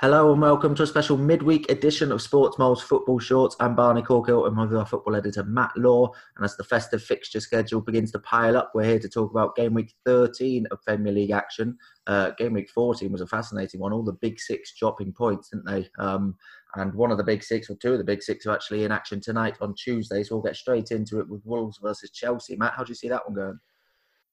Hello 0.00 0.30
and 0.30 0.42
welcome 0.42 0.74
to 0.74 0.82
a 0.82 0.86
special 0.86 1.16
midweek 1.16 1.70
edition 1.70 2.12
of 2.12 2.20
Sports 2.20 2.58
Mole's 2.58 2.82
Football 2.82 3.18
Shorts. 3.18 3.56
I'm 3.60 3.74
Barney 3.74 4.02
Corkhill 4.02 4.46
and 4.46 4.54
with 4.54 4.76
our 4.76 4.84
football 4.84 5.16
editor 5.16 5.42
Matt 5.42 5.74
Law. 5.74 6.12
And 6.36 6.44
as 6.44 6.54
the 6.54 6.64
festive 6.64 7.02
fixture 7.02 7.40
schedule 7.40 7.80
begins 7.80 8.12
to 8.12 8.18
pile 8.18 8.58
up, 8.58 8.72
we're 8.74 8.84
here 8.84 8.98
to 8.98 9.08
talk 9.08 9.30
about 9.30 9.56
game 9.56 9.72
week 9.72 9.94
13 10.04 10.66
of 10.70 10.82
Premier 10.82 11.14
League 11.14 11.30
action. 11.30 11.78
Uh, 12.06 12.32
game 12.32 12.52
week 12.52 12.68
14 12.68 13.10
was 13.10 13.22
a 13.22 13.26
fascinating 13.26 13.80
one. 13.80 13.94
All 13.94 14.02
the 14.02 14.12
big 14.12 14.38
six 14.38 14.74
dropping 14.78 15.14
points, 15.14 15.48
didn't 15.48 15.64
they? 15.64 15.88
Um, 15.98 16.36
and 16.74 16.92
one 16.92 17.10
of 17.10 17.16
the 17.16 17.24
big 17.24 17.42
six, 17.42 17.70
or 17.70 17.76
two 17.76 17.92
of 17.92 17.98
the 17.98 18.04
big 18.04 18.22
six, 18.22 18.44
are 18.44 18.52
actually 18.52 18.84
in 18.84 18.92
action 18.92 19.18
tonight 19.18 19.56
on 19.62 19.74
Tuesday. 19.74 20.22
So 20.22 20.34
we'll 20.34 20.42
get 20.42 20.56
straight 20.56 20.90
into 20.90 21.20
it 21.20 21.28
with 21.28 21.40
Wolves 21.46 21.78
versus 21.82 22.10
Chelsea. 22.10 22.54
Matt, 22.54 22.74
how 22.76 22.84
do 22.84 22.90
you 22.90 22.96
see 22.96 23.08
that 23.08 23.26
one 23.26 23.34
going? 23.34 23.58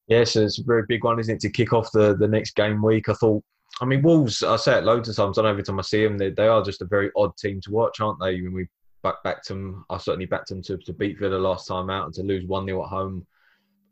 Yes, 0.07 0.35
it's 0.35 0.59
a 0.59 0.63
very 0.65 0.83
big 0.89 1.05
one, 1.05 1.21
isn't 1.21 1.35
it, 1.35 1.39
to 1.39 1.49
kick 1.49 1.71
off 1.71 1.89
the, 1.93 2.17
the 2.17 2.27
next 2.27 2.57
game 2.57 2.83
week? 2.83 3.07
I 3.07 3.13
thought 3.13 3.45
I 3.81 3.85
mean, 3.85 4.01
Wolves. 4.01 4.43
I 4.43 4.55
say 4.57 4.77
it 4.77 4.83
loads 4.83 5.09
of 5.09 5.15
times. 5.15 5.37
I 5.37 5.43
know 5.43 5.49
every 5.49 5.63
time 5.63 5.79
I 5.79 5.83
see 5.83 6.03
them, 6.03 6.17
they, 6.17 6.29
they 6.29 6.47
are 6.47 6.63
just 6.63 6.81
a 6.81 6.85
very 6.85 7.11
odd 7.15 7.35
team 7.37 7.59
to 7.61 7.71
watch, 7.71 7.99
aren't 7.99 8.19
they? 8.19 8.41
When 8.41 8.53
we 8.53 8.67
back 9.01 9.15
backed 9.23 9.47
them, 9.47 9.85
I 9.89 9.97
certainly 9.97 10.25
backed 10.25 10.49
them 10.49 10.61
to, 10.63 10.77
to 10.77 10.93
beat 10.93 11.19
Villa 11.19 11.37
last 11.37 11.67
time 11.67 11.89
out 11.89 12.05
and 12.05 12.13
to 12.15 12.23
lose 12.23 12.45
one 12.45 12.65
0 12.65 12.83
at 12.83 12.89
home, 12.89 13.25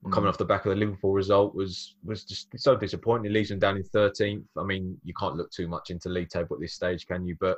mm. 0.05 0.11
coming 0.11 0.29
off 0.29 0.37
the 0.37 0.45
back 0.45 0.65
of 0.65 0.69
the 0.69 0.75
Liverpool 0.75 1.13
result 1.13 1.55
was 1.55 1.95
was 2.03 2.23
just 2.25 2.47
so 2.57 2.75
disappointing. 2.75 3.25
It 3.25 3.33
leaves 3.33 3.49
them 3.49 3.59
down 3.59 3.77
in 3.77 3.83
thirteenth. 3.83 4.45
I 4.57 4.63
mean, 4.63 4.97
you 5.03 5.13
can't 5.19 5.35
look 5.35 5.51
too 5.51 5.67
much 5.67 5.89
into 5.89 6.09
league 6.09 6.29
table 6.29 6.55
at 6.55 6.61
this 6.61 6.73
stage, 6.73 7.07
can 7.07 7.25
you? 7.25 7.35
But 7.39 7.57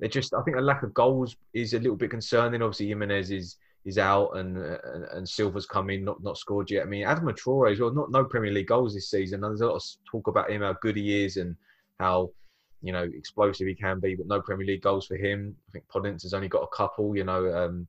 they 0.00 0.08
just, 0.08 0.34
I 0.34 0.42
think, 0.42 0.56
a 0.56 0.60
lack 0.60 0.82
of 0.82 0.94
goals 0.94 1.36
is 1.54 1.74
a 1.74 1.78
little 1.78 1.96
bit 1.96 2.10
concerning. 2.10 2.62
Obviously, 2.62 2.88
Jimenez 2.88 3.30
is 3.30 3.56
is 3.88 3.96
out 3.96 4.36
and, 4.36 4.58
and, 4.58 5.04
and 5.12 5.28
Silva's 5.28 5.64
come 5.64 5.88
in, 5.88 6.04
not 6.04 6.22
not 6.22 6.36
scored 6.36 6.70
yet. 6.70 6.82
I 6.82 6.86
mean, 6.86 7.04
Adam 7.04 7.26
Traore 7.28 7.72
as 7.72 7.80
well, 7.80 7.92
not 7.92 8.10
no 8.10 8.22
Premier 8.22 8.52
League 8.52 8.68
goals 8.68 8.94
this 8.94 9.10
season. 9.10 9.42
And 9.42 9.50
there's 9.50 9.62
a 9.62 9.66
lot 9.66 9.76
of 9.76 9.84
talk 10.10 10.26
about 10.26 10.50
him, 10.50 10.60
how 10.60 10.74
good 10.74 10.96
he 10.96 11.24
is, 11.24 11.38
and 11.38 11.56
how 11.98 12.30
you 12.82 12.92
know 12.92 13.02
explosive 13.02 13.66
he 13.66 13.74
can 13.74 13.98
be, 13.98 14.14
but 14.14 14.26
no 14.26 14.42
Premier 14.42 14.66
League 14.66 14.82
goals 14.82 15.06
for 15.06 15.16
him. 15.16 15.56
I 15.68 15.72
think 15.72 15.86
Podence 15.88 16.22
has 16.22 16.34
only 16.34 16.48
got 16.48 16.62
a 16.62 16.76
couple, 16.76 17.16
you 17.16 17.24
know, 17.24 17.50
um, 17.56 17.88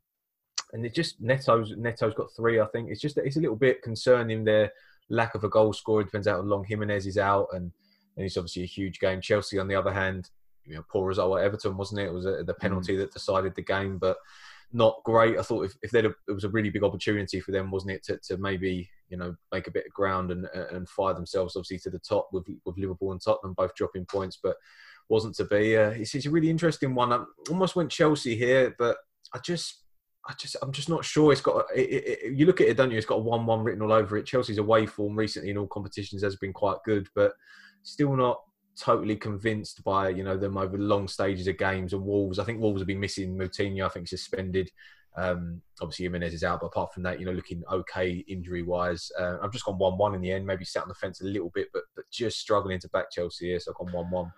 and 0.71 0.85
it 0.85 0.95
just 0.95 1.21
Neto's 1.21 1.75
Neto's 1.75 2.15
got 2.15 2.33
three. 2.33 2.61
I 2.61 2.65
think 2.67 2.89
it's 2.89 3.01
just 3.01 3.17
it's 3.17 3.37
a 3.37 3.41
little 3.41 3.57
bit 3.57 3.81
concerning 3.81 4.45
their 4.45 4.71
lack 5.09 5.35
of 5.35 5.43
a 5.43 5.49
goal 5.49 5.73
scorer. 5.73 6.01
It 6.01 6.05
depends 6.05 6.27
how 6.27 6.39
long 6.39 6.63
Jimenez 6.63 7.07
is 7.07 7.17
out, 7.17 7.47
and 7.51 7.71
and 8.15 8.25
it's 8.25 8.37
obviously 8.37 8.63
a 8.63 8.67
huge 8.67 9.01
game. 9.01 9.19
Chelsea, 9.19 9.59
on 9.59 9.67
the 9.67 9.75
other 9.75 9.93
hand, 9.93 10.29
you 10.65 10.75
know, 10.75 10.85
poor 10.89 11.07
result 11.07 11.39
at 11.39 11.43
Everton, 11.43 11.75
wasn't 11.75 11.99
it? 11.99 12.05
It 12.05 12.13
was 12.13 12.25
a, 12.25 12.43
the 12.43 12.53
penalty 12.53 12.95
mm. 12.95 12.99
that 12.99 13.11
decided 13.11 13.55
the 13.55 13.63
game, 13.63 13.97
but 13.97 14.17
not 14.71 15.01
great. 15.03 15.37
I 15.37 15.41
thought 15.41 15.65
if, 15.65 15.75
if 15.81 15.93
it 15.93 16.13
was 16.27 16.43
a 16.43 16.49
really 16.49 16.69
big 16.69 16.83
opportunity 16.83 17.39
for 17.39 17.51
them, 17.51 17.71
wasn't 17.71 17.93
it, 17.93 18.03
to, 18.05 18.17
to 18.27 18.37
maybe 18.37 18.89
you 19.09 19.17
know 19.17 19.35
make 19.51 19.67
a 19.67 19.71
bit 19.71 19.87
of 19.87 19.93
ground 19.93 20.31
and 20.31 20.45
and 20.71 20.87
fire 20.87 21.13
themselves 21.13 21.55
obviously 21.55 21.79
to 21.79 21.89
the 21.89 21.99
top 21.99 22.29
with 22.31 22.45
with 22.65 22.77
Liverpool 22.77 23.11
and 23.11 23.21
Tottenham 23.21 23.53
both 23.53 23.75
dropping 23.75 24.05
points, 24.05 24.37
but 24.41 24.55
wasn't 25.09 25.35
to 25.35 25.45
be. 25.45 25.75
Uh, 25.75 25.89
it's, 25.89 26.13
it's 26.13 26.27
a 26.27 26.29
really 26.31 26.49
interesting 26.49 26.93
one. 26.93 27.11
I 27.11 27.23
almost 27.49 27.75
went 27.75 27.91
Chelsea 27.91 28.35
here, 28.35 28.75
but 28.77 28.97
I 29.33 29.39
just. 29.39 29.83
I 30.27 30.33
just, 30.33 30.57
I'm 30.61 30.73
just 30.73 30.89
not 30.89 31.03
sure. 31.03 31.31
It's 31.31 31.41
got. 31.41 31.65
It, 31.73 31.89
it, 31.89 32.19
it, 32.23 32.33
you 32.33 32.45
look 32.45 32.61
at 32.61 32.67
it, 32.67 32.77
don't 32.77 32.91
you? 32.91 32.97
It's 32.97 33.05
got 33.05 33.15
a 33.15 33.21
one-one 33.21 33.63
written 33.63 33.81
all 33.81 33.93
over 33.93 34.17
it. 34.17 34.25
Chelsea's 34.27 34.59
away 34.59 34.85
form 34.85 35.15
recently 35.15 35.49
in 35.49 35.57
all 35.57 35.65
competitions 35.65 36.21
has 36.21 36.35
been 36.35 36.53
quite 36.53 36.77
good, 36.85 37.07
but 37.15 37.31
still 37.83 38.15
not 38.15 38.39
totally 38.79 39.15
convinced 39.15 39.83
by 39.83 40.09
you 40.09 40.23
know 40.23 40.37
them 40.37 40.57
over 40.57 40.77
long 40.77 41.07
stages 41.07 41.47
of 41.47 41.57
games 41.57 41.93
and 41.93 42.03
Wolves. 42.03 42.39
I 42.39 42.43
think 42.43 42.61
Wolves 42.61 42.81
have 42.81 42.87
been 42.87 42.99
missing 42.99 43.37
Moutinho. 43.37 43.85
I 43.85 43.89
think 43.89 44.07
suspended. 44.07 44.71
Um, 45.17 45.61
obviously 45.81 46.05
Jimenez 46.05 46.33
is 46.33 46.43
out, 46.43 46.61
but 46.61 46.67
apart 46.67 46.93
from 46.93 47.03
that, 47.03 47.19
you 47.19 47.25
know, 47.25 47.31
looking 47.31 47.63
okay 47.69 48.23
injury 48.27 48.63
wise. 48.63 49.11
Uh, 49.19 49.37
I've 49.41 49.51
just 49.51 49.65
gone 49.65 49.77
one-one 49.77 50.15
in 50.15 50.21
the 50.21 50.31
end. 50.31 50.45
Maybe 50.45 50.63
sat 50.63 50.83
on 50.83 50.87
the 50.87 50.95
fence 50.95 51.21
a 51.21 51.25
little 51.25 51.51
bit, 51.53 51.67
but 51.73 51.83
but 51.95 52.05
just 52.11 52.39
struggling 52.39 52.79
to 52.79 52.89
back 52.89 53.11
Chelsea 53.11 53.47
here. 53.47 53.59
So 53.59 53.71
I've 53.71 53.85
gone 53.85 53.93
one-one. 53.93 54.31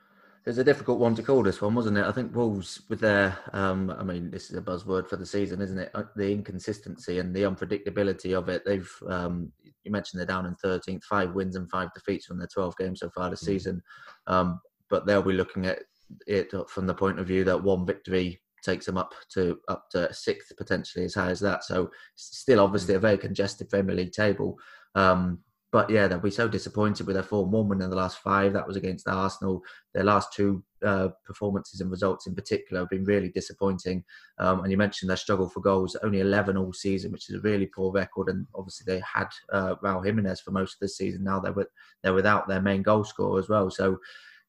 It's 0.46 0.58
a 0.58 0.64
difficult 0.64 0.98
one 1.00 1.14
to 1.16 1.24
call 1.24 1.44
this 1.44 1.62
one, 1.62 1.76
wasn't 1.76 2.00
it? 2.00 2.06
I 2.06 2.12
think 2.12 2.36
Wolves, 2.36 2.82
with 2.90 3.00
their, 3.00 3.38
um, 3.54 3.92
I 3.92 4.04
mean, 4.04 4.32
this 4.32 4.50
is 4.50 4.58
a 4.58 4.62
buzzword 4.62 5.08
for 5.08 5.16
the 5.16 5.26
season, 5.26 5.62
isn't 5.62 5.78
it? 5.78 5.92
Uh, 5.94 6.04
the 6.16 6.32
inconsistency 6.32 7.20
and 7.20 7.36
the 7.36 7.44
unpredictability 7.44 8.36
of 8.36 8.50
it. 8.50 8.64
They've, 8.66 8.92
um, 9.08 9.52
you 9.84 9.92
mentioned 9.92 10.20
they're 10.20 10.26
down 10.26 10.48
in 10.48 10.56
13th, 10.56 11.04
five 11.04 11.34
wins 11.34 11.56
and 11.56 11.70
five 11.70 11.90
defeats 11.94 12.26
from 12.26 12.40
their 12.40 12.48
12 12.48 12.76
games 12.78 13.02
so 13.02 13.10
far 13.12 13.30
this 13.30 13.44
mm. 13.44 13.48
season. 13.48 13.84
Um, 14.26 14.60
but 14.90 15.06
they'll 15.06 15.22
be 15.22 15.34
looking 15.34 15.68
at 15.68 15.80
it 16.26 16.52
from 16.70 16.88
the 16.88 16.94
point 16.94 17.20
of 17.20 17.28
view 17.28 17.44
that 17.44 17.62
one 17.62 17.86
victory 17.86 18.42
takes 18.64 18.86
them 18.86 18.98
up 18.98 19.14
to 19.34 19.60
up 19.68 19.90
to 19.92 20.12
sixth, 20.14 20.56
potentially 20.58 21.06
as 21.06 21.16
high 21.16 21.30
as 21.30 21.40
that. 21.40 21.64
So 21.64 21.90
still, 22.16 22.60
obviously, 22.60 22.96
a 22.96 23.00
very 23.00 23.18
congested 23.18 23.70
Premier 23.70 23.96
League 23.96 24.12
table. 24.12 24.58
Um, 24.96 25.40
but 25.72 25.90
yeah, 25.90 26.08
they'll 26.08 26.20
be 26.20 26.30
so 26.30 26.50
disappointed 26.50 27.08
with 27.08 27.16
their 27.16 27.24
form. 27.24 27.52
One 27.52 27.70
win 27.70 27.82
in 27.82 27.90
the 27.90 27.96
last 27.96 28.20
five, 28.20 28.52
that 28.54 28.68
was 28.68 28.76
against 28.76 29.08
Arsenal. 29.08 29.64
Their 29.94 30.04
last 30.04 30.34
two 30.34 30.64
uh, 30.86 31.10
performances 31.26 31.80
and 31.80 31.90
results 31.90 32.28
in 32.28 32.36
particular 32.36 32.82
have 32.82 32.90
been 32.90 33.06
really 33.06 33.30
disappointing. 33.30 34.04
Um, 34.38 34.62
and 34.62 34.72
you 34.72 34.78
mentioned 34.78 35.10
their 35.10 35.18
struggle 35.18 35.48
for 35.48 35.62
goals, 35.62 35.96
only 36.04 36.20
11 36.20 36.58
all 36.58 36.74
season, 36.74 37.14
which 37.14 37.30
is 37.30 37.38
a 37.38 37.42
really 37.42 37.68
poor 37.68 37.94
record. 37.94 38.28
And 38.28 38.46
obviously 38.54 38.94
they 38.94 39.02
had 39.02 39.30
uh, 39.54 39.76
Raul 39.76 40.06
Jimenez 40.06 40.42
for 40.42 40.52
most 40.52 40.74
of 40.74 40.80
the 40.82 40.90
season. 40.90 41.24
Now 41.24 41.40
they're, 41.40 41.54
with, 41.54 41.70
they're 42.04 42.14
without 42.14 42.50
their 42.50 42.62
main 42.62 42.82
goal 42.82 43.06
scorer 43.06 43.40
as 43.40 43.48
well. 43.48 43.72
So 43.72 43.98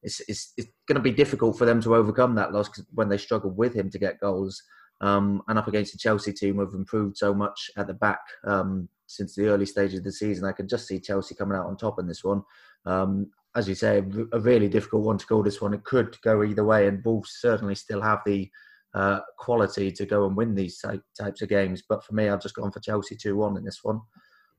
it's, 0.01 0.19
it's, 0.27 0.51
it's 0.57 0.67
going 0.89 0.97
to 0.97 1.01
be 1.01 1.11
difficult 1.11 1.57
for 1.57 1.65
them 1.65 1.81
to 1.83 1.95
overcome 1.95 2.35
that 2.35 2.51
loss 2.51 2.69
when 2.93 3.07
they 3.07 3.17
struggle 3.17 3.51
with 3.51 3.73
him 3.73 3.89
to 3.91 3.97
get 3.97 4.19
goals. 4.19 4.61
Um, 5.03 5.41
and 5.49 5.59
up 5.59 5.67
against 5.67 5.91
the 5.91 5.97
Chelsea 5.97 6.31
team, 6.31 6.55
who've 6.55 6.73
improved 6.73 7.17
so 7.17 7.33
much 7.33 7.69
at 7.75 7.87
the 7.87 7.93
back 7.93 8.21
um, 8.45 8.87
since 9.05 9.35
the 9.35 9.47
early 9.47 9.65
stages 9.65 9.99
of 9.99 10.05
the 10.05 10.13
season. 10.13 10.45
I 10.45 10.53
can 10.53 10.65
just 10.65 10.87
see 10.87 10.97
Chelsea 10.97 11.35
coming 11.35 11.57
out 11.57 11.65
on 11.65 11.75
top 11.75 11.99
in 11.99 12.07
this 12.07 12.23
one. 12.23 12.41
Um, 12.85 13.29
as 13.53 13.67
you 13.67 13.75
say, 13.75 14.01
a 14.31 14.39
really 14.39 14.69
difficult 14.69 15.03
one 15.03 15.17
to 15.17 15.25
call 15.25 15.43
this 15.43 15.61
one. 15.61 15.73
It 15.73 15.83
could 15.83 16.15
go 16.21 16.41
either 16.41 16.63
way, 16.63 16.87
and 16.87 17.03
Wolves 17.03 17.37
certainly 17.41 17.75
still 17.75 18.01
have 18.01 18.21
the 18.25 18.49
uh, 18.93 19.19
quality 19.37 19.91
to 19.91 20.05
go 20.05 20.25
and 20.25 20.37
win 20.37 20.55
these 20.55 20.81
types 21.19 21.41
of 21.41 21.49
games. 21.49 21.83
But 21.87 22.05
for 22.05 22.13
me, 22.13 22.29
I've 22.29 22.41
just 22.41 22.55
gone 22.55 22.71
for 22.71 22.79
Chelsea 22.79 23.17
2 23.17 23.35
1 23.35 23.57
in 23.57 23.65
this 23.65 23.79
one. 23.83 23.99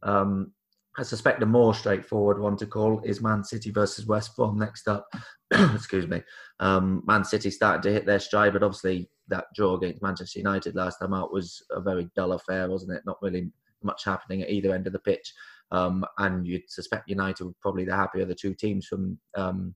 Um, 0.03 0.53
I 0.97 1.03
suspect 1.03 1.43
a 1.43 1.47
more 1.47 1.75
straightforward 1.75 2.39
one 2.39 2.57
to 2.59 2.67
call 2.67 3.01
is 3.03 3.21
Man 3.21 3.43
City 3.43 3.71
versus 3.71 4.07
West 4.07 4.37
Brom 4.37 4.59
next 4.59 4.87
up. 4.87 5.09
Excuse 5.51 6.07
me. 6.07 6.23
Um, 6.61 7.03
Man 7.07 7.25
City 7.25 7.51
started 7.51 7.83
to 7.85 7.93
hit 7.93 8.07
their 8.07 8.21
stride, 8.21 8.53
but 8.53 8.63
obviously 8.63 9.09
that 9.29 9.47
draw 9.55 9.75
against 9.75 10.03
Manchester 10.03 10.39
United 10.39 10.75
last 10.75 10.99
time 10.99 11.15
out 11.15 11.33
was 11.33 11.63
a 11.71 11.81
very 11.81 12.09
dull 12.15 12.33
affair, 12.33 12.69
wasn't 12.69 12.93
it? 12.93 13.03
Not 13.07 13.23
really 13.23 13.51
much 13.83 14.05
happening 14.05 14.43
at 14.43 14.51
either 14.51 14.75
end 14.75 14.87
of 14.87 14.93
the 14.93 14.99
pitch. 14.99 15.33
Um, 15.71 16.05
and 16.19 16.47
you'd 16.47 16.69
suspect 16.71 17.09
United 17.09 17.45
were 17.45 17.53
probably 17.61 17.85
the 17.85 17.97
happier 17.97 18.23
of 18.23 18.29
the 18.29 18.35
two 18.35 18.55
teams 18.55 18.87
from 18.87 19.19
um, 19.37 19.75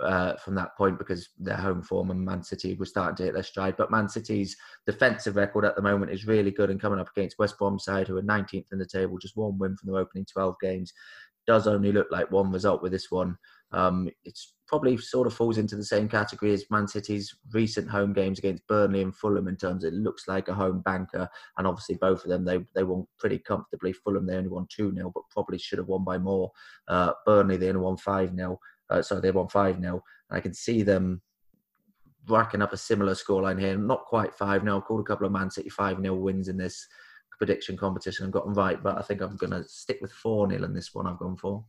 uh, 0.00 0.36
from 0.36 0.54
that 0.54 0.76
point 0.76 0.96
because 0.98 1.30
their 1.38 1.56
home 1.56 1.82
form 1.82 2.10
and 2.10 2.24
Man 2.24 2.42
City 2.42 2.74
was 2.74 2.88
starting 2.88 3.16
to 3.16 3.24
hit 3.24 3.34
their 3.34 3.42
stride. 3.42 3.76
But 3.76 3.90
Man 3.90 4.08
City's 4.08 4.56
defensive 4.86 5.36
record 5.36 5.64
at 5.64 5.74
the 5.74 5.82
moment 5.82 6.12
is 6.12 6.26
really 6.26 6.52
good 6.52 6.70
and 6.70 6.80
coming 6.80 7.00
up 7.00 7.10
against 7.16 7.38
West 7.38 7.58
Brom 7.58 7.78
side, 7.78 8.06
who 8.06 8.16
are 8.16 8.22
19th 8.22 8.72
in 8.72 8.78
the 8.78 8.86
table, 8.86 9.18
just 9.18 9.36
one 9.36 9.58
win 9.58 9.76
from 9.76 9.90
their 9.90 10.00
opening 10.00 10.24
12 10.24 10.54
games. 10.62 10.92
Does 11.46 11.66
only 11.66 11.92
look 11.92 12.08
like 12.10 12.30
one 12.30 12.52
result 12.52 12.82
with 12.82 12.92
this 12.92 13.10
one. 13.10 13.36
Um, 13.72 14.08
it's 14.24 14.54
probably 14.66 14.96
sort 14.96 15.26
of 15.26 15.34
falls 15.34 15.58
into 15.58 15.76
the 15.76 15.84
same 15.84 16.08
category 16.08 16.52
as 16.52 16.64
Man 16.70 16.88
City's 16.88 17.34
recent 17.52 17.88
home 17.88 18.12
games 18.12 18.38
against 18.38 18.66
Burnley 18.66 19.02
and 19.02 19.14
Fulham 19.14 19.48
in 19.48 19.56
terms 19.56 19.84
it 19.84 19.94
looks 19.94 20.28
like 20.28 20.48
a 20.48 20.54
home 20.54 20.80
banker. 20.80 21.28
And 21.56 21.66
obviously, 21.66 21.96
both 21.96 22.24
of 22.24 22.30
them, 22.30 22.44
they, 22.44 22.58
they 22.74 22.82
won 22.82 23.06
pretty 23.18 23.38
comfortably. 23.38 23.92
Fulham, 23.92 24.26
they 24.26 24.36
only 24.36 24.50
won 24.50 24.66
2 24.70 24.94
0, 24.94 25.10
but 25.14 25.24
probably 25.30 25.58
should 25.58 25.78
have 25.78 25.88
won 25.88 26.04
by 26.04 26.18
more. 26.18 26.50
Uh, 26.86 27.12
Burnley, 27.26 27.56
they 27.56 27.68
only 27.68 27.80
won 27.80 27.96
5 27.96 28.34
0. 28.34 28.58
Uh, 28.90 29.02
sorry, 29.02 29.20
they 29.20 29.30
won 29.30 29.48
5 29.48 29.80
0. 29.80 30.02
I 30.30 30.40
can 30.40 30.54
see 30.54 30.82
them 30.82 31.22
racking 32.26 32.62
up 32.62 32.72
a 32.72 32.76
similar 32.76 33.14
scoreline 33.14 33.60
here. 33.60 33.76
Not 33.76 34.04
quite 34.04 34.34
5 34.34 34.62
0. 34.62 34.80
Called 34.82 35.00
a 35.00 35.04
couple 35.04 35.26
of 35.26 35.32
Man 35.32 35.50
City 35.50 35.68
5 35.68 36.00
0 36.00 36.14
wins 36.14 36.48
in 36.48 36.56
this 36.56 36.86
prediction 37.38 37.76
competition 37.76 38.24
and 38.24 38.32
got 38.32 38.44
them 38.44 38.54
right, 38.54 38.82
but 38.82 38.98
I 38.98 39.02
think 39.02 39.20
I'm 39.20 39.36
going 39.36 39.52
to 39.52 39.64
stick 39.66 39.98
with 40.02 40.12
4 40.12 40.50
0 40.50 40.64
in 40.64 40.74
this 40.74 40.94
one 40.94 41.06
I've 41.06 41.18
gone 41.18 41.36
for. 41.36 41.64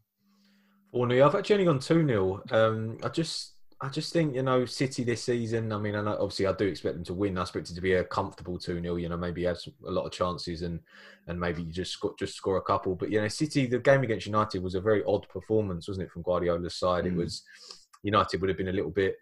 0 0.94 1.26
I've 1.26 1.36
actually 1.36 1.56
only 1.56 1.66
gone 1.66 1.80
two 1.80 2.06
0 2.06 2.44
um, 2.52 2.98
I 3.04 3.10
just, 3.10 3.54
I 3.82 3.90
just 3.90 4.12
think 4.12 4.36
you 4.36 4.44
know 4.44 4.66
City 4.66 5.04
this 5.04 5.24
season. 5.24 5.72
I 5.72 5.78
mean, 5.78 5.96
I 5.96 6.02
know, 6.02 6.18
obviously 6.20 6.48
I 6.48 6.54
do 6.54 6.66
expect 6.66 6.96
them 6.96 7.04
to 7.06 7.14
win. 7.14 7.38
I 7.38 7.42
expect 7.42 7.70
it 7.70 7.76
to 7.76 7.82
be 7.82 7.94
a 7.94 8.04
comfortable 8.04 8.58
two 8.58 8.82
0 8.82 8.96
You 8.96 9.10
know, 9.10 9.18
maybe 9.18 9.44
has 9.44 9.68
a 9.88 9.92
lot 9.92 10.06
of 10.06 10.12
chances 10.12 10.62
and 10.64 10.80
and 11.28 11.40
maybe 11.40 11.64
you 11.64 11.72
just 11.72 11.92
score, 11.92 12.16
just 12.18 12.36
score 12.36 12.58
a 12.58 12.62
couple. 12.62 12.96
But 12.96 13.12
you 13.12 13.22
know, 13.22 13.28
City 13.28 13.68
the 13.68 13.80
game 13.80 14.04
against 14.04 14.26
United 14.26 14.64
was 14.64 14.76
a 14.76 14.82
very 14.82 15.04
odd 15.06 15.28
performance, 15.30 15.88
wasn't 15.88 16.08
it, 16.08 16.12
from 16.12 16.24
Guardiola's 16.24 16.76
side? 16.76 17.06
Mm. 17.06 17.12
It 17.12 17.16
was 17.16 17.44
United 18.04 18.42
would 18.42 18.50
have 18.50 18.58
been 18.58 18.70
a 18.70 18.74
little 18.74 18.92
bit 18.92 19.16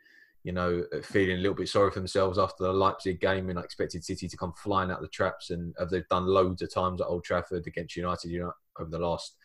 you 0.48 0.54
know, 0.54 0.82
feeling 1.04 1.36
a 1.36 1.42
little 1.42 1.54
bit 1.54 1.68
sorry 1.68 1.92
for 1.92 2.00
themselves 2.00 2.40
after 2.40 2.64
the 2.64 2.72
Leipzig 2.72 3.20
game 3.20 3.50
and 3.50 3.60
I 3.60 3.64
expected 3.64 4.06
City 4.06 4.30
to 4.30 4.38
come 4.38 4.54
flying 4.54 4.90
out 4.90 5.02
the 5.02 5.10
traps 5.10 5.50
and 5.50 5.76
have 5.78 5.90
they've 5.90 6.08
done 6.08 6.26
loads 6.26 6.62
of 6.62 6.74
times 6.74 7.02
at 7.02 7.08
Old 7.08 7.26
Trafford 7.26 7.68
against 7.68 7.98
United, 7.98 8.32
you 8.32 8.40
know, 8.40 8.54
over 8.80 8.90
the 8.90 8.98
last 8.98 9.36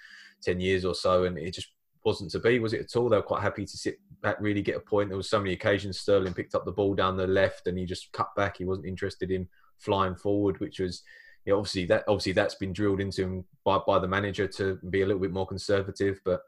10 0.45 0.61
years 0.61 0.85
or 0.85 0.95
so. 0.95 1.25
And 1.25 1.37
it 1.37 1.55
just 1.55 1.73
wasn't 2.05 2.31
to 2.33 2.39
be, 2.39 2.59
was 2.59 2.73
it 2.73 2.81
at 2.81 2.97
all? 2.97 3.09
They 3.09 3.17
were 3.17 3.23
quite 3.23 3.43
happy 3.43 3.65
to 3.65 3.77
sit 3.77 4.01
back, 4.23 4.37
really 4.41 4.63
get 4.63 4.77
a 4.77 4.81
point. 4.81 5.09
There 5.09 5.17
was 5.17 5.31
so 5.31 5.39
many 5.39 5.53
occasions 5.53 6.01
Sterling 6.01 6.35
picked 6.35 6.55
up 6.55 6.65
the 6.65 6.73
ball 6.73 6.95
down 6.95 7.17
the 7.17 7.27
left 7.27 7.67
and 7.67 7.79
he 7.79 7.85
just 7.85 8.13
cut 8.13 8.35
back. 8.37 8.59
He 8.59 8.65
wasn't 8.65 8.87
interested 8.87 9.31
in 9.31 9.49
flying 9.79 10.15
forward, 10.15 10.61
which 10.61 10.81
was, 10.81 11.03
you 11.45 11.53
know, 11.53 11.59
obviously 11.59 11.85
that 11.87 12.05
obviously 12.09 12.33
that's 12.33 12.55
been 12.55 12.73
drilled 12.73 13.01
into 13.01 13.23
him 13.23 13.45
by, 13.65 13.79
by 13.87 13.99
the 13.99 14.09
manager 14.09 14.47
to 14.47 14.79
be 14.91 15.03
a 15.03 15.07
little 15.07 15.21
bit 15.21 15.33
more 15.33 15.47
conservative. 15.47 16.21
But 16.25 16.43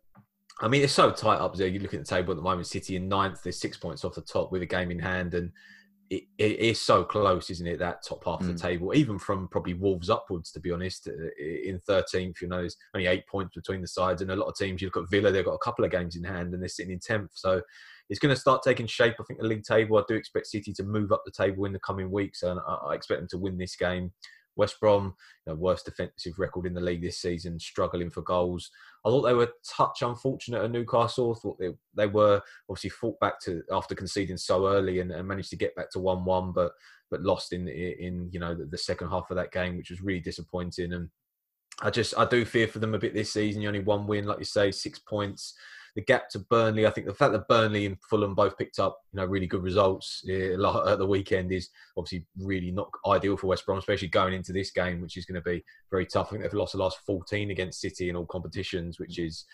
I 0.60 0.68
mean, 0.68 0.82
it's 0.82 0.92
so 0.92 1.10
tight 1.10 1.38
up 1.38 1.56
there. 1.56 1.66
You 1.66 1.80
look 1.80 1.94
at 1.94 2.00
the 2.00 2.06
table 2.06 2.30
at 2.30 2.36
the 2.36 2.42
moment. 2.42 2.66
City 2.66 2.96
in 2.96 3.08
ninth. 3.08 3.42
They're 3.42 3.52
six 3.52 3.76
points 3.76 4.04
off 4.04 4.14
the 4.14 4.20
top 4.20 4.52
with 4.52 4.62
a 4.62 4.66
game 4.66 4.90
in 4.90 5.00
hand, 5.00 5.34
and 5.34 5.50
it, 6.10 6.24
it 6.38 6.58
is 6.58 6.80
so 6.80 7.04
close, 7.04 7.50
isn't 7.50 7.66
it? 7.66 7.78
That 7.78 8.04
top 8.04 8.24
half 8.24 8.40
mm. 8.40 8.42
of 8.42 8.46
the 8.48 8.52
mm. 8.54 8.60
table, 8.62 8.94
even 8.94 9.18
from 9.18 9.48
probably 9.48 9.74
Wolves 9.74 10.10
upwards, 10.10 10.50
to 10.52 10.60
be 10.60 10.70
honest. 10.70 11.08
Uh, 11.08 11.28
in 11.38 11.80
thirteenth, 11.80 12.40
you 12.40 12.48
know, 12.48 12.60
there's 12.60 12.76
only 12.94 13.06
eight 13.06 13.26
points 13.26 13.54
between 13.54 13.80
the 13.80 13.88
sides, 13.88 14.22
and 14.22 14.30
a 14.30 14.36
lot 14.36 14.48
of 14.48 14.56
teams. 14.56 14.82
You 14.82 14.88
look 14.88 15.04
at 15.04 15.10
Villa; 15.10 15.30
they've 15.30 15.44
got 15.44 15.52
a 15.52 15.58
couple 15.58 15.84
of 15.84 15.90
games 15.90 16.16
in 16.16 16.24
hand, 16.24 16.52
and 16.52 16.62
they're 16.62 16.68
sitting 16.68 16.92
in 16.92 17.00
tenth. 17.00 17.30
So 17.34 17.62
it's 18.10 18.20
going 18.20 18.34
to 18.34 18.40
start 18.40 18.62
taking 18.62 18.86
shape. 18.86 19.14
I 19.18 19.24
think 19.24 19.40
the 19.40 19.46
league 19.46 19.64
table. 19.64 19.98
I 19.98 20.02
do 20.06 20.14
expect 20.14 20.46
City 20.46 20.72
to 20.74 20.82
move 20.82 21.12
up 21.12 21.22
the 21.24 21.32
table 21.32 21.64
in 21.64 21.72
the 21.72 21.80
coming 21.80 22.10
weeks, 22.10 22.42
and 22.42 22.60
I 22.66 22.94
expect 22.94 23.20
them 23.20 23.28
to 23.30 23.38
win 23.38 23.58
this 23.58 23.76
game. 23.76 24.12
West 24.56 24.78
Brom, 24.80 25.14
you 25.46 25.52
know, 25.52 25.58
worst 25.58 25.84
defensive 25.84 26.38
record 26.38 26.66
in 26.66 26.74
the 26.74 26.80
league 26.80 27.02
this 27.02 27.18
season, 27.18 27.58
struggling 27.58 28.10
for 28.10 28.22
goals. 28.22 28.70
I 29.04 29.10
thought 29.10 29.22
they 29.22 29.34
were 29.34 29.52
touch 29.68 30.02
unfortunate 30.02 30.62
at 30.62 30.70
Newcastle. 30.70 31.34
I 31.36 31.40
thought 31.40 31.58
they, 31.58 31.70
they 31.94 32.06
were 32.06 32.40
obviously 32.68 32.90
fought 32.90 33.18
back 33.20 33.40
to 33.42 33.62
after 33.72 33.94
conceding 33.94 34.36
so 34.36 34.68
early 34.68 35.00
and, 35.00 35.10
and 35.10 35.26
managed 35.26 35.50
to 35.50 35.56
get 35.56 35.74
back 35.76 35.90
to 35.92 36.00
one 36.00 36.24
one, 36.24 36.52
but 36.52 36.72
but 37.10 37.22
lost 37.22 37.52
in 37.52 37.68
in 37.68 38.28
you 38.32 38.40
know 38.40 38.54
the, 38.54 38.64
the, 38.64 38.78
second 38.78 39.08
half 39.08 39.30
of 39.30 39.36
that 39.36 39.52
game, 39.52 39.76
which 39.76 39.90
was 39.90 40.02
really 40.02 40.20
disappointing. 40.20 40.92
And 40.92 41.08
I 41.82 41.90
just 41.90 42.16
I 42.16 42.24
do 42.24 42.44
fear 42.44 42.68
for 42.68 42.78
them 42.78 42.94
a 42.94 42.98
bit 42.98 43.14
this 43.14 43.32
season. 43.32 43.62
You 43.62 43.68
only 43.68 43.80
one 43.80 44.06
win, 44.06 44.26
like 44.26 44.38
you 44.38 44.44
say, 44.44 44.70
six 44.70 44.98
points 44.98 45.54
the 45.94 46.02
gap 46.02 46.28
to 46.30 46.40
Burnley. 46.40 46.86
I 46.86 46.90
think 46.90 47.06
the 47.06 47.14
fact 47.14 47.32
that 47.32 47.48
Burnley 47.48 47.86
and 47.86 47.96
Fulham 48.02 48.34
both 48.34 48.58
picked 48.58 48.78
up, 48.78 48.98
you 49.12 49.18
know, 49.18 49.26
really 49.26 49.46
good 49.46 49.62
results 49.62 50.24
at 50.28 50.98
the 50.98 51.06
weekend 51.06 51.52
is 51.52 51.70
obviously 51.96 52.26
really 52.38 52.70
not 52.70 52.90
ideal 53.06 53.36
for 53.36 53.46
West 53.46 53.64
Brom, 53.64 53.78
especially 53.78 54.08
going 54.08 54.34
into 54.34 54.52
this 54.52 54.70
game, 54.70 55.00
which 55.00 55.16
is 55.16 55.24
going 55.24 55.40
to 55.40 55.48
be 55.48 55.64
very 55.90 56.06
tough. 56.06 56.28
I 56.28 56.30
think 56.30 56.42
they've 56.42 56.54
lost 56.54 56.72
the 56.72 56.78
last 56.78 56.98
14 57.06 57.50
against 57.50 57.80
City 57.80 58.08
in 58.08 58.16
all 58.16 58.26
competitions, 58.26 58.98
which 58.98 59.18
is 59.18 59.44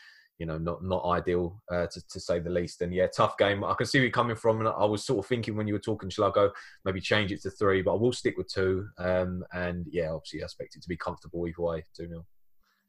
you 0.40 0.46
know, 0.46 0.56
not 0.56 0.82
not 0.82 1.04
ideal 1.04 1.62
uh, 1.70 1.86
to, 1.86 2.08
to 2.08 2.18
say 2.18 2.40
the 2.40 2.48
least. 2.48 2.80
And 2.80 2.94
yeah, 2.94 3.06
tough 3.14 3.36
game. 3.36 3.62
I 3.62 3.74
can 3.74 3.86
see 3.86 3.98
where 3.98 4.04
you're 4.04 4.10
coming 4.10 4.34
from, 4.34 4.60
and 4.60 4.68
I 4.68 4.86
was 4.86 5.04
sort 5.04 5.18
of 5.18 5.28
thinking 5.28 5.54
when 5.54 5.68
you 5.68 5.74
were 5.74 5.78
talking, 5.78 6.08
shall 6.08 6.24
I 6.24 6.30
go 6.30 6.50
maybe 6.86 7.00
change 7.00 7.30
it 7.30 7.42
to 7.42 7.50
three? 7.50 7.82
But 7.82 7.92
I 7.92 7.96
will 7.96 8.12
stick 8.12 8.38
with 8.38 8.48
two. 8.48 8.88
Um, 8.96 9.44
and 9.52 9.86
yeah, 9.90 10.10
obviously 10.10 10.40
I 10.40 10.44
expect 10.46 10.76
it 10.76 10.82
to 10.82 10.88
be 10.88 10.96
comfortable 10.96 11.46
either 11.46 11.60
way, 11.60 11.84
two 11.94 12.08
0 12.08 12.24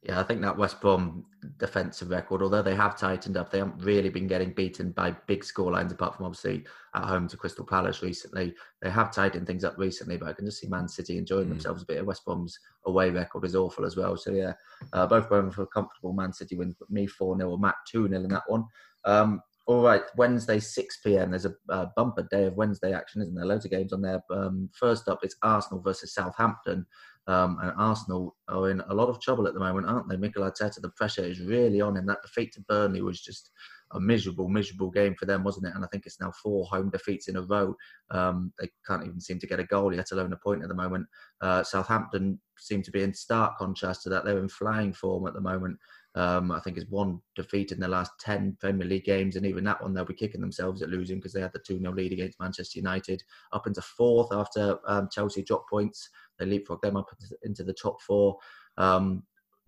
yeah, 0.03 0.19
I 0.19 0.23
think 0.23 0.41
that 0.41 0.57
West 0.57 0.81
Brom 0.81 1.25
defensive 1.59 2.09
record, 2.09 2.41
although 2.41 2.63
they 2.63 2.75
have 2.75 2.97
tightened 2.97 3.37
up, 3.37 3.51
they 3.51 3.59
haven't 3.59 3.83
really 3.83 4.09
been 4.09 4.25
getting 4.25 4.51
beaten 4.51 4.91
by 4.91 5.11
big 5.27 5.43
scorelines, 5.43 5.91
apart 5.91 6.15
from 6.15 6.25
obviously 6.25 6.65
at 6.95 7.05
home 7.05 7.27
to 7.27 7.37
Crystal 7.37 7.65
Palace 7.65 8.01
recently. 8.01 8.55
They 8.81 8.89
have 8.89 9.13
tightened 9.13 9.45
things 9.45 9.63
up 9.63 9.77
recently, 9.77 10.17
but 10.17 10.27
I 10.27 10.33
can 10.33 10.45
just 10.45 10.59
see 10.59 10.67
Man 10.67 10.87
City 10.87 11.19
enjoying 11.19 11.45
mm. 11.45 11.49
themselves 11.49 11.83
a 11.83 11.85
bit. 11.85 12.03
West 12.03 12.25
Brom's 12.25 12.57
away 12.87 13.11
record 13.11 13.45
is 13.45 13.55
awful 13.55 13.85
as 13.85 13.95
well. 13.95 14.17
So 14.17 14.31
yeah, 14.31 14.53
uh, 14.91 15.05
both 15.05 15.29
going 15.29 15.51
for 15.51 15.63
a 15.63 15.67
comfortable 15.67 16.13
Man 16.13 16.33
City 16.33 16.55
wins, 16.55 16.75
but 16.79 16.89
me 16.89 17.05
4 17.05 17.37
0 17.37 17.51
or 17.51 17.59
Matt 17.59 17.75
2 17.91 18.07
0 18.07 18.23
in 18.23 18.29
that 18.29 18.43
one. 18.47 18.65
Um, 19.05 19.41
all 19.67 19.83
right, 19.83 20.01
Wednesday, 20.17 20.59
6 20.59 20.97
p.m. 21.01 21.29
There's 21.29 21.45
a, 21.45 21.53
a, 21.69 21.91
bumper 21.95 22.27
day 22.31 22.45
of 22.45 22.55
Wednesday 22.55 22.93
action, 22.93 23.21
isn't 23.21 23.35
there? 23.35 23.45
Loads 23.45 23.65
of 23.65 23.71
games 23.71 23.93
on 23.93 24.01
there. 24.01 24.21
Um, 24.31 24.69
first 24.73 25.07
up, 25.07 25.19
it's 25.21 25.35
Arsenal 25.43 25.81
versus 25.81 26.13
Southampton. 26.13 26.85
Um, 27.27 27.57
and 27.61 27.71
Arsenal 27.77 28.35
are 28.47 28.69
in 28.69 28.81
a 28.81 28.93
lot 28.93 29.09
of 29.09 29.21
trouble 29.21 29.47
at 29.47 29.53
the 29.53 29.59
moment, 29.59 29.87
aren't 29.87 30.09
they? 30.09 30.17
Mikel 30.17 30.43
Arteta, 30.43 30.81
the 30.81 30.89
pressure 30.89 31.23
is 31.23 31.39
really 31.39 31.79
on 31.79 31.95
him. 31.95 32.05
That 32.05 32.21
defeat 32.21 32.53
to 32.53 32.61
Burnley 32.61 33.01
was 33.01 33.21
just 33.21 33.51
a 33.93 33.99
miserable, 33.99 34.47
miserable 34.47 34.89
game 34.89 35.15
for 35.15 35.25
them, 35.25 35.43
wasn't 35.43 35.67
it? 35.67 35.75
And 35.75 35.83
I 35.83 35.87
think 35.87 36.05
it's 36.05 36.19
now 36.19 36.31
four 36.31 36.65
home 36.65 36.89
defeats 36.89 37.27
in 37.27 37.35
a 37.35 37.41
row. 37.41 37.75
Um, 38.09 38.53
they 38.59 38.69
can't 38.87 39.05
even 39.05 39.19
seem 39.19 39.39
to 39.39 39.47
get 39.47 39.59
a 39.59 39.65
goal, 39.65 39.93
let 39.93 40.11
alone 40.11 40.33
a 40.33 40.37
point 40.37 40.63
at 40.63 40.69
the 40.69 40.75
moment. 40.75 41.07
Uh, 41.41 41.63
Southampton 41.63 42.39
seem 42.57 42.81
to 42.83 42.91
be 42.91 43.03
in 43.03 43.13
stark 43.13 43.57
contrast 43.57 44.03
to 44.03 44.09
that. 44.09 44.25
They're 44.25 44.39
in 44.39 44.49
flying 44.49 44.93
form 44.93 45.27
at 45.27 45.33
the 45.33 45.41
moment. 45.41 45.77
Um, 46.13 46.51
I 46.51 46.59
think 46.59 46.77
it's 46.77 46.89
one 46.89 47.21
defeat 47.35 47.71
in 47.71 47.79
the 47.79 47.87
last 47.87 48.11
10 48.19 48.57
Premier 48.59 48.85
League 48.85 49.05
games, 49.05 49.37
and 49.37 49.45
even 49.45 49.63
that 49.63 49.81
one 49.81 49.93
they'll 49.93 50.03
be 50.03 50.13
kicking 50.13 50.41
themselves 50.41 50.81
at 50.81 50.89
losing 50.89 51.17
because 51.17 51.31
they 51.31 51.41
had 51.41 51.53
the 51.53 51.59
2 51.59 51.79
0 51.79 51.93
lead 51.93 52.11
against 52.11 52.39
Manchester 52.39 52.79
United 52.79 53.23
up 53.53 53.65
into 53.65 53.81
fourth 53.81 54.33
after 54.33 54.77
um, 54.87 55.07
Chelsea 55.09 55.41
dropped 55.41 55.69
points. 55.69 56.09
They 56.41 56.47
leapfrog 56.47 56.81
them 56.81 56.97
up 56.97 57.09
into 57.43 57.63
the 57.63 57.73
top 57.73 58.01
four. 58.01 58.37
Um, 58.77 59.23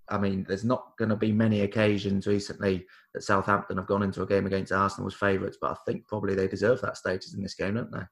I 0.09 0.17
mean, 0.17 0.45
there's 0.47 0.65
not 0.65 0.97
going 0.97 1.09
to 1.09 1.15
be 1.15 1.31
many 1.31 1.61
occasions 1.61 2.27
recently 2.27 2.85
that 3.13 3.23
Southampton 3.23 3.77
have 3.77 3.87
gone 3.87 4.03
into 4.03 4.21
a 4.21 4.27
game 4.27 4.45
against 4.45 4.73
Arsenal 4.73 5.07
as 5.07 5.13
favourites, 5.13 5.57
but 5.61 5.71
I 5.71 5.75
think 5.85 6.07
probably 6.07 6.35
they 6.35 6.47
deserve 6.47 6.81
that 6.81 6.97
status 6.97 7.33
in 7.33 7.41
this 7.41 7.55
game, 7.55 7.75
don't 7.75 7.91
they? 7.91 8.03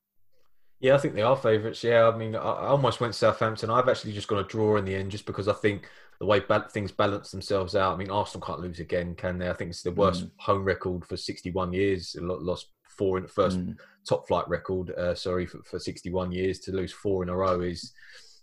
Yeah, 0.80 0.96
I 0.96 0.98
think 0.98 1.14
they 1.14 1.22
are 1.22 1.36
favourites. 1.36 1.84
Yeah, 1.84 2.08
I 2.08 2.18
mean, 2.18 2.36
I 2.36 2.68
almost 2.68 3.02
went 3.02 3.14
Southampton. 3.14 3.70
I've 3.70 3.90
actually 3.90 4.14
just 4.14 4.28
got 4.28 4.40
a 4.40 4.48
draw 4.48 4.78
in 4.78 4.86
the 4.86 4.96
end 4.96 5.12
just 5.12 5.28
because 5.28 5.48
I 5.48 5.54
think 5.54 5.88
the 6.20 6.26
way 6.26 6.42
things 6.72 6.92
balance 6.92 7.30
themselves 7.30 7.76
out. 7.76 7.94
I 7.94 7.98
mean, 7.98 8.10
Arsenal 8.10 8.46
can't 8.46 8.62
lose 8.62 8.80
again, 8.80 9.14
can 9.14 9.38
they? 9.38 9.50
I 9.50 9.54
think 9.54 9.72
it's 9.72 9.84
the 9.84 9.92
worst 9.92 10.26
mm. 10.26 10.32
home 10.38 10.64
record 10.64 11.06
for 11.06 11.18
61 11.18 11.74
years. 11.74 12.16
Lost 12.20 12.72
four 12.88 13.18
in 13.18 13.24
the 13.24 13.30
first 13.30 13.60
mm. 13.60 13.76
top 14.08 14.28
flight 14.28 14.48
record. 14.48 14.92
Uh, 14.92 15.14
sorry 15.14 15.46
for, 15.46 15.62
for 15.64 15.78
61 15.78 16.32
years 16.32 16.60
to 16.60 16.72
lose 16.72 16.92
four 16.92 17.22
in 17.22 17.30
a 17.30 17.36
row 17.36 17.62
is 17.62 17.94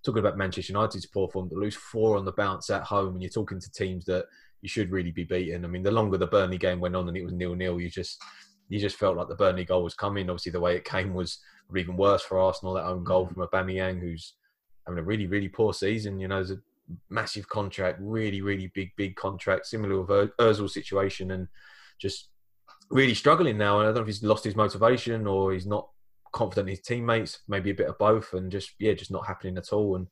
talking 0.04 0.20
about 0.20 0.36
Manchester 0.36 0.72
United's 0.72 1.06
poor 1.06 1.28
form. 1.28 1.48
To 1.50 1.56
lose 1.56 1.76
four 1.76 2.16
on 2.16 2.24
the 2.24 2.32
bounce 2.32 2.70
at 2.70 2.82
home, 2.82 3.14
and 3.14 3.22
you're 3.22 3.30
talking 3.30 3.60
to 3.60 3.70
teams 3.72 4.04
that 4.06 4.26
you 4.62 4.68
should 4.68 4.90
really 4.90 5.10
be 5.10 5.24
beating. 5.24 5.64
I 5.64 5.68
mean, 5.68 5.82
the 5.82 5.90
longer 5.90 6.18
the 6.18 6.26
Burnley 6.26 6.58
game 6.58 6.80
went 6.80 6.96
on 6.96 7.08
and 7.08 7.16
it 7.16 7.24
was 7.24 7.32
nil 7.32 7.54
nil, 7.54 7.80
you 7.80 7.90
just 7.90 8.22
you 8.68 8.78
just 8.78 8.96
felt 8.96 9.16
like 9.16 9.28
the 9.28 9.34
Burnley 9.34 9.64
goal 9.64 9.82
was 9.82 9.94
coming. 9.94 10.28
Obviously, 10.28 10.52
the 10.52 10.60
way 10.60 10.76
it 10.76 10.84
came 10.84 11.14
was 11.14 11.38
even 11.76 11.96
worse 11.96 12.22
for 12.22 12.38
Arsenal. 12.38 12.74
That 12.74 12.86
own 12.86 13.04
goal 13.04 13.26
mm. 13.26 13.34
from 13.34 13.46
Aubameyang, 13.46 14.00
who's 14.00 14.34
having 14.86 14.98
a 14.98 15.04
really 15.04 15.26
really 15.26 15.48
poor 15.48 15.72
season. 15.72 16.18
You 16.18 16.28
know, 16.28 16.36
there's 16.36 16.52
a 16.52 16.60
massive 17.10 17.48
contract, 17.48 17.98
really, 18.00 18.40
really 18.40 18.70
big, 18.74 18.90
big 18.96 19.16
contract, 19.16 19.66
similar 19.66 20.00
with 20.00 20.30
Ozil's 20.38 20.74
situation, 20.74 21.30
and 21.32 21.48
just 21.98 22.28
really 22.90 23.14
struggling 23.14 23.58
now. 23.58 23.78
And 23.78 23.84
I 23.84 23.86
don't 23.88 23.96
know 23.96 24.00
if 24.02 24.06
he's 24.06 24.22
lost 24.22 24.44
his 24.44 24.56
motivation 24.56 25.26
or 25.26 25.52
he's 25.52 25.66
not 25.66 25.88
confident 26.38 26.68
in 26.68 26.76
his 26.76 26.84
teammates, 26.84 27.40
maybe 27.48 27.70
a 27.70 27.74
bit 27.74 27.88
of 27.88 27.98
both, 27.98 28.32
and 28.32 28.50
just 28.50 28.70
yeah, 28.78 28.94
just 28.94 29.10
not 29.10 29.26
happening 29.26 29.58
at 29.58 29.72
all. 29.72 29.96
And 29.96 30.06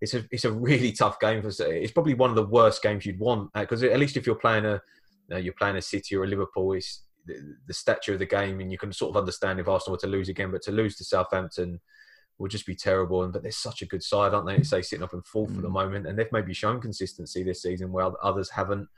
it's 0.00 0.14
a 0.14 0.24
it's 0.30 0.44
a 0.44 0.52
really 0.52 0.92
tough 0.98 1.20
game 1.20 1.42
for. 1.42 1.48
It's 1.48 1.92
probably 1.92 2.14
one 2.14 2.30
of 2.30 2.36
the 2.36 2.46
worst 2.46 2.82
games 2.82 3.06
you'd 3.06 3.20
want 3.20 3.52
because 3.52 3.84
uh, 3.84 3.88
at 3.88 4.00
least 4.00 4.16
if 4.16 4.26
you're 4.26 4.34
playing 4.34 4.64
a 4.64 4.80
you 5.28 5.34
know, 5.34 5.36
you're 5.36 5.54
playing 5.54 5.76
a 5.76 5.82
City 5.82 6.16
or 6.16 6.24
a 6.24 6.26
Liverpool, 6.26 6.72
it's 6.72 7.02
the, 7.26 7.56
the 7.66 7.74
stature 7.74 8.14
of 8.14 8.18
the 8.18 8.26
game, 8.26 8.60
and 8.60 8.70
you 8.70 8.78
can 8.78 8.92
sort 8.92 9.10
of 9.10 9.16
understand 9.16 9.60
if 9.60 9.68
Arsenal 9.68 9.94
were 9.94 10.00
to 10.00 10.06
lose 10.06 10.28
again, 10.28 10.50
but 10.50 10.62
to 10.62 10.72
lose 10.72 10.96
to 10.96 11.04
Southampton 11.04 11.80
will 12.38 12.48
just 12.48 12.66
be 12.66 12.74
terrible. 12.74 13.24
And 13.24 13.32
but 13.32 13.42
they're 13.42 13.52
such 13.52 13.82
a 13.82 13.86
good 13.86 14.02
side, 14.02 14.34
aren't 14.34 14.46
they? 14.46 14.62
Say 14.62 14.82
sitting 14.82 15.02
up 15.02 15.14
in 15.14 15.22
fourth 15.22 15.50
mm. 15.50 15.56
at 15.56 15.62
the 15.62 15.68
mm. 15.68 15.72
moment, 15.72 16.06
and 16.06 16.18
they've 16.18 16.32
maybe 16.32 16.54
shown 16.54 16.80
consistency 16.80 17.42
this 17.42 17.62
season 17.62 17.92
where 17.92 18.10
others 18.22 18.50
haven't. 18.50 18.88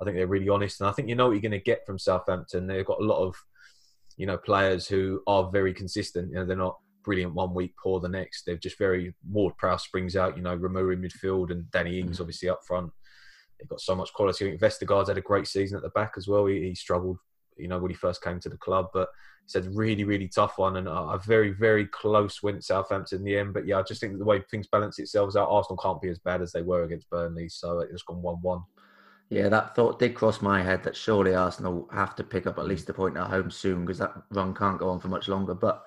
I 0.00 0.04
think 0.04 0.16
they're 0.16 0.26
really 0.26 0.48
honest, 0.48 0.80
and 0.80 0.88
I 0.88 0.92
think 0.92 1.08
you 1.08 1.14
know 1.14 1.26
what 1.26 1.32
you're 1.32 1.40
going 1.40 1.52
to 1.52 1.58
get 1.58 1.84
from 1.86 1.98
Southampton. 1.98 2.66
They've 2.66 2.86
got 2.86 3.00
a 3.00 3.04
lot 3.04 3.24
of, 3.26 3.36
you 4.18 4.26
know, 4.26 4.36
players 4.36 4.86
who 4.86 5.22
are 5.26 5.50
very 5.50 5.72
consistent. 5.72 6.30
You 6.30 6.34
know, 6.34 6.44
they're 6.44 6.56
not 6.56 6.76
brilliant 7.04 7.34
one 7.34 7.54
week, 7.54 7.72
poor 7.82 8.00
the 8.00 8.08
next. 8.08 8.44
They're 8.44 8.56
just 8.56 8.76
very 8.76 9.14
Ward 9.30 9.56
Prowse 9.56 9.84
springs 9.84 10.16
out. 10.16 10.36
You 10.36 10.42
know, 10.42 10.58
Romeu 10.58 10.92
in 10.92 11.00
midfield 11.00 11.50
and 11.50 11.70
Danny 11.70 12.00
Ings 12.00 12.18
mm. 12.18 12.20
obviously 12.20 12.50
up 12.50 12.60
front. 12.66 12.90
They've 13.58 13.68
got 13.68 13.80
so 13.80 13.94
much 13.94 14.12
quality. 14.12 14.44
I 14.44 14.50
think 14.50 14.60
Vestergaard's 14.60 15.08
had 15.08 15.18
a 15.18 15.22
great 15.22 15.46
season 15.46 15.76
at 15.76 15.82
the 15.82 15.90
back 15.90 16.14
as 16.16 16.28
well. 16.28 16.46
He, 16.46 16.60
he 16.60 16.74
struggled, 16.74 17.18
you 17.56 17.68
know, 17.68 17.78
when 17.78 17.90
he 17.90 17.96
first 17.96 18.22
came 18.22 18.40
to 18.40 18.48
the 18.48 18.56
club, 18.56 18.88
but 18.92 19.08
it's 19.44 19.54
a 19.54 19.62
really, 19.70 20.04
really 20.04 20.28
tough 20.28 20.58
one 20.58 20.76
and 20.76 20.88
a 20.88 21.18
very, 21.24 21.52
very 21.52 21.86
close 21.86 22.42
win 22.42 22.56
at 22.56 22.64
Southampton 22.64 23.18
in 23.18 23.24
the 23.24 23.38
end. 23.38 23.54
But 23.54 23.66
yeah, 23.66 23.78
I 23.78 23.82
just 23.82 24.00
think 24.00 24.18
the 24.18 24.24
way 24.24 24.42
things 24.50 24.66
balance 24.66 24.98
itself 24.98 25.36
out, 25.36 25.48
Arsenal 25.48 25.78
can't 25.78 26.02
be 26.02 26.10
as 26.10 26.18
bad 26.18 26.42
as 26.42 26.52
they 26.52 26.62
were 26.62 26.82
against 26.82 27.08
Burnley. 27.08 27.48
So 27.48 27.80
it's 27.80 28.02
gone 28.02 28.20
1 28.20 28.36
1. 28.42 28.60
Yeah, 29.30 29.48
that 29.50 29.74
thought 29.74 29.98
did 29.98 30.14
cross 30.14 30.40
my 30.40 30.62
head 30.62 30.82
that 30.84 30.96
surely 30.96 31.34
Arsenal 31.34 31.88
have 31.92 32.16
to 32.16 32.24
pick 32.24 32.46
up 32.46 32.58
at 32.58 32.66
least 32.66 32.88
a 32.88 32.94
point 32.94 33.16
at 33.16 33.28
home 33.28 33.50
soon 33.50 33.84
because 33.84 33.98
that 33.98 34.14
run 34.30 34.54
can't 34.54 34.78
go 34.78 34.88
on 34.88 35.00
for 35.00 35.08
much 35.08 35.28
longer. 35.28 35.54
But 35.54 35.84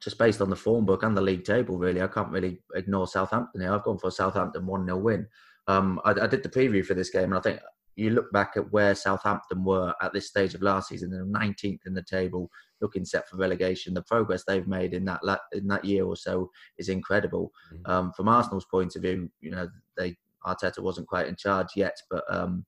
just 0.00 0.18
based 0.18 0.42
on 0.42 0.50
the 0.50 0.56
form 0.56 0.84
book 0.84 1.02
and 1.02 1.16
the 1.16 1.22
league 1.22 1.44
table, 1.44 1.78
really, 1.78 2.02
I 2.02 2.06
can't 2.06 2.30
really 2.30 2.58
ignore 2.74 3.06
Southampton 3.06 3.62
here. 3.62 3.72
I've 3.72 3.84
gone 3.84 3.98
for 3.98 4.08
a 4.08 4.12
Southampton 4.12 4.66
1 4.66 4.84
0 4.84 4.98
win. 4.98 5.26
Um, 5.68 6.00
I, 6.04 6.10
I, 6.10 6.26
did 6.26 6.42
the 6.42 6.48
preview 6.48 6.84
for 6.84 6.94
this 6.94 7.10
game, 7.10 7.24
and 7.24 7.34
I 7.34 7.40
think 7.40 7.60
you 7.96 8.10
look 8.10 8.30
back 8.30 8.52
at 8.56 8.70
where 8.72 8.94
Southampton 8.94 9.64
were 9.64 9.94
at 10.02 10.12
this 10.12 10.28
stage 10.28 10.54
of 10.54 10.62
last 10.62 10.90
season, 10.90 11.10
they're 11.10 11.24
19th 11.24 11.86
in 11.86 11.94
the 11.94 12.02
table, 12.02 12.50
looking 12.82 13.06
set 13.06 13.28
for 13.28 13.38
relegation. 13.38 13.94
The 13.94 14.02
progress 14.02 14.44
they've 14.46 14.68
made 14.68 14.92
in 14.92 15.06
that 15.06 15.20
in 15.52 15.66
that 15.68 15.84
year 15.84 16.04
or 16.04 16.14
so 16.14 16.50
is 16.78 16.90
incredible. 16.90 17.50
Mm-hmm. 17.72 17.90
Um, 17.90 18.12
from 18.12 18.28
Arsenal's 18.28 18.66
point 18.66 18.94
of 18.96 19.02
view, 19.02 19.30
you 19.40 19.50
know 19.50 19.68
they 19.96 20.14
Arteta 20.46 20.80
wasn't 20.80 21.08
quite 21.08 21.28
in 21.28 21.36
charge 21.36 21.68
yet, 21.76 21.96
but 22.10 22.24
um, 22.28 22.64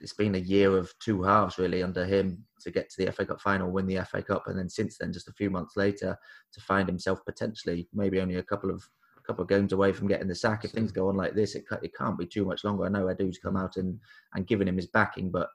it's 0.00 0.14
been 0.14 0.34
a 0.34 0.38
year 0.38 0.76
of 0.76 0.92
two 0.98 1.22
halves 1.22 1.58
really 1.58 1.82
under 1.82 2.04
him 2.04 2.44
to 2.62 2.70
get 2.70 2.88
to 2.90 3.04
the 3.04 3.12
FA 3.12 3.26
Cup 3.26 3.40
final, 3.40 3.70
win 3.70 3.86
the 3.86 4.04
FA 4.04 4.22
Cup, 4.22 4.44
and 4.46 4.58
then 4.58 4.68
since 4.68 4.98
then, 4.98 5.12
just 5.12 5.28
a 5.28 5.32
few 5.32 5.50
months 5.50 5.76
later, 5.76 6.16
to 6.52 6.60
find 6.60 6.88
himself 6.88 7.20
potentially 7.26 7.88
maybe 7.92 8.20
only 8.20 8.36
a 8.36 8.42
couple 8.42 8.70
of 8.70 8.82
couple 9.26 9.42
of 9.42 9.48
games 9.48 9.72
away 9.72 9.92
from 9.92 10.08
getting 10.08 10.28
the 10.28 10.34
sack. 10.34 10.64
If 10.64 10.72
things 10.72 10.92
go 10.92 11.08
on 11.08 11.16
like 11.16 11.34
this, 11.34 11.54
it, 11.54 11.64
it 11.82 11.94
can't 11.96 12.18
be 12.18 12.26
too 12.26 12.44
much 12.44 12.64
longer. 12.64 12.84
I 12.84 12.88
know 12.88 13.06
Edu's 13.06 13.38
come 13.38 13.56
out 13.56 13.76
and, 13.76 13.98
and 14.34 14.46
given 14.46 14.66
him 14.66 14.76
his 14.76 14.86
backing, 14.86 15.30
but 15.30 15.48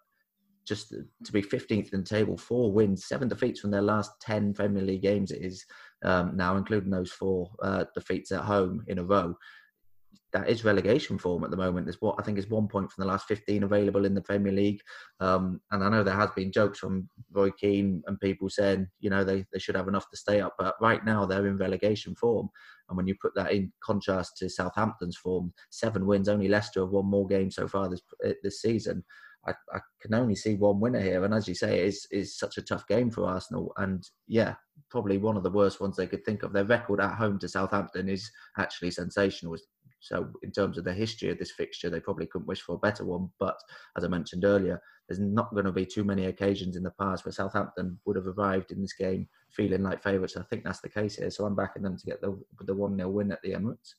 just 0.65 0.89
to 0.89 1.31
be 1.31 1.41
15th 1.41 1.93
in 1.93 1.99
the 2.01 2.05
table, 2.05 2.37
four 2.37 2.71
wins, 2.71 3.05
seven 3.05 3.27
defeats 3.27 3.59
from 3.59 3.71
their 3.71 3.81
last 3.81 4.11
10 4.21 4.53
Premier 4.53 4.81
League 4.81 5.01
games, 5.01 5.31
it 5.31 5.41
is 5.41 5.65
um, 6.03 6.35
now, 6.35 6.57
including 6.57 6.89
those 6.89 7.11
four 7.11 7.51
uh, 7.61 7.85
defeats 7.93 8.31
at 8.31 8.41
home 8.41 8.83
in 8.87 8.99
a 8.99 9.03
row. 9.03 9.35
That 10.33 10.49
is 10.49 10.65
relegation 10.65 11.17
form 11.17 11.43
at 11.43 11.51
the 11.51 11.57
moment. 11.57 11.85
There's 11.85 12.01
what 12.01 12.15
I 12.19 12.23
think 12.23 12.37
is 12.37 12.49
one 12.49 12.67
point 12.67 12.91
from 12.91 13.03
the 13.03 13.07
last 13.07 13.27
15 13.27 13.63
available 13.63 14.05
in 14.05 14.13
the 14.13 14.21
Premier 14.21 14.51
League. 14.51 14.79
Um, 15.19 15.61
and 15.71 15.83
I 15.83 15.89
know 15.89 16.03
there 16.03 16.15
has 16.15 16.31
been 16.31 16.51
jokes 16.51 16.79
from 16.79 17.09
Roy 17.31 17.51
Keane 17.51 18.03
and 18.07 18.19
people 18.19 18.49
saying, 18.49 18.87
you 18.99 19.09
know, 19.09 19.23
they, 19.23 19.45
they 19.53 19.59
should 19.59 19.75
have 19.75 19.87
enough 19.87 20.09
to 20.09 20.17
stay 20.17 20.41
up. 20.41 20.55
But 20.57 20.75
right 20.81 21.03
now 21.05 21.25
they're 21.25 21.47
in 21.47 21.57
relegation 21.57 22.15
form. 22.15 22.49
And 22.89 22.97
when 22.97 23.07
you 23.07 23.15
put 23.21 23.33
that 23.35 23.51
in 23.51 23.71
contrast 23.83 24.37
to 24.37 24.49
Southampton's 24.49 25.17
form, 25.17 25.53
seven 25.69 26.05
wins, 26.05 26.29
only 26.29 26.47
Leicester 26.47 26.81
have 26.81 26.89
won 26.89 27.05
more 27.05 27.27
games 27.27 27.55
so 27.55 27.67
far 27.67 27.89
this 27.89 28.01
this 28.43 28.61
season. 28.61 29.03
I, 29.47 29.53
I, 29.73 29.79
can 30.01 30.13
only 30.13 30.35
see 30.35 30.55
one 30.55 30.79
winner 30.79 30.99
here, 30.99 31.23
and 31.23 31.33
as 31.33 31.47
you 31.47 31.53
say, 31.55 31.79
it 31.79 31.85
is 31.85 32.07
is 32.11 32.37
such 32.37 32.57
a 32.57 32.61
tough 32.61 32.87
game 32.87 33.11
for 33.11 33.25
Arsenal. 33.25 33.73
And 33.77 34.03
yeah, 34.27 34.55
probably 34.89 35.17
one 35.17 35.37
of 35.37 35.43
the 35.43 35.51
worst 35.51 35.79
ones 35.79 35.95
they 35.95 36.07
could 36.07 36.25
think 36.25 36.43
of. 36.43 36.53
Their 36.53 36.65
record 36.65 36.99
at 36.99 37.15
home 37.15 37.39
to 37.39 37.47
Southampton 37.47 38.09
is 38.09 38.29
actually 38.57 38.91
sensational. 38.91 39.55
So 40.05 40.29
in 40.43 40.51
terms 40.51 40.77
of 40.77 40.83
the 40.83 40.93
history 40.93 41.31
of 41.31 41.39
this 41.39 41.51
fixture, 41.51 41.89
they 41.89 41.99
probably 41.99 42.27
couldn't 42.27 42.47
wish 42.47 42.61
for 42.61 42.75
a 42.75 42.79
better 42.79 43.03
one. 43.03 43.29
But 43.39 43.57
as 43.97 44.03
I 44.03 44.07
mentioned 44.07 44.45
earlier, 44.45 44.79
there's 45.07 45.19
not 45.19 45.51
going 45.51 45.65
to 45.65 45.71
be 45.71 45.85
too 45.85 46.03
many 46.03 46.27
occasions 46.27 46.75
in 46.75 46.83
the 46.83 46.91
past 46.91 47.25
where 47.25 47.31
Southampton 47.31 47.99
would 48.05 48.15
have 48.15 48.27
arrived 48.27 48.71
in 48.71 48.81
this 48.81 48.93
game 48.93 49.27
feeling 49.49 49.81
like 49.81 50.03
favourites. 50.03 50.37
I 50.37 50.43
think 50.43 50.63
that's 50.63 50.81
the 50.81 50.89
case 50.89 51.15
here. 51.15 51.31
So 51.31 51.45
I'm 51.45 51.55
backing 51.55 51.81
them 51.81 51.97
to 51.97 52.05
get 52.05 52.21
the 52.21 52.39
the 52.61 52.73
one 52.73 52.95
0 52.95 53.09
win 53.09 53.31
at 53.31 53.41
the 53.41 53.53
Emirates. 53.53 53.95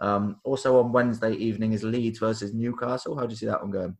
Um, 0.00 0.36
also 0.44 0.78
on 0.78 0.92
Wednesday 0.92 1.32
evening 1.32 1.72
is 1.72 1.82
Leeds 1.82 2.18
versus 2.18 2.52
Newcastle. 2.52 3.16
How 3.16 3.24
do 3.24 3.32
you 3.32 3.36
see 3.36 3.46
that 3.46 3.62
one 3.62 3.70
going? 3.70 3.96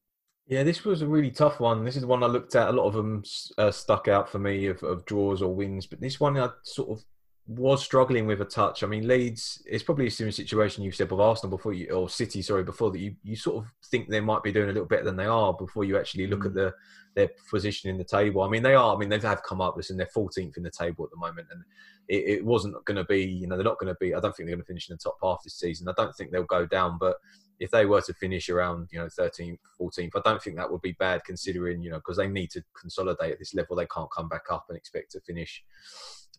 Yeah, 0.47 0.63
this 0.63 0.85
was 0.85 1.01
a 1.01 1.09
really 1.09 1.31
tough 1.31 1.59
one. 1.59 1.85
This 1.85 1.97
is 1.97 2.03
the 2.03 2.07
one 2.07 2.23
I 2.23 2.27
looked 2.27 2.55
at. 2.55 2.69
A 2.69 2.73
lot 2.73 2.87
of 2.87 2.93
them 2.93 3.23
uh, 3.57 3.71
stuck 3.71 4.09
out 4.09 4.29
for 4.29 4.39
me 4.39 4.67
of, 4.67 4.83
of 4.83 5.07
draws 5.07 5.41
or 5.41 5.55
wins, 5.55 5.87
but 5.87 6.03
this 6.03 6.21
one 6.21 6.37
I 6.37 6.51
sort 6.65 6.91
of 6.91 7.05
was 7.49 7.83
struggling 7.83 8.27
with 8.27 8.41
a 8.41 8.45
touch. 8.45 8.83
I 8.83 8.87
mean, 8.87 9.07
Leeds 9.07 9.63
is 9.67 9.83
probably 9.83 10.09
a 10.09 10.11
similar 10.11 10.33
situation 10.33 10.83
you've 10.83 10.97
said 10.97 11.11
with 11.11 11.21
Arsenal 11.21 11.57
before 11.57 11.73
you, 11.73 11.89
or 11.91 12.09
City, 12.09 12.43
sorry, 12.43 12.65
before 12.65 12.91
that 12.91 12.99
you, 12.99 13.15
you 13.23 13.37
sort 13.37 13.65
of 13.65 13.73
think 13.85 14.09
they 14.09 14.21
might 14.21 14.43
be 14.43 14.53
doing 14.53 14.69
a 14.69 14.73
little 14.73 14.89
better 14.89 15.05
than 15.05 15.17
they 15.17 15.27
are 15.27 15.55
before 15.55 15.85
you 15.85 15.97
actually 15.97 16.27
look 16.27 16.41
mm. 16.41 16.47
at 16.47 16.55
the 16.55 16.75
their 17.15 17.31
position 17.51 17.89
in 17.89 17.97
the 17.97 18.05
table. 18.05 18.43
I 18.43 18.49
mean, 18.49 18.63
they 18.63 18.75
are. 18.75 18.95
I 18.95 18.99
mean, 18.99 19.09
they 19.09 19.19
have 19.21 19.43
come 19.43 19.63
up. 19.63 19.75
Listen, 19.75 19.97
they're 19.97 20.07
14th 20.15 20.59
in 20.59 20.63
the 20.63 20.71
table 20.71 21.05
at 21.05 21.11
the 21.11 21.17
moment, 21.17 21.49
and 21.51 21.63
it, 22.09 22.39
it 22.39 22.45
wasn't 22.45 22.85
going 22.85 22.97
to 22.97 23.05
be. 23.05 23.25
You 23.25 23.47
know, 23.47 23.57
they're 23.57 23.65
not 23.65 23.79
going 23.79 23.93
to 23.93 23.99
be. 23.99 24.15
I 24.15 24.21
don't 24.21 24.37
think 24.37 24.47
they're 24.49 24.57
going 24.57 24.65
to 24.65 24.67
finish 24.67 24.91
in 24.91 24.95
the 24.95 25.03
top 25.03 25.17
half 25.23 25.43
this 25.43 25.59
season. 25.59 25.89
I 25.89 25.95
don't 25.97 26.15
think 26.15 26.31
they'll 26.31 26.45
go 26.45 26.67
down, 26.67 26.99
but 27.01 27.17
if 27.59 27.71
they 27.71 27.87
were 27.87 28.03
to 28.03 28.15
finish 28.15 28.49
around, 28.49 28.89
you 28.93 28.99
know, 28.99 29.07
13th, 29.07 29.59
14th, 29.81 30.11
I 30.15 30.21
don't 30.25 30.43
think 30.43 30.57
that 30.57 30.71
would 30.71 30.83
be 30.83 30.97
bad 30.99 31.25
considering, 31.25 31.83
you 31.83 31.91
know, 31.91 31.97
because 31.97 32.17
they 32.17 32.29
need 32.29 32.51
to 32.51 32.63
consolidate 32.79 33.33
at 33.33 33.39
this 33.39 33.55
level. 33.55 33.77
They 33.77 33.87
can't 33.87 34.11
come 34.15 34.29
back 34.29 34.45
up 34.51 34.67
and 34.69 34.77
expect 34.77 35.13
to 35.13 35.21
finish, 35.21 35.65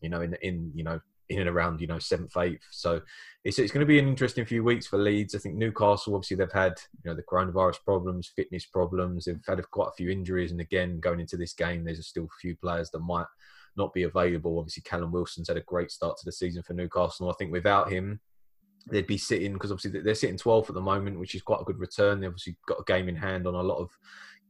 you 0.02 0.10
know, 0.10 0.22
in 0.22 0.36
in 0.42 0.72
you 0.76 0.84
know 0.84 1.00
in 1.30 1.40
and 1.40 1.50
around 1.50 1.82
you 1.82 1.88
know 1.88 2.00
seventh, 2.00 2.36
eighth. 2.38 2.66
So 2.72 3.02
it's 3.44 3.60
it's 3.60 3.72
going 3.72 3.86
to 3.86 3.88
be 3.88 4.00
an 4.00 4.08
interesting 4.08 4.46
few 4.46 4.64
weeks 4.64 4.88
for 4.88 4.98
Leeds. 4.98 5.36
I 5.36 5.40
think 5.40 5.56
Newcastle 5.56 6.16
obviously 6.16 6.38
they've 6.38 6.52
had 6.52 6.80
you 7.04 7.10
know 7.10 7.16
the 7.16 7.24
coronavirus 7.24 7.84
problems, 7.84 8.32
fitness 8.36 8.66
problems. 8.66 9.26
They've 9.26 9.40
had 9.48 9.62
quite 9.72 9.90
a 9.90 9.96
few 9.98 10.10
injuries, 10.10 10.52
and 10.52 10.62
again 10.62 11.00
going 11.00 11.20
into 11.20 11.38
this 11.38 11.54
game, 11.54 11.84
there's 11.84 12.06
still 12.08 12.26
a 12.26 12.40
few 12.42 12.56
players 12.56 12.90
that 12.92 13.00
might 13.00 13.26
not 13.76 13.94
be 13.94 14.04
available. 14.04 14.58
Obviously, 14.58 14.84
Callum 14.84 15.12
Wilson's 15.12 15.48
had 15.48 15.58
a 15.58 15.62
great 15.62 15.92
start 15.92 16.18
to 16.18 16.26
the 16.26 16.32
season 16.32 16.64
for 16.64 16.74
Newcastle. 16.74 17.30
I 17.30 17.34
think 17.38 17.52
without 17.52 17.92
him, 17.92 18.20
they'd 18.90 19.08
be 19.08 19.18
sitting 19.18 19.54
because 19.54 19.72
obviously 19.72 20.02
they're 20.02 20.16
sitting 20.16 20.38
12th 20.38 20.70
at 20.70 20.76
the 20.76 20.82
moment, 20.82 21.20
which 21.20 21.36
is 21.36 21.42
quite 21.42 21.62
a 21.62 21.66
good 21.66 21.80
return. 21.80 22.20
They've 22.20 22.30
obviously 22.30 22.58
got 22.68 22.80
a 22.80 22.84
game 22.84 23.10
in 23.10 23.16
hand 23.16 23.48
on 23.48 23.56
a 23.56 23.62
lot 23.62 23.80
of 23.80 23.90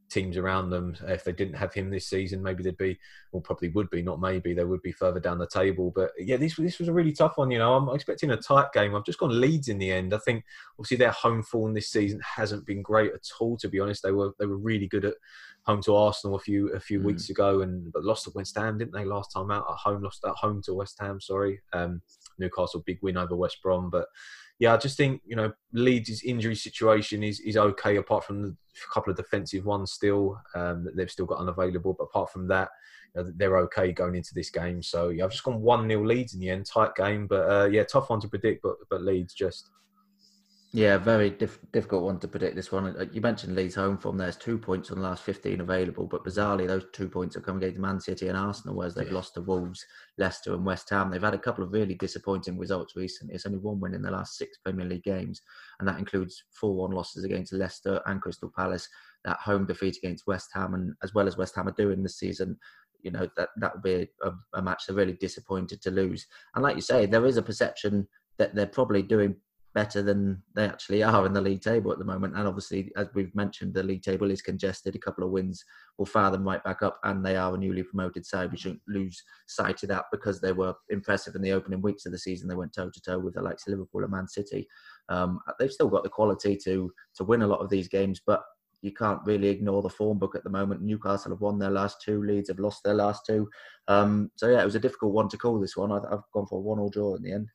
teams 0.09 0.37
around 0.37 0.69
them. 0.69 0.95
If 1.07 1.23
they 1.23 1.31
didn't 1.31 1.55
have 1.55 1.73
him 1.73 1.89
this 1.89 2.07
season, 2.07 2.41
maybe 2.41 2.63
they'd 2.63 2.77
be, 2.77 2.97
or 3.31 3.41
probably 3.41 3.69
would 3.69 3.89
be, 3.89 4.01
not 4.01 4.21
maybe, 4.21 4.53
they 4.53 4.63
would 4.63 4.81
be 4.81 4.91
further 4.91 5.19
down 5.19 5.37
the 5.37 5.47
table. 5.47 5.91
But 5.93 6.11
yeah, 6.17 6.37
this 6.37 6.55
this 6.55 6.79
was 6.79 6.87
a 6.87 6.93
really 6.93 7.11
tough 7.11 7.37
one. 7.37 7.51
You 7.51 7.59
know, 7.59 7.75
I'm 7.75 7.93
expecting 7.93 8.31
a 8.31 8.37
tight 8.37 8.71
game. 8.73 8.95
I've 8.95 9.05
just 9.05 9.19
gone 9.19 9.39
Leeds 9.39 9.67
in 9.67 9.77
the 9.77 9.91
end. 9.91 10.13
I 10.13 10.19
think 10.19 10.43
obviously 10.79 10.97
their 10.97 11.11
home 11.11 11.43
form 11.43 11.73
this 11.73 11.89
season 11.89 12.19
hasn't 12.23 12.65
been 12.65 12.81
great 12.81 13.13
at 13.13 13.27
all. 13.39 13.57
To 13.57 13.69
be 13.69 13.79
honest, 13.79 14.03
they 14.03 14.11
were 14.11 14.31
they 14.39 14.45
were 14.45 14.57
really 14.57 14.87
good 14.87 15.05
at 15.05 15.15
home 15.63 15.81
to 15.83 15.95
Arsenal 15.95 16.35
a 16.35 16.39
few 16.39 16.69
a 16.73 16.79
few 16.79 16.99
mm. 16.99 17.05
weeks 17.05 17.29
ago, 17.29 17.61
and 17.61 17.91
but 17.91 18.03
lost 18.03 18.25
to 18.25 18.31
West 18.33 18.57
Ham, 18.57 18.77
didn't 18.77 18.93
they? 18.93 19.05
Last 19.05 19.31
time 19.31 19.51
out 19.51 19.65
at 19.69 19.77
home, 19.77 20.03
lost 20.03 20.23
at 20.25 20.35
home 20.35 20.61
to 20.63 20.73
West 20.73 20.97
Ham. 20.99 21.19
Sorry, 21.19 21.59
um, 21.73 22.01
Newcastle 22.39 22.83
big 22.85 22.99
win 23.01 23.17
over 23.17 23.35
West 23.35 23.61
Brom, 23.61 23.89
but 23.89 24.07
yeah, 24.59 24.73
I 24.73 24.77
just 24.77 24.97
think 24.97 25.21
you 25.25 25.35
know 25.35 25.53
Leeds' 25.73 26.23
injury 26.23 26.55
situation 26.55 27.23
is 27.23 27.39
is 27.41 27.57
okay 27.57 27.97
apart 27.97 28.23
from 28.23 28.41
the 28.41 28.55
couple 28.93 29.11
of 29.11 29.17
defensive 29.17 29.65
ones 29.65 29.91
still 29.91 30.39
um, 30.55 30.83
that 30.83 30.95
they've 30.95 31.11
still 31.11 31.25
got 31.25 31.39
unavailable. 31.39 31.93
But 31.93 32.05
apart 32.05 32.31
from 32.31 32.47
that, 32.47 32.69
you 33.15 33.23
know, 33.23 33.31
they're 33.35 33.57
okay 33.59 33.91
going 33.91 34.15
into 34.15 34.33
this 34.33 34.49
game. 34.49 34.81
So 34.81 35.09
yeah, 35.09 35.25
I've 35.25 35.31
just 35.31 35.43
gone 35.43 35.61
one 35.61 35.87
0 35.87 36.05
Leeds 36.05 36.33
in 36.33 36.39
the 36.39 36.49
end, 36.49 36.65
tight 36.65 36.95
game, 36.95 37.27
but 37.27 37.49
uh, 37.49 37.65
yeah, 37.65 37.83
tough 37.83 38.09
one 38.09 38.19
to 38.21 38.27
predict. 38.27 38.63
But 38.63 38.75
but 38.89 39.03
Leeds 39.03 39.33
just 39.33 39.69
yeah, 40.73 40.97
very 40.97 41.29
diff- 41.29 41.59
difficult 41.71 42.03
one 42.03 42.19
to 42.19 42.27
predict 42.27 42.55
this 42.55 42.73
one. 42.73 42.87
Uh, 42.87 43.05
you 43.13 43.21
mentioned 43.21 43.55
Leeds 43.55 43.75
home 43.75 43.97
form. 43.97 44.17
There's 44.17 44.35
two 44.35 44.57
points 44.57 44.91
on 44.91 44.97
the 44.97 45.03
last 45.03 45.23
15 45.23 45.61
available, 45.61 46.07
but 46.07 46.25
bizarrely, 46.25 46.67
those 46.67 46.85
two 46.91 47.07
points 47.07 47.35
have 47.35 47.45
come 47.45 47.57
against 47.57 47.79
Man 47.79 48.01
City 48.01 48.27
and 48.27 48.37
Arsenal, 48.37 48.75
whereas 48.75 48.93
they've 48.93 49.07
yeah. 49.07 49.13
lost 49.13 49.35
to 49.35 49.41
Wolves, 49.41 49.85
Leicester, 50.17 50.53
and 50.53 50.65
West 50.65 50.89
Ham. 50.89 51.09
They've 51.09 51.21
had 51.21 51.33
a 51.33 51.39
couple 51.39 51.63
of 51.63 51.71
really 51.71 51.95
disappointing 51.95 52.57
results 52.57 52.97
recently. 52.97 53.33
It's 53.33 53.45
only 53.45 53.59
one 53.59 53.79
win 53.79 53.93
in 53.93 54.01
the 54.01 54.11
last 54.11 54.37
six 54.37 54.57
Premier 54.57 54.85
League 54.85 55.03
games, 55.03 55.41
and 55.79 55.87
that 55.87 55.99
includes 55.99 56.43
4 56.59 56.75
1 56.75 56.91
losses 56.91 57.23
against 57.23 57.53
Leicester 57.53 58.01
and 58.05 58.21
Crystal 58.21 58.51
Palace. 58.53 58.89
That 59.23 59.37
home 59.37 59.65
defeat 59.65 59.97
against 59.97 60.27
West 60.27 60.49
Ham, 60.53 60.73
and 60.73 60.93
as 61.01 61.13
well 61.13 61.27
as 61.27 61.37
West 61.37 61.55
Ham 61.55 61.69
are 61.69 61.71
doing 61.71 62.03
this 62.03 62.19
season, 62.19 62.57
you 63.03 63.11
know 63.11 63.29
that 63.37 63.49
that 63.57 63.73
would 63.73 63.83
be 63.83 64.09
a, 64.21 64.31
a 64.53 64.61
match 64.61 64.83
they're 64.85 64.97
really 64.97 65.13
disappointed 65.13 65.81
to 65.81 65.91
lose. 65.91 66.27
And 66.55 66.63
like 66.63 66.75
you 66.75 66.81
say, 66.81 67.05
there 67.05 67.25
is 67.25 67.37
a 67.37 67.41
perception 67.41 68.05
that 68.37 68.53
they're 68.53 68.67
probably 68.67 69.01
doing 69.01 69.35
better 69.77 70.01
than 70.01 70.41
they 70.55 70.65
actually 70.65 71.03
are 71.03 71.27
in 71.27 71.33
the 71.33 71.39
league 71.39 71.61
table 71.61 71.91
at 71.91 71.99
the 71.99 72.11
moment. 72.13 72.35
And 72.35 72.47
obviously, 72.47 72.91
as 72.97 73.09
we've 73.13 73.35
mentioned, 73.35 73.75
the 73.75 73.83
league 73.83 74.01
table 74.01 74.31
is 74.31 74.41
congested. 74.41 74.95
A 74.95 74.97
couple 74.97 75.23
of 75.23 75.29
wins 75.29 75.63
will 75.99 76.07
fire 76.07 76.31
them 76.31 76.43
right 76.43 76.63
back 76.63 76.81
up, 76.81 76.99
and 77.03 77.23
they 77.23 77.35
are 77.35 77.53
a 77.53 77.57
newly 77.59 77.83
promoted 77.83 78.25
side. 78.25 78.51
We 78.51 78.57
shouldn't 78.57 78.81
lose 78.87 79.21
sight 79.45 79.83
of 79.83 79.89
that 79.89 80.05
because 80.11 80.41
they 80.41 80.51
were 80.51 80.73
impressive 80.89 81.35
in 81.35 81.43
the 81.43 81.51
opening 81.51 81.83
weeks 81.83 82.07
of 82.07 82.11
the 82.11 82.17
season. 82.17 82.47
They 82.47 82.55
went 82.55 82.73
toe 82.73 82.89
to 82.89 83.01
toe 83.01 83.19
with 83.19 83.35
the 83.35 83.43
likes 83.43 83.67
of 83.67 83.73
Liverpool 83.73 84.01
and 84.01 84.11
Man 84.11 84.27
City. 84.27 84.67
Um, 85.09 85.39
they've 85.59 85.71
still 85.71 85.89
got 85.89 86.01
the 86.01 86.09
quality 86.09 86.57
to 86.65 86.91
to 87.17 87.23
win 87.23 87.43
a 87.43 87.47
lot 87.47 87.59
of 87.59 87.69
these 87.69 87.87
games, 87.87 88.19
but 88.25 88.41
you 88.81 88.93
can't 88.93 89.21
really 89.25 89.49
ignore 89.49 89.83
the 89.83 89.89
form 89.89 90.17
book 90.17 90.35
at 90.35 90.43
the 90.43 90.49
moment. 90.49 90.81
Newcastle 90.81 91.33
have 91.33 91.41
won 91.41 91.59
their 91.59 91.69
last 91.69 92.01
two, 92.01 92.23
Leeds 92.23 92.49
have 92.49 92.59
lost 92.59 92.83
their 92.83 92.95
last 92.95 93.27
two. 93.27 93.47
Um, 93.87 94.31
so 94.37 94.49
yeah, 94.49 94.61
it 94.61 94.65
was 94.65 94.75
a 94.75 94.79
difficult 94.79 95.13
one 95.13 95.29
to 95.29 95.37
call 95.37 95.59
this 95.59 95.77
one. 95.77 95.91
I've, 95.91 96.05
I've 96.11 96.31
gone 96.33 96.47
for 96.47 96.57
a 96.57 96.61
one-all 96.61 96.89
draw 96.89 97.15
in 97.15 97.21
the 97.21 97.33
end. 97.33 97.47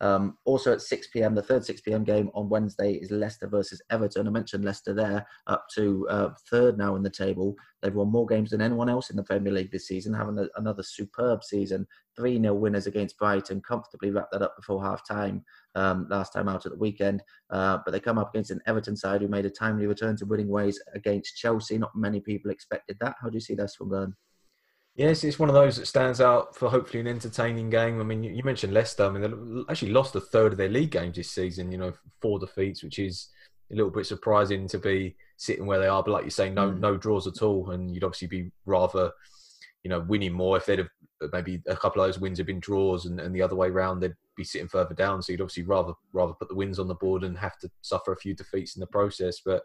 Um, 0.00 0.38
also 0.44 0.72
at 0.72 0.80
6 0.80 1.08
p.m., 1.08 1.34
the 1.34 1.42
third 1.42 1.64
6 1.64 1.80
p.m. 1.82 2.04
game 2.04 2.30
on 2.34 2.48
Wednesday 2.48 2.94
is 2.94 3.10
Leicester 3.10 3.46
versus 3.46 3.82
Everton. 3.90 4.26
I 4.26 4.30
mentioned 4.30 4.64
Leicester 4.64 4.94
there, 4.94 5.26
up 5.46 5.66
to 5.74 6.08
uh, 6.08 6.30
third 6.50 6.78
now 6.78 6.96
in 6.96 7.02
the 7.02 7.10
table. 7.10 7.54
They've 7.82 7.94
won 7.94 8.10
more 8.10 8.26
games 8.26 8.50
than 8.50 8.62
anyone 8.62 8.88
else 8.88 9.10
in 9.10 9.16
the 9.16 9.22
Premier 9.22 9.52
League 9.52 9.70
this 9.70 9.88
season, 9.88 10.14
having 10.14 10.38
a, 10.38 10.46
another 10.56 10.82
superb 10.82 11.44
season. 11.44 11.86
3 12.16 12.40
0 12.40 12.54
winners 12.54 12.86
against 12.86 13.18
Brighton, 13.18 13.60
comfortably 13.60 14.10
wrapped 14.10 14.32
that 14.32 14.42
up 14.42 14.56
before 14.56 14.82
half 14.82 15.06
time 15.06 15.44
um, 15.74 16.06
last 16.10 16.32
time 16.32 16.48
out 16.48 16.66
at 16.66 16.72
the 16.72 16.78
weekend. 16.78 17.22
Uh, 17.50 17.78
but 17.84 17.92
they 17.92 18.00
come 18.00 18.18
up 18.18 18.34
against 18.34 18.50
an 18.50 18.60
Everton 18.66 18.96
side 18.96 19.20
who 19.20 19.28
made 19.28 19.46
a 19.46 19.50
timely 19.50 19.86
return 19.86 20.16
to 20.16 20.26
winning 20.26 20.48
ways 20.48 20.80
against 20.94 21.36
Chelsea. 21.36 21.78
Not 21.78 21.94
many 21.94 22.20
people 22.20 22.50
expected 22.50 22.98
that. 23.00 23.16
How 23.20 23.28
do 23.28 23.36
you 23.36 23.40
see 23.40 23.54
this 23.54 23.78
one 23.78 23.90
going? 23.90 24.14
Yes, 25.00 25.24
it's 25.24 25.38
one 25.38 25.48
of 25.48 25.54
those 25.54 25.78
that 25.78 25.86
stands 25.86 26.20
out 26.20 26.54
for 26.54 26.68
hopefully 26.68 27.00
an 27.00 27.06
entertaining 27.06 27.70
game. 27.70 28.02
I 28.02 28.04
mean, 28.04 28.22
you 28.22 28.44
mentioned 28.44 28.74
Leicester. 28.74 29.06
I 29.06 29.08
mean, 29.08 29.22
they 29.22 29.72
actually 29.72 29.92
lost 29.92 30.14
a 30.14 30.20
third 30.20 30.52
of 30.52 30.58
their 30.58 30.68
league 30.68 30.90
games 30.90 31.16
this 31.16 31.30
season. 31.30 31.72
You 31.72 31.78
know, 31.78 31.94
four 32.20 32.38
defeats, 32.38 32.82
which 32.82 32.98
is 32.98 33.30
a 33.72 33.76
little 33.76 33.90
bit 33.90 34.04
surprising 34.04 34.68
to 34.68 34.76
be 34.76 35.16
sitting 35.38 35.64
where 35.64 35.78
they 35.78 35.86
are. 35.86 36.02
But 36.02 36.10
like 36.10 36.24
you 36.26 36.30
say, 36.30 36.50
no 36.50 36.70
mm. 36.70 36.80
no 36.80 36.98
draws 36.98 37.26
at 37.26 37.40
all, 37.40 37.70
and 37.70 37.90
you'd 37.90 38.04
obviously 38.04 38.28
be 38.28 38.50
rather, 38.66 39.10
you 39.84 39.88
know, 39.88 40.00
winning 40.00 40.34
more 40.34 40.58
if 40.58 40.66
they'd 40.66 40.80
have 40.80 40.90
maybe 41.32 41.62
a 41.66 41.76
couple 41.76 42.02
of 42.02 42.08
those 42.08 42.20
wins 42.20 42.36
have 42.36 42.46
been 42.46 42.60
draws, 42.60 43.06
and, 43.06 43.20
and 43.20 43.34
the 43.34 43.40
other 43.40 43.56
way 43.56 43.68
around 43.68 44.00
they'd 44.00 44.12
be 44.36 44.44
sitting 44.44 44.68
further 44.68 44.94
down. 44.94 45.22
So 45.22 45.32
you'd 45.32 45.40
obviously 45.40 45.62
rather 45.62 45.94
rather 46.12 46.34
put 46.34 46.50
the 46.50 46.54
wins 46.54 46.78
on 46.78 46.88
the 46.88 46.94
board 46.94 47.24
and 47.24 47.38
have 47.38 47.58
to 47.60 47.70
suffer 47.80 48.12
a 48.12 48.18
few 48.18 48.34
defeats 48.34 48.76
in 48.76 48.80
the 48.80 48.86
process. 48.86 49.40
But 49.42 49.62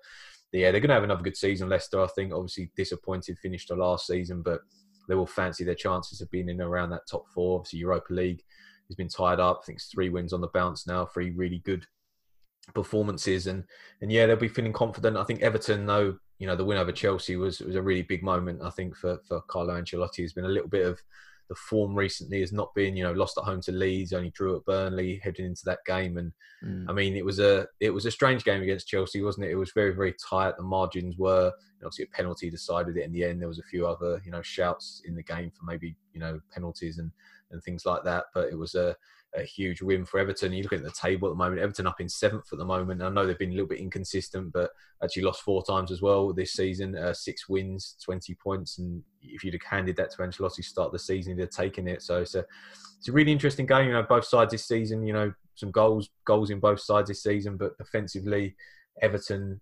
yeah, 0.53 0.71
they're 0.71 0.79
going 0.79 0.87
to 0.87 0.93
have 0.93 1.03
another 1.03 1.23
good 1.23 1.35
season. 1.35 1.67
Leicester, 1.67 2.01
I 2.01 2.07
think, 2.07 2.31
obviously 2.31 2.71
disappointed 2.77 3.37
finish 3.39 3.65
to 3.65 3.75
last 3.75 4.07
season, 4.07 4.41
but 4.41 4.61
they 5.07 5.15
will 5.15 5.25
fancy 5.25 5.63
their 5.63 5.75
chances 5.75 6.21
of 6.21 6.31
being 6.31 6.49
in 6.49 6.61
around 6.61 6.89
that 6.91 7.07
top 7.09 7.27
four. 7.33 7.59
Obviously, 7.59 7.79
Europa 7.79 8.13
League 8.13 8.43
has 8.87 8.95
been 8.95 9.09
tied 9.09 9.39
up. 9.39 9.59
I 9.61 9.65
think 9.65 9.77
it's 9.77 9.87
three 9.87 10.09
wins 10.09 10.33
on 10.33 10.41
the 10.41 10.47
bounce 10.47 10.87
now, 10.87 11.05
three 11.05 11.31
really 11.31 11.59
good 11.59 11.85
performances, 12.73 13.47
and 13.47 13.63
and 14.01 14.11
yeah, 14.11 14.25
they'll 14.25 14.35
be 14.35 14.47
feeling 14.47 14.73
confident. 14.73 15.17
I 15.17 15.23
think 15.23 15.41
Everton, 15.41 15.85
though, 15.85 16.17
you 16.39 16.47
know, 16.47 16.55
the 16.55 16.65
win 16.65 16.77
over 16.77 16.91
Chelsea 16.91 17.35
was 17.35 17.59
was 17.59 17.75
a 17.75 17.81
really 17.81 18.03
big 18.03 18.23
moment. 18.23 18.61
I 18.63 18.69
think 18.69 18.95
for 18.95 19.19
for 19.27 19.41
Carlo 19.41 19.79
Ancelotti, 19.79 20.21
has 20.21 20.33
been 20.33 20.45
a 20.45 20.49
little 20.49 20.69
bit 20.69 20.85
of 20.85 20.99
the 21.47 21.55
form 21.55 21.95
recently 21.95 22.39
has 22.39 22.51
not 22.51 22.73
been, 22.73 22.95
you 22.95 23.03
know, 23.03 23.11
lost 23.11 23.37
at 23.37 23.43
home 23.43 23.61
to 23.61 23.71
Leeds, 23.71 24.13
only 24.13 24.31
drew 24.31 24.55
at 24.55 24.65
Burnley, 24.65 25.19
heading 25.23 25.45
into 25.45 25.61
that 25.65 25.79
game. 25.85 26.17
And 26.17 26.31
mm. 26.63 26.85
I 26.89 26.93
mean, 26.93 27.15
it 27.15 27.25
was 27.25 27.39
a 27.39 27.67
it 27.79 27.91
was 27.91 28.05
a 28.05 28.11
strange 28.11 28.43
game 28.43 28.61
against 28.61 28.87
Chelsea, 28.87 29.21
wasn't 29.21 29.45
it? 29.45 29.51
It 29.51 29.55
was 29.55 29.71
very 29.73 29.93
very 29.93 30.13
tight. 30.13 30.57
The 30.57 30.63
margins 30.63 31.17
were 31.17 31.51
obviously 31.83 32.05
a 32.05 32.15
penalty 32.15 32.49
decided 32.49 32.97
it 32.97 33.03
in 33.03 33.11
the 33.11 33.23
end. 33.23 33.41
There 33.41 33.47
was 33.47 33.59
a 33.59 33.63
few 33.63 33.85
other 33.85 34.21
you 34.25 34.31
know 34.31 34.41
shouts 34.41 35.01
in 35.05 35.15
the 35.15 35.23
game 35.23 35.51
for 35.51 35.65
maybe 35.65 35.95
you 36.15 36.21
know 36.21 36.39
penalties 36.51 36.97
and 36.97 37.11
and 37.51 37.63
things 37.63 37.85
like 37.85 38.03
that. 38.03 38.25
But 38.33 38.49
it 38.49 38.57
was 38.57 38.73
a, 38.75 38.95
a 39.35 39.43
huge 39.43 39.81
win 39.81 40.05
for 40.05 40.19
Everton. 40.19 40.53
You 40.53 40.63
look 40.63 40.73
at 40.73 40.83
the 40.83 40.91
table 40.91 41.27
at 41.27 41.31
the 41.31 41.37
moment, 41.37 41.61
Everton 41.61 41.87
up 41.87 42.01
in 42.01 42.09
seventh 42.09 42.47
at 42.51 42.57
the 42.57 42.65
moment. 42.65 43.01
I 43.01 43.09
know 43.09 43.25
they've 43.25 43.37
been 43.37 43.51
a 43.51 43.53
little 43.53 43.67
bit 43.67 43.79
inconsistent, 43.79 44.51
but 44.53 44.71
actually 45.03 45.23
lost 45.23 45.43
four 45.43 45.63
times 45.63 45.91
as 45.91 46.01
well 46.01 46.33
this 46.33 46.53
season. 46.53 46.97
Uh, 46.97 47.13
six 47.13 47.47
wins, 47.47 47.95
20 48.03 48.33
points. 48.35 48.77
And 48.79 49.03
if 49.21 49.43
you'd 49.43 49.53
have 49.53 49.61
handed 49.61 49.95
that 49.97 50.11
to 50.11 50.17
Ancelotti 50.17 50.63
start 50.63 50.91
the 50.91 50.99
season, 50.99 51.35
he'd 51.35 51.41
have 51.41 51.49
taken 51.51 51.87
it. 51.87 52.01
So 52.01 52.21
it's 52.21 52.35
a, 52.35 52.45
it's 52.97 53.09
a 53.09 53.13
really 53.13 53.31
interesting 53.31 53.65
game. 53.65 53.87
You 53.87 53.93
know, 53.93 54.03
both 54.03 54.25
sides 54.25 54.51
this 54.51 54.65
season, 54.65 55.05
you 55.05 55.13
know, 55.13 55.33
some 55.55 55.71
goals, 55.71 56.09
goals 56.25 56.49
in 56.49 56.59
both 56.59 56.79
sides 56.79 57.09
this 57.09 57.23
season, 57.23 57.57
but 57.57 57.77
defensively, 57.77 58.55
Everton 59.01 59.59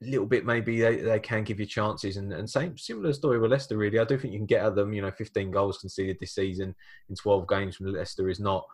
little 0.00 0.26
bit 0.26 0.46
maybe 0.46 0.80
they, 0.80 0.96
they 0.96 1.18
can 1.18 1.42
give 1.42 1.58
you 1.58 1.66
chances 1.66 2.16
and, 2.16 2.32
and 2.32 2.48
same 2.48 2.78
similar 2.78 3.12
story 3.12 3.38
with 3.38 3.50
Leicester 3.50 3.76
really. 3.76 3.98
I 3.98 4.04
do 4.04 4.16
think 4.16 4.32
you 4.32 4.38
can 4.38 4.46
get 4.46 4.64
at 4.64 4.76
them 4.76 4.92
you 4.92 5.02
know 5.02 5.10
15 5.10 5.50
goals 5.50 5.78
conceded 5.78 6.18
this 6.20 6.34
season 6.34 6.74
in 7.08 7.16
12 7.16 7.48
games 7.48 7.76
from 7.76 7.86
Leicester 7.86 8.28
is 8.28 8.38
not 8.38 8.64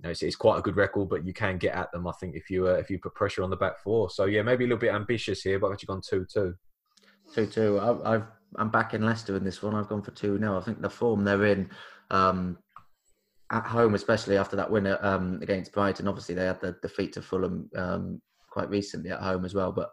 you 0.00 0.04
know, 0.04 0.10
it's, 0.10 0.22
it's, 0.22 0.34
quite 0.34 0.58
a 0.58 0.62
good 0.62 0.76
record 0.76 1.08
but 1.08 1.24
you 1.24 1.32
can 1.32 1.58
get 1.58 1.76
at 1.76 1.92
them 1.92 2.08
I 2.08 2.12
think 2.18 2.34
if 2.34 2.50
you 2.50 2.66
uh, 2.66 2.72
if 2.72 2.90
you 2.90 2.98
put 2.98 3.14
pressure 3.14 3.44
on 3.44 3.50
the 3.50 3.56
back 3.56 3.78
four. 3.78 4.10
So 4.10 4.24
yeah 4.24 4.42
maybe 4.42 4.64
a 4.64 4.66
little 4.66 4.80
bit 4.80 4.92
ambitious 4.92 5.42
here 5.42 5.60
but 5.60 5.68
I've 5.68 5.74
actually 5.74 5.86
gone 5.86 6.00
2-2 6.00 6.54
2-2 7.34 8.04
I've, 8.04 8.24
I'm 8.56 8.70
back 8.70 8.94
in 8.94 9.02
Leicester 9.02 9.36
in 9.36 9.44
this 9.44 9.62
one. 9.62 9.74
I've 9.74 9.88
gone 9.88 10.02
for 10.02 10.10
2 10.10 10.38
now 10.38 10.58
I 10.58 10.60
think 10.60 10.82
the 10.82 10.90
form 10.90 11.22
they're 11.22 11.46
in 11.46 11.70
um, 12.10 12.58
at 13.52 13.64
home 13.64 13.94
especially 13.94 14.36
after 14.36 14.56
that 14.56 14.70
win 14.70 14.88
um, 14.88 15.38
against 15.40 15.72
Brighton 15.72 16.08
obviously 16.08 16.34
they 16.34 16.46
had 16.46 16.60
the 16.60 16.76
defeat 16.82 17.12
to 17.12 17.22
Fulham 17.22 17.70
um, 17.76 18.20
quite 18.50 18.68
recently 18.70 19.12
at 19.12 19.20
home 19.20 19.44
as 19.44 19.54
well 19.54 19.70
but 19.70 19.90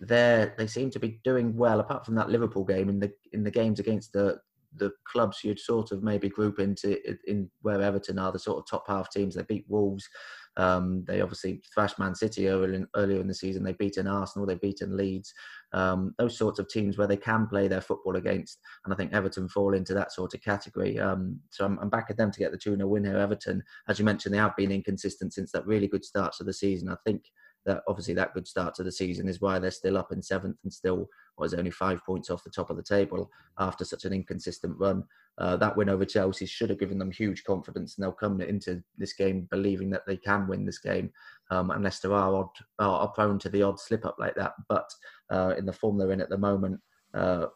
they 0.00 0.50
they 0.56 0.66
seem 0.66 0.90
to 0.90 0.98
be 0.98 1.20
doing 1.24 1.56
well. 1.56 1.80
Apart 1.80 2.06
from 2.06 2.14
that 2.16 2.30
Liverpool 2.30 2.64
game, 2.64 2.88
in 2.88 3.00
the 3.00 3.12
in 3.32 3.44
the 3.44 3.50
games 3.50 3.80
against 3.80 4.12
the 4.12 4.40
the 4.76 4.92
clubs 5.04 5.42
you'd 5.42 5.58
sort 5.58 5.90
of 5.90 6.02
maybe 6.02 6.28
group 6.28 6.58
into 6.60 6.96
in 7.28 7.50
where 7.62 7.82
Everton 7.82 8.18
are 8.18 8.30
the 8.32 8.38
sort 8.38 8.58
of 8.58 8.68
top 8.68 8.86
half 8.86 9.10
teams. 9.10 9.34
They 9.34 9.42
beat 9.42 9.64
Wolves. 9.68 10.08
Um, 10.56 11.04
they 11.06 11.20
obviously 11.20 11.62
thrashed 11.72 11.98
Man 11.98 12.14
City 12.14 12.48
earlier 12.48 12.74
in, 12.74 12.86
earlier 12.96 13.20
in 13.20 13.28
the 13.28 13.34
season. 13.34 13.62
They've 13.62 13.78
beaten 13.78 14.06
Arsenal. 14.06 14.46
They've 14.46 14.60
beaten 14.60 14.96
Leeds. 14.96 15.32
Um, 15.72 16.14
those 16.18 16.36
sorts 16.36 16.58
of 16.58 16.68
teams 16.68 16.98
where 16.98 17.06
they 17.06 17.16
can 17.16 17.46
play 17.46 17.68
their 17.68 17.80
football 17.80 18.16
against. 18.16 18.58
And 18.84 18.92
I 18.92 18.96
think 18.96 19.12
Everton 19.12 19.48
fall 19.48 19.74
into 19.74 19.94
that 19.94 20.12
sort 20.12 20.34
of 20.34 20.42
category. 20.42 20.98
Um, 20.98 21.38
so 21.50 21.64
I'm, 21.64 21.78
I'm, 21.78 21.88
back 21.88 22.06
at 22.10 22.16
them 22.16 22.32
to 22.32 22.38
get 22.38 22.50
the 22.50 22.58
2 22.58 22.76
0 22.76 22.88
win 22.88 23.04
here. 23.04 23.16
Everton, 23.16 23.62
as 23.88 23.98
you 23.98 24.04
mentioned, 24.04 24.34
they 24.34 24.38
have 24.38 24.56
been 24.56 24.72
inconsistent 24.72 25.32
since 25.32 25.52
that 25.52 25.66
really 25.66 25.86
good 25.86 26.04
start 26.04 26.32
to 26.34 26.44
the 26.44 26.52
season. 26.52 26.88
I 26.88 26.96
think 27.06 27.24
that 27.66 27.82
obviously 27.88 28.14
that 28.14 28.34
good 28.34 28.46
start 28.46 28.74
to 28.74 28.82
the 28.82 28.92
season 28.92 29.28
is 29.28 29.40
why 29.40 29.58
they're 29.58 29.70
still 29.70 29.98
up 29.98 30.12
in 30.12 30.22
seventh 30.22 30.56
and 30.64 30.72
still 30.72 31.08
was 31.36 31.54
only 31.54 31.70
five 31.70 32.04
points 32.04 32.30
off 32.30 32.44
the 32.44 32.50
top 32.50 32.70
of 32.70 32.76
the 32.76 32.82
table 32.82 33.30
after 33.58 33.84
such 33.84 34.04
an 34.04 34.12
inconsistent 34.12 34.76
run. 34.78 35.04
Uh, 35.38 35.56
that 35.56 35.76
win 35.76 35.88
over 35.88 36.04
Chelsea 36.04 36.46
should 36.46 36.70
have 36.70 36.78
given 36.78 36.98
them 36.98 37.10
huge 37.10 37.44
confidence, 37.44 37.96
and 37.96 38.04
they'll 38.04 38.12
come 38.12 38.40
into 38.40 38.82
this 38.98 39.14
game 39.14 39.46
believing 39.50 39.90
that 39.90 40.06
they 40.06 40.16
can 40.16 40.46
win 40.46 40.66
this 40.66 40.78
game, 40.78 41.10
um, 41.50 41.70
unless 41.70 42.00
there 42.00 42.12
are 42.12 42.34
odd 42.34 42.48
are 42.78 43.08
prone 43.08 43.38
to 43.38 43.48
the 43.48 43.62
odd 43.62 43.80
slip 43.80 44.04
up 44.04 44.16
like 44.18 44.34
that. 44.34 44.52
But 44.68 44.90
uh, 45.30 45.54
in 45.56 45.64
the 45.64 45.72
form 45.72 45.96
they're 45.96 46.12
in 46.12 46.20
at 46.20 46.28
the 46.28 46.36
moment, 46.36 46.78
uh, 47.14 47.46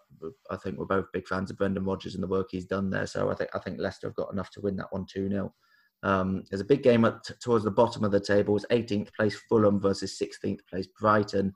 I 0.50 0.56
think 0.56 0.78
we're 0.78 0.86
both 0.86 1.12
big 1.12 1.26
fans 1.26 1.50
of 1.50 1.58
Brendan 1.58 1.84
Rodgers 1.84 2.14
and 2.14 2.22
the 2.22 2.28
work 2.28 2.48
he's 2.50 2.66
done 2.66 2.90
there. 2.90 3.06
So 3.06 3.30
I 3.30 3.34
think 3.34 3.50
I 3.54 3.58
think 3.58 3.78
Leicester 3.78 4.08
have 4.08 4.16
got 4.16 4.32
enough 4.32 4.50
to 4.52 4.60
win 4.60 4.76
that 4.76 4.90
one 4.92 5.06
two 5.06 5.28
0 5.28 5.52
um, 6.04 6.44
there's 6.50 6.60
a 6.60 6.66
big 6.66 6.82
game 6.82 7.04
at, 7.06 7.24
towards 7.40 7.64
the 7.64 7.70
bottom 7.70 8.04
of 8.04 8.12
the 8.12 8.20
table. 8.20 8.54
It's 8.56 8.66
18th 8.66 9.12
place 9.14 9.36
Fulham 9.48 9.80
versus 9.80 10.20
16th 10.20 10.60
place 10.68 10.86
Brighton. 11.00 11.54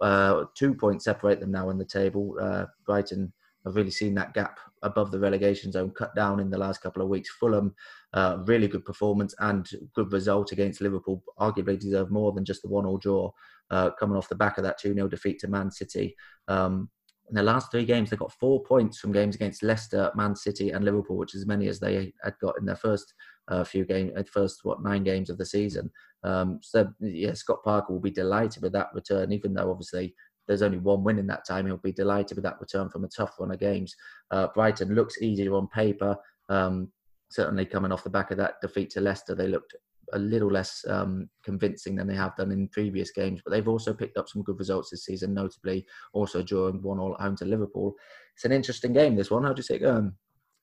Uh, 0.00 0.44
two 0.56 0.74
points 0.74 1.04
separate 1.04 1.40
them 1.40 1.52
now 1.52 1.68
in 1.68 1.78
the 1.78 1.84
table. 1.84 2.34
Uh, 2.40 2.64
Brighton 2.86 3.32
have 3.64 3.76
really 3.76 3.90
seen 3.90 4.14
that 4.14 4.32
gap 4.32 4.58
above 4.82 5.10
the 5.10 5.18
relegation 5.18 5.70
zone 5.70 5.90
cut 5.90 6.14
down 6.16 6.40
in 6.40 6.50
the 6.50 6.58
last 6.58 6.80
couple 6.80 7.02
of 7.02 7.08
weeks. 7.08 7.30
Fulham, 7.38 7.74
uh, 8.14 8.38
really 8.46 8.66
good 8.66 8.84
performance 8.84 9.34
and 9.40 9.68
good 9.94 10.10
result 10.10 10.52
against 10.52 10.80
Liverpool. 10.80 11.22
Arguably 11.38 11.78
deserve 11.78 12.10
more 12.10 12.32
than 12.32 12.46
just 12.46 12.62
the 12.62 12.68
one-all 12.68 12.98
draw, 12.98 13.30
uh, 13.70 13.90
coming 14.00 14.16
off 14.16 14.28
the 14.28 14.34
back 14.34 14.56
of 14.56 14.64
that 14.64 14.80
2-0 14.80 15.08
defeat 15.10 15.38
to 15.40 15.48
Man 15.48 15.70
City. 15.70 16.16
Um, 16.48 16.88
in 17.28 17.36
the 17.36 17.42
last 17.42 17.70
three 17.70 17.84
games, 17.84 18.10
they 18.10 18.16
got 18.16 18.32
four 18.32 18.62
points 18.62 18.98
from 18.98 19.12
games 19.12 19.34
against 19.34 19.62
Leicester, 19.62 20.10
Man 20.14 20.36
City, 20.36 20.70
and 20.70 20.84
Liverpool, 20.84 21.16
which 21.16 21.34
is 21.34 21.42
as 21.42 21.46
many 21.46 21.68
as 21.68 21.80
they 21.80 22.12
had 22.22 22.34
got 22.40 22.58
in 22.58 22.66
their 22.66 22.76
first 22.76 23.14
a 23.48 23.64
few 23.64 23.84
games, 23.84 24.12
uh, 24.16 24.22
first 24.30 24.60
what 24.64 24.82
nine 24.82 25.02
games 25.02 25.30
of 25.30 25.38
the 25.38 25.46
season. 25.46 25.90
Um, 26.24 26.60
so 26.62 26.88
yeah, 27.00 27.34
Scott 27.34 27.62
Parker 27.64 27.92
will 27.92 28.00
be 28.00 28.10
delighted 28.10 28.62
with 28.62 28.72
that 28.72 28.90
return, 28.94 29.32
even 29.32 29.54
though 29.54 29.70
obviously 29.70 30.14
there's 30.46 30.62
only 30.62 30.78
one 30.78 31.04
win 31.04 31.18
in 31.18 31.26
that 31.28 31.46
time. 31.46 31.66
He'll 31.66 31.76
be 31.78 31.92
delighted 31.92 32.36
with 32.36 32.44
that 32.44 32.60
return 32.60 32.88
from 32.88 33.04
a 33.04 33.08
tough 33.08 33.34
run 33.38 33.52
of 33.52 33.60
games. 33.60 33.94
Uh, 34.30 34.48
Brighton 34.54 34.94
looks 34.94 35.20
easier 35.22 35.54
on 35.54 35.68
paper. 35.68 36.16
Um, 36.48 36.88
certainly 37.30 37.64
coming 37.64 37.92
off 37.92 38.04
the 38.04 38.10
back 38.10 38.30
of 38.30 38.36
that 38.38 38.60
defeat 38.60 38.90
to 38.90 39.00
Leicester, 39.00 39.34
they 39.34 39.48
looked 39.48 39.74
a 40.12 40.18
little 40.18 40.50
less 40.50 40.84
um, 40.88 41.28
convincing 41.44 41.96
than 41.96 42.06
they 42.06 42.14
have 42.14 42.36
done 42.36 42.52
in 42.52 42.68
previous 42.68 43.10
games. 43.10 43.40
But 43.44 43.50
they've 43.50 43.68
also 43.68 43.92
picked 43.92 44.16
up 44.16 44.28
some 44.28 44.42
good 44.42 44.58
results 44.58 44.90
this 44.90 45.04
season, 45.04 45.34
notably 45.34 45.86
also 46.12 46.42
drawing 46.42 46.82
one 46.82 46.98
all 46.98 47.14
at 47.14 47.20
home 47.20 47.36
to 47.36 47.44
Liverpool. 47.44 47.94
It's 48.34 48.44
an 48.44 48.52
interesting 48.52 48.92
game. 48.92 49.16
This 49.16 49.30
one. 49.30 49.44
How 49.44 49.52
do 49.52 49.58
you 49.58 49.64
see 49.64 49.74
it 49.74 49.80
going? 49.80 50.12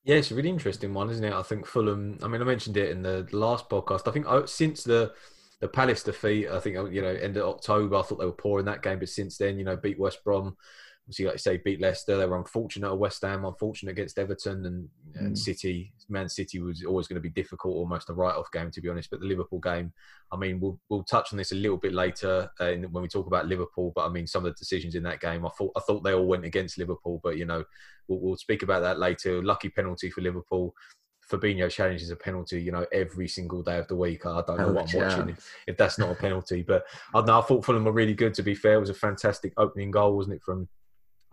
Yeah, 0.04 0.16
it's 0.16 0.32
a 0.32 0.36
really 0.36 0.50
interesting 0.50 0.94
one, 0.94 1.10
isn't 1.10 1.24
it? 1.24 1.34
I 1.34 1.44
think 1.44 1.66
Fulham. 1.66 2.18
I 2.24 2.28
mean, 2.28 2.42
I 2.42 2.46
mentioned 2.46 2.78
it 2.78 2.90
in 2.90 3.02
the 3.02 3.28
last 3.32 3.70
podcast. 3.70 4.08
I 4.08 4.12
think 4.12 4.26
oh, 4.28 4.46
since 4.46 4.84
the 4.84 5.14
the 5.60 5.68
Palace 5.68 6.04
defeat, 6.04 6.48
I 6.48 6.60
think 6.60 6.78
you 6.92 7.02
know, 7.02 7.10
end 7.10 7.38
of 7.38 7.48
October, 7.48 7.98
I 7.98 8.02
thought 8.02 8.20
they 8.20 8.26
were 8.26 8.32
poor 8.32 8.60
in 8.60 8.66
that 8.66 8.82
game, 8.82 9.00
but 9.00 9.10
since 9.10 9.38
then, 9.38 9.58
you 9.58 9.66
know, 9.66 9.76
beat 9.76 10.00
West 10.00 10.24
Brom, 10.24 10.56
obviously, 11.10 11.26
like 11.26 11.34
you 11.34 11.40
say, 11.40 11.58
beat 11.58 11.82
Leicester. 11.82 12.18
They 12.18 12.26
were 12.28 12.38
unfortunate 12.38 12.88
at 12.88 12.98
West 13.00 13.24
Ham, 13.24 13.44
unfortunate 13.44 13.94
against 13.94 14.20
Everton 14.20 14.64
and, 14.68 14.88
mm. 15.18 15.20
and 15.20 15.38
City. 15.38 15.92
Man 16.08 16.30
City 16.30 16.60
was 16.60 16.86
always 16.86 17.08
going 17.08 17.16
to 17.16 17.22
be 17.22 17.32
difficult, 17.32 17.76
almost 17.76 18.12
a 18.12 18.14
write-off 18.14 18.52
game, 18.52 18.70
to 18.70 18.82
be 18.82 18.90
honest. 18.90 19.10
But 19.10 19.20
the 19.20 19.26
Liverpool 19.26 19.60
game, 19.60 19.92
I 20.32 20.38
mean, 20.38 20.60
we'll 20.60 20.80
we'll 20.88 21.04
touch 21.04 21.34
on 21.34 21.38
this 21.38 21.52
a 21.52 21.56
little 21.56 21.78
bit 21.78 21.94
later 21.94 22.52
uh, 22.62 22.66
in, 22.66 22.84
when 22.92 23.02
we 23.02 23.08
talk 23.08 23.26
about 23.26 23.48
Liverpool. 23.48 23.92
But 23.96 24.06
I 24.06 24.10
mean, 24.10 24.28
some 24.28 24.46
of 24.46 24.54
the 24.54 24.60
decisions 24.60 24.94
in 24.94 25.02
that 25.04 25.20
game, 25.20 25.48
I 25.48 25.50
thought 25.50 25.72
I 25.76 25.80
thought 25.80 26.04
they 26.04 26.14
all 26.14 26.28
went 26.28 26.46
against 26.46 26.78
Liverpool. 26.78 27.20
But 27.24 27.38
you 27.38 27.46
know, 27.46 27.64
we'll, 28.08 28.20
we'll 28.20 28.38
speak 28.38 28.62
about 28.62 28.82
that 28.82 29.00
later. 29.00 29.42
Lucky 29.42 29.70
penalty 29.70 30.12
for 30.12 30.22
Liverpool. 30.22 30.76
Fabinho 31.28 31.70
challenges 31.70 32.10
a 32.10 32.16
penalty, 32.16 32.62
you 32.62 32.72
know, 32.72 32.86
every 32.92 33.28
single 33.28 33.62
day 33.62 33.78
of 33.78 33.88
the 33.88 33.96
week. 33.96 34.26
I 34.26 34.42
don't 34.48 34.58
know 34.58 34.72
what 34.72 34.94
I'm 34.94 35.02
watching 35.02 35.30
if, 35.30 35.56
if, 35.68 35.78
that's 35.78 36.00
not 36.00 36.10
a 36.10 36.16
penalty. 36.16 36.64
But 36.64 36.86
I, 37.14 37.22
know, 37.22 37.40
I 37.40 37.42
thought 37.44 37.64
Fulham 37.64 37.86
were 37.86 37.92
really 37.92 38.16
good. 38.16 38.34
To 38.36 38.42
be 38.42 38.56
fair, 38.56 38.74
it 38.74 38.80
was 38.80 38.90
a 38.90 38.96
fantastic 38.96 39.54
opening 39.58 39.92
goal, 39.92 40.16
wasn't 40.16 40.38
it, 40.38 40.42
from 40.42 40.68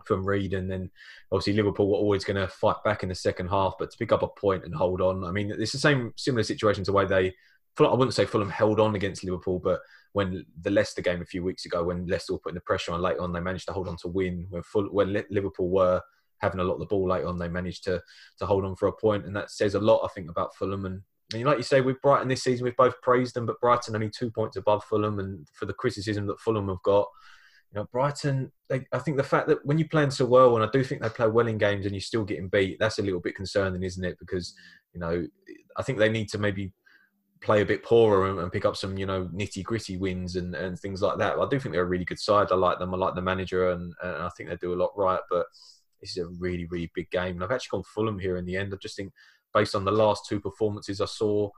from 0.07 0.25
Reed, 0.25 0.53
and 0.53 0.71
then 0.71 0.89
obviously 1.31 1.53
Liverpool 1.53 1.89
were 1.89 1.97
always 1.97 2.23
going 2.23 2.37
to 2.37 2.47
fight 2.47 2.77
back 2.83 3.03
in 3.03 3.09
the 3.09 3.15
second 3.15 3.47
half, 3.49 3.75
but 3.77 3.91
to 3.91 3.97
pick 3.97 4.11
up 4.11 4.23
a 4.23 4.27
point 4.27 4.63
and 4.63 4.73
hold 4.73 5.01
on. 5.01 5.23
I 5.23 5.31
mean, 5.31 5.51
it's 5.51 5.73
the 5.73 5.77
same 5.77 6.13
similar 6.15 6.43
situation 6.43 6.83
to 6.85 6.91
the 6.91 6.95
way 6.95 7.05
they. 7.05 7.33
I 7.79 7.93
wouldn't 7.93 8.15
say 8.15 8.25
Fulham 8.25 8.49
held 8.49 8.79
on 8.79 8.95
against 8.95 9.23
Liverpool, 9.23 9.59
but 9.59 9.81
when 10.13 10.43
the 10.61 10.71
Leicester 10.71 11.03
game 11.03 11.21
a 11.21 11.25
few 11.25 11.43
weeks 11.43 11.65
ago, 11.65 11.83
when 11.83 12.07
Leicester 12.07 12.33
were 12.33 12.39
putting 12.39 12.55
the 12.55 12.61
pressure 12.61 12.91
on 12.91 13.01
late 13.01 13.19
on, 13.19 13.31
they 13.31 13.39
managed 13.39 13.67
to 13.67 13.73
hold 13.73 13.87
on 13.87 13.97
to 13.97 14.07
win. 14.07 14.47
When 14.49 14.63
full, 14.63 14.85
when 14.85 15.23
Liverpool 15.29 15.69
were 15.69 16.01
having 16.39 16.59
a 16.59 16.63
lot 16.63 16.75
of 16.75 16.79
the 16.79 16.85
ball 16.87 17.07
late 17.07 17.23
on, 17.23 17.37
they 17.37 17.47
managed 17.47 17.83
to 17.83 18.01
to 18.39 18.45
hold 18.45 18.65
on 18.65 18.75
for 18.75 18.87
a 18.87 18.93
point, 18.93 19.25
and 19.25 19.35
that 19.35 19.51
says 19.51 19.75
a 19.75 19.79
lot, 19.79 20.03
I 20.03 20.07
think, 20.07 20.29
about 20.29 20.55
Fulham. 20.55 20.85
And, 20.85 21.01
and 21.33 21.43
like 21.43 21.57
you 21.57 21.63
say, 21.63 21.81
with 21.81 22.01
Brighton 22.01 22.27
this 22.27 22.43
season, 22.43 22.63
we've 22.63 22.75
both 22.75 22.99
praised 23.01 23.35
them, 23.35 23.45
but 23.45 23.59
Brighton 23.61 23.93
only 23.93 24.09
two 24.09 24.31
points 24.31 24.57
above 24.57 24.83
Fulham, 24.85 25.19
and 25.19 25.47
for 25.53 25.67
the 25.67 25.73
criticism 25.73 26.25
that 26.27 26.39
Fulham 26.39 26.69
have 26.69 26.81
got, 26.83 27.07
you 27.71 27.79
know, 27.79 27.87
Brighton, 27.91 28.51
they, 28.69 28.85
I 28.93 28.99
think 28.99 29.17
the 29.17 29.23
fact 29.23 29.47
that 29.47 29.65
when 29.65 29.77
you 29.77 29.87
play 29.87 30.09
so 30.09 30.25
well, 30.25 30.55
and 30.55 30.63
I 30.63 30.69
do 30.71 30.83
think 30.83 31.01
they 31.01 31.09
play 31.09 31.27
well 31.27 31.47
in 31.47 31.57
games 31.57 31.85
and 31.85 31.93
you're 31.93 32.01
still 32.01 32.23
getting 32.23 32.47
beat, 32.47 32.77
that's 32.79 32.99
a 32.99 33.03
little 33.03 33.19
bit 33.19 33.35
concerning, 33.35 33.83
isn't 33.83 34.03
it? 34.03 34.17
Because, 34.19 34.53
you 34.93 34.99
know, 34.99 35.27
I 35.75 35.83
think 35.83 35.97
they 35.97 36.09
need 36.09 36.29
to 36.29 36.37
maybe 36.37 36.71
play 37.41 37.61
a 37.61 37.65
bit 37.65 37.83
poorer 37.83 38.29
and, 38.29 38.39
and 38.39 38.51
pick 38.51 38.65
up 38.65 38.75
some, 38.75 38.97
you 38.97 39.05
know, 39.05 39.25
nitty 39.33 39.63
gritty 39.63 39.97
wins 39.97 40.37
and, 40.37 40.55
and 40.55 40.79
things 40.79 41.01
like 41.01 41.17
that. 41.17 41.37
I 41.37 41.47
do 41.49 41.59
think 41.59 41.73
they're 41.73 41.83
a 41.83 41.85
really 41.85 42.05
good 42.05 42.19
side. 42.19 42.47
I 42.51 42.55
like 42.55 42.79
them. 42.79 42.93
I 42.93 42.97
like 42.97 43.15
the 43.15 43.21
manager 43.21 43.71
and, 43.71 43.93
and 44.01 44.23
I 44.23 44.29
think 44.29 44.49
they 44.49 44.55
do 44.55 44.73
a 44.73 44.81
lot 44.81 44.97
right. 44.97 45.21
But 45.29 45.45
this 46.01 46.17
is 46.17 46.23
a 46.23 46.29
really, 46.39 46.65
really 46.65 46.91
big 46.95 47.09
game. 47.11 47.35
And 47.35 47.43
I've 47.43 47.51
actually 47.51 47.77
gone 47.77 47.83
Fulham 47.83 48.17
here 48.17 48.37
in 48.37 48.45
the 48.45 48.55
end. 48.55 48.73
I 48.73 48.77
just 48.77 48.95
think 48.95 49.11
based 49.53 49.75
on 49.75 49.85
the 49.85 49.91
last 49.91 50.25
two 50.27 50.39
performances 50.39 51.01
I 51.01 51.05
saw, 51.05 51.49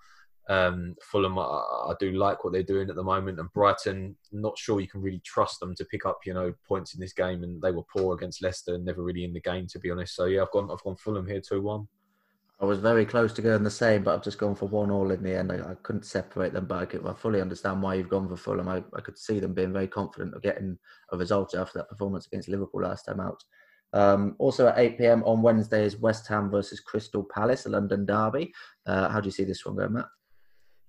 um, 0.49 0.95
Fulham, 1.03 1.37
I, 1.37 1.43
I, 1.43 1.93
do 1.99 2.11
like 2.11 2.43
what 2.43 2.53
they're 2.53 2.63
doing 2.63 2.89
at 2.89 2.95
the 2.95 3.03
moment, 3.03 3.39
and 3.39 3.53
Brighton, 3.53 4.15
not 4.31 4.57
sure 4.57 4.79
you 4.79 4.87
can 4.87 5.01
really 5.01 5.21
trust 5.23 5.59
them 5.59 5.75
to 5.75 5.85
pick 5.85 6.07
up, 6.07 6.17
you 6.25 6.33
know, 6.33 6.51
points 6.67 6.95
in 6.95 6.99
this 6.99 7.13
game. 7.13 7.43
And 7.43 7.61
they 7.61 7.71
were 7.71 7.83
poor 7.95 8.15
against 8.15 8.41
Leicester, 8.41 8.73
and 8.73 8.83
never 8.83 9.03
really 9.03 9.23
in 9.23 9.33
the 9.33 9.41
game, 9.41 9.67
to 9.67 9.79
be 9.79 9.91
honest. 9.91 10.15
So 10.15 10.25
yeah, 10.25 10.41
I've 10.41 10.51
gone, 10.51 10.71
I've 10.71 10.81
gone 10.81 10.95
Fulham 10.95 11.27
here 11.27 11.39
two 11.39 11.61
one. 11.61 11.87
I 12.59 12.65
was 12.65 12.79
very 12.79 13.05
close 13.05 13.31
to 13.33 13.43
going 13.43 13.63
the 13.63 13.69
same, 13.69 14.03
but 14.03 14.15
I've 14.15 14.23
just 14.23 14.39
gone 14.39 14.55
for 14.55 14.67
one 14.67 14.89
all 14.89 15.11
in 15.11 15.21
the 15.21 15.37
end. 15.37 15.51
I, 15.51 15.57
I 15.57 15.75
couldn't 15.83 16.03
separate 16.03 16.51
them, 16.51 16.65
but 16.65 16.79
I, 16.79 16.85
could, 16.85 17.05
I, 17.05 17.13
fully 17.13 17.41
understand 17.41 17.81
why 17.81 17.93
you've 17.93 18.09
gone 18.09 18.27
for 18.27 18.35
Fulham. 18.35 18.67
I, 18.67 18.83
I, 18.93 19.01
could 19.01 19.17
see 19.17 19.39
them 19.39 19.53
being 19.53 19.71
very 19.71 19.87
confident 19.87 20.33
of 20.33 20.41
getting 20.41 20.77
a 21.13 21.17
result 21.17 21.55
after 21.55 21.77
that 21.77 21.89
performance 21.89 22.25
against 22.25 22.49
Liverpool 22.49 22.81
last 22.81 23.03
time 23.03 23.21
out. 23.21 23.41
Um, 23.93 24.35
also 24.39 24.67
at 24.67 24.77
8 24.77 24.97
pm 24.97 25.23
on 25.23 25.41
Wednesday 25.41 25.85
is 25.85 25.97
West 25.97 26.27
Ham 26.27 26.49
versus 26.51 26.79
Crystal 26.79 27.23
Palace, 27.23 27.65
a 27.65 27.69
London 27.69 28.05
derby. 28.05 28.51
Uh, 28.85 29.07
how 29.09 29.21
do 29.21 29.27
you 29.27 29.31
see 29.31 29.45
this 29.45 29.65
one 29.65 29.77
going, 29.77 29.93
Matt? 29.93 30.05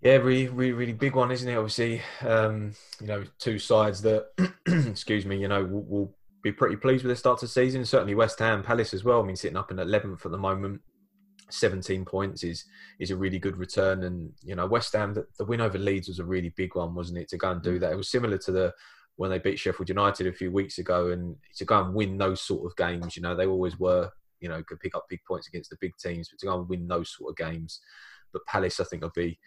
Yeah, 0.02 0.16
really, 0.16 0.48
really, 0.48 0.72
really 0.72 0.92
big 0.94 1.14
one, 1.14 1.30
isn't 1.30 1.48
it? 1.48 1.56
Obviously, 1.56 2.00
um, 2.22 2.72
you 3.00 3.06
know, 3.06 3.24
two 3.38 3.58
sides 3.58 4.00
that, 4.02 4.28
excuse 4.66 5.26
me, 5.26 5.38
you 5.38 5.48
know, 5.48 5.64
will, 5.64 5.82
will, 5.84 6.14
be 6.42 6.50
pretty 6.50 6.76
pleased 6.76 7.04
with 7.04 7.10
the 7.10 7.16
start 7.16 7.36
of 7.36 7.40
the 7.42 7.48
season. 7.48 7.84
Certainly, 7.84 8.14
West 8.14 8.38
Ham, 8.38 8.62
Palace 8.62 8.94
as 8.94 9.04
well. 9.04 9.20
I 9.20 9.26
mean, 9.26 9.36
sitting 9.36 9.58
up 9.58 9.70
in 9.70 9.76
11th 9.76 10.24
at 10.24 10.32
the 10.32 10.38
moment. 10.38 10.80
17 11.50 12.04
points 12.06 12.44
is 12.44 12.64
is 12.98 13.10
a 13.10 13.16
really 13.16 13.38
good 13.38 13.58
return. 13.58 14.04
And 14.04 14.32
you 14.42 14.54
know, 14.54 14.66
West 14.66 14.94
Ham, 14.94 15.12
the, 15.12 15.26
the, 15.36 15.44
win 15.44 15.60
over 15.60 15.76
Leeds 15.76 16.08
was 16.08 16.18
a 16.18 16.24
really 16.24 16.48
big 16.56 16.74
one, 16.76 16.94
wasn't 16.94 17.18
it? 17.18 17.28
To 17.28 17.36
go 17.36 17.50
and 17.50 17.62
do 17.62 17.76
mm. 17.76 17.80
that, 17.80 17.92
it 17.92 17.96
was 17.96 18.10
similar 18.10 18.38
to 18.38 18.52
the 18.52 18.72
when 19.16 19.30
they 19.30 19.38
beat 19.38 19.58
Sheffield 19.58 19.90
United 19.90 20.26
a 20.28 20.32
few 20.32 20.50
weeks 20.50 20.78
ago, 20.78 21.10
and 21.10 21.36
to 21.56 21.66
go 21.66 21.84
and 21.84 21.94
win 21.94 22.16
those 22.16 22.40
sort 22.40 22.64
of 22.64 22.74
games. 22.76 23.16
You 23.16 23.22
know, 23.22 23.36
they 23.36 23.46
always 23.46 23.78
were, 23.78 24.10
you 24.40 24.48
know, 24.48 24.62
could 24.62 24.80
pick 24.80 24.94
up 24.94 25.04
big 25.10 25.20
points 25.28 25.48
against 25.48 25.68
the 25.68 25.76
big 25.78 25.92
teams, 25.98 26.30
but 26.30 26.38
to 26.38 26.46
go 26.46 26.58
and 26.58 26.68
win 26.70 26.88
those 26.88 27.14
sort 27.14 27.30
of 27.30 27.36
games. 27.36 27.80
But 28.32 28.46
Palace, 28.46 28.80
I 28.80 28.84
think, 28.84 29.02
will 29.02 29.12
be 29.14 29.38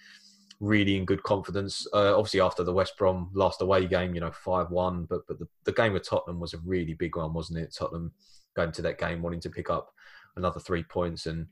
really 0.59 0.97
in 0.97 1.05
good 1.05 1.23
confidence. 1.23 1.87
Uh, 1.93 2.17
obviously, 2.17 2.41
after 2.41 2.63
the 2.63 2.73
West 2.73 2.97
Brom 2.97 3.29
last 3.33 3.61
away 3.61 3.87
game, 3.87 4.13
you 4.15 4.21
know, 4.21 4.31
five 4.31 4.69
one, 4.69 5.05
but 5.05 5.21
but 5.27 5.39
the, 5.39 5.47
the 5.65 5.73
game 5.73 5.93
with 5.93 6.07
Tottenham 6.07 6.39
was 6.39 6.53
a 6.53 6.59
really 6.59 6.93
big 6.93 7.15
one, 7.15 7.33
wasn't 7.33 7.59
it? 7.59 7.75
Tottenham 7.77 8.11
going 8.55 8.71
to 8.71 8.81
that 8.83 8.99
game 8.99 9.21
wanting 9.21 9.41
to 9.41 9.49
pick 9.49 9.69
up 9.69 9.93
another 10.35 10.59
three 10.59 10.83
points 10.83 11.25
and 11.25 11.47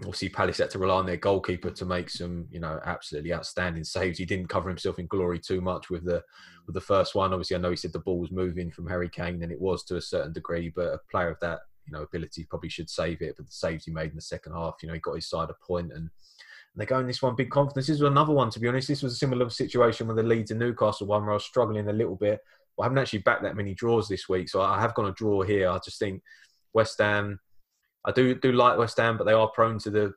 obviously 0.00 0.28
Palace 0.28 0.58
had 0.58 0.70
to 0.70 0.78
rely 0.78 0.96
on 0.96 1.06
their 1.06 1.16
goalkeeper 1.16 1.70
to 1.70 1.84
make 1.84 2.10
some, 2.10 2.46
you 2.50 2.60
know, 2.60 2.80
absolutely 2.84 3.32
outstanding 3.32 3.84
saves. 3.84 4.18
He 4.18 4.24
didn't 4.24 4.48
cover 4.48 4.68
himself 4.68 4.98
in 4.98 5.06
glory 5.06 5.38
too 5.38 5.60
much 5.60 5.88
with 5.88 6.04
the 6.04 6.22
with 6.66 6.74
the 6.74 6.80
first 6.80 7.14
one. 7.14 7.32
Obviously, 7.32 7.56
I 7.56 7.60
know 7.60 7.70
he 7.70 7.76
said 7.76 7.92
the 7.92 8.00
ball 8.00 8.18
was 8.18 8.30
moving 8.30 8.70
from 8.70 8.86
Harry 8.88 9.08
Kane, 9.08 9.42
and 9.42 9.52
it 9.52 9.60
was 9.60 9.84
to 9.84 9.96
a 9.96 10.02
certain 10.02 10.32
degree. 10.32 10.70
But 10.74 10.92
a 10.92 11.00
player 11.10 11.30
of 11.30 11.40
that, 11.40 11.60
you 11.86 11.92
know, 11.92 12.02
ability 12.02 12.44
probably 12.44 12.68
should 12.68 12.90
save 12.90 13.22
it. 13.22 13.36
But 13.36 13.46
the 13.46 13.52
saves 13.52 13.86
he 13.86 13.90
made 13.90 14.10
in 14.10 14.16
the 14.16 14.22
second 14.22 14.52
half, 14.52 14.76
you 14.82 14.88
know, 14.88 14.94
he 14.94 15.00
got 15.00 15.14
his 15.14 15.28
side 15.28 15.48
a 15.48 15.66
point, 15.66 15.92
and, 15.92 16.10
they're 16.76 16.86
going 16.86 17.06
this 17.06 17.22
one 17.22 17.34
big 17.34 17.50
confidence. 17.50 17.86
This 17.86 18.00
was 18.00 18.10
another 18.10 18.32
one, 18.32 18.50
to 18.50 18.60
be 18.60 18.68
honest. 18.68 18.88
This 18.88 19.02
was 19.02 19.14
a 19.14 19.16
similar 19.16 19.48
situation 19.48 20.06
with 20.06 20.16
the 20.16 20.22
Leeds 20.22 20.50
and 20.50 20.60
Newcastle 20.60 21.06
one 21.06 21.22
where 21.22 21.30
I 21.30 21.34
was 21.34 21.44
struggling 21.44 21.88
a 21.88 21.92
little 21.92 22.16
bit. 22.16 22.40
Well, 22.76 22.84
I 22.84 22.86
haven't 22.86 22.98
actually 22.98 23.20
backed 23.20 23.42
that 23.44 23.56
many 23.56 23.74
draws 23.74 24.08
this 24.08 24.28
week, 24.28 24.48
so 24.50 24.60
I 24.60 24.80
have 24.80 24.94
gone 24.94 25.06
a 25.06 25.12
draw 25.12 25.42
here. 25.42 25.70
I 25.70 25.78
just 25.78 25.98
think 25.98 26.22
West 26.74 26.98
Ham. 26.98 27.40
I 28.04 28.12
do 28.12 28.34
do 28.34 28.52
like 28.52 28.78
West 28.78 28.98
Ham, 28.98 29.16
but 29.16 29.24
they 29.24 29.32
are 29.32 29.48
prone 29.48 29.78
to 29.80 29.90
the 29.90 30.12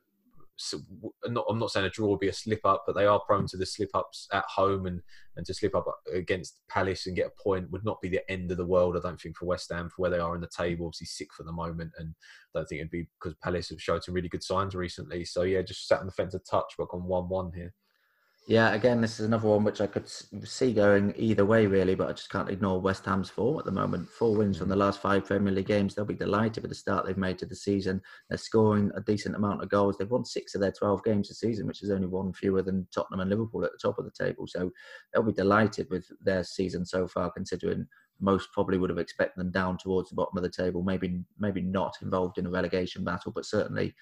not, 1.27 1.45
I'm 1.49 1.59
not 1.59 1.71
saying 1.71 1.85
a 1.85 1.89
draw 1.89 2.07
will 2.07 2.17
be 2.17 2.27
a 2.27 2.33
slip 2.33 2.61
up, 2.65 2.83
but 2.85 2.95
they 2.95 3.05
are 3.05 3.19
prone 3.19 3.47
to 3.47 3.57
the 3.57 3.65
slip 3.65 3.91
ups 3.93 4.27
at 4.33 4.43
home 4.45 4.85
and, 4.85 5.01
and 5.35 5.45
to 5.45 5.53
slip 5.53 5.75
up 5.75 5.85
against 6.13 6.59
Palace 6.69 7.07
and 7.07 7.15
get 7.15 7.27
a 7.27 7.41
point 7.41 7.71
would 7.71 7.85
not 7.85 8.01
be 8.01 8.09
the 8.09 8.29
end 8.29 8.51
of 8.51 8.57
the 8.57 8.65
world, 8.65 8.97
I 8.97 8.99
don't 8.99 9.19
think, 9.19 9.37
for 9.37 9.45
West 9.45 9.71
Ham, 9.71 9.89
for 9.89 10.01
where 10.01 10.11
they 10.11 10.19
are 10.19 10.35
in 10.35 10.41
the 10.41 10.49
table. 10.55 10.87
Obviously, 10.87 11.07
sick 11.07 11.33
for 11.33 11.43
the 11.43 11.51
moment, 11.51 11.91
and 11.97 12.13
I 12.53 12.59
don't 12.59 12.67
think 12.67 12.79
it'd 12.79 12.91
be 12.91 13.07
because 13.21 13.35
Palace 13.41 13.69
have 13.69 13.81
showed 13.81 14.03
some 14.03 14.13
really 14.13 14.29
good 14.29 14.43
signs 14.43 14.75
recently. 14.75 15.23
So, 15.25 15.43
yeah, 15.43 15.61
just 15.61 15.87
sat 15.87 15.99
on 16.01 16.05
the 16.05 16.11
fence 16.11 16.33
a 16.33 16.39
touch, 16.39 16.73
but 16.77 16.89
gone 16.89 17.05
1 17.05 17.29
1 17.29 17.51
here. 17.53 17.73
Yeah, 18.49 18.73
again, 18.73 18.99
this 18.99 19.19
is 19.19 19.27
another 19.27 19.47
one 19.47 19.63
which 19.63 19.79
I 19.79 19.85
could 19.85 20.09
see 20.09 20.73
going 20.73 21.13
either 21.15 21.45
way, 21.45 21.67
really, 21.67 21.93
but 21.93 22.09
I 22.09 22.13
just 22.13 22.31
can't 22.31 22.49
ignore 22.49 22.81
West 22.81 23.05
Ham's 23.05 23.29
form 23.29 23.59
at 23.59 23.65
the 23.65 23.71
moment. 23.71 24.09
Four 24.09 24.37
wins 24.37 24.57
from 24.57 24.69
the 24.69 24.75
mm. 24.75 24.79
last 24.79 25.03
five 25.03 25.25
Premier 25.25 25.53
League 25.53 25.67
games. 25.67 25.93
They'll 25.93 26.03
be 26.03 26.15
delighted 26.15 26.63
with 26.63 26.71
the 26.71 26.75
start 26.75 27.05
they've 27.05 27.15
made 27.15 27.37
to 27.37 27.45
the 27.45 27.55
season. 27.55 28.01
They're 28.27 28.39
scoring 28.39 28.89
a 28.95 29.01
decent 29.01 29.35
amount 29.35 29.61
of 29.61 29.69
goals. 29.69 29.99
They've 29.99 30.09
won 30.09 30.25
six 30.25 30.55
of 30.55 30.61
their 30.61 30.71
12 30.71 31.03
games 31.03 31.27
this 31.27 31.41
season, 31.41 31.67
which 31.67 31.83
is 31.83 31.91
only 31.91 32.07
one 32.07 32.33
fewer 32.33 32.63
than 32.63 32.87
Tottenham 32.91 33.19
and 33.19 33.29
Liverpool 33.29 33.63
at 33.65 33.71
the 33.71 33.87
top 33.87 33.99
of 33.99 34.05
the 34.05 34.25
table. 34.25 34.47
So 34.47 34.71
they'll 35.13 35.21
be 35.21 35.31
delighted 35.31 35.85
with 35.91 36.07
their 36.19 36.43
season 36.43 36.87
so 36.87 37.07
far, 37.07 37.29
considering 37.29 37.85
most 38.19 38.51
probably 38.51 38.79
would 38.79 38.89
have 38.89 38.97
expected 38.97 39.39
them 39.39 39.51
down 39.51 39.77
towards 39.77 40.09
the 40.09 40.15
bottom 40.15 40.37
of 40.37 40.43
the 40.43 40.49
table. 40.49 40.81
Maybe, 40.81 41.21
maybe 41.37 41.61
not 41.61 41.97
involved 42.01 42.39
in 42.39 42.47
a 42.47 42.51
relegation 42.51 43.03
battle, 43.03 43.31
but 43.31 43.45
certainly 43.45 43.93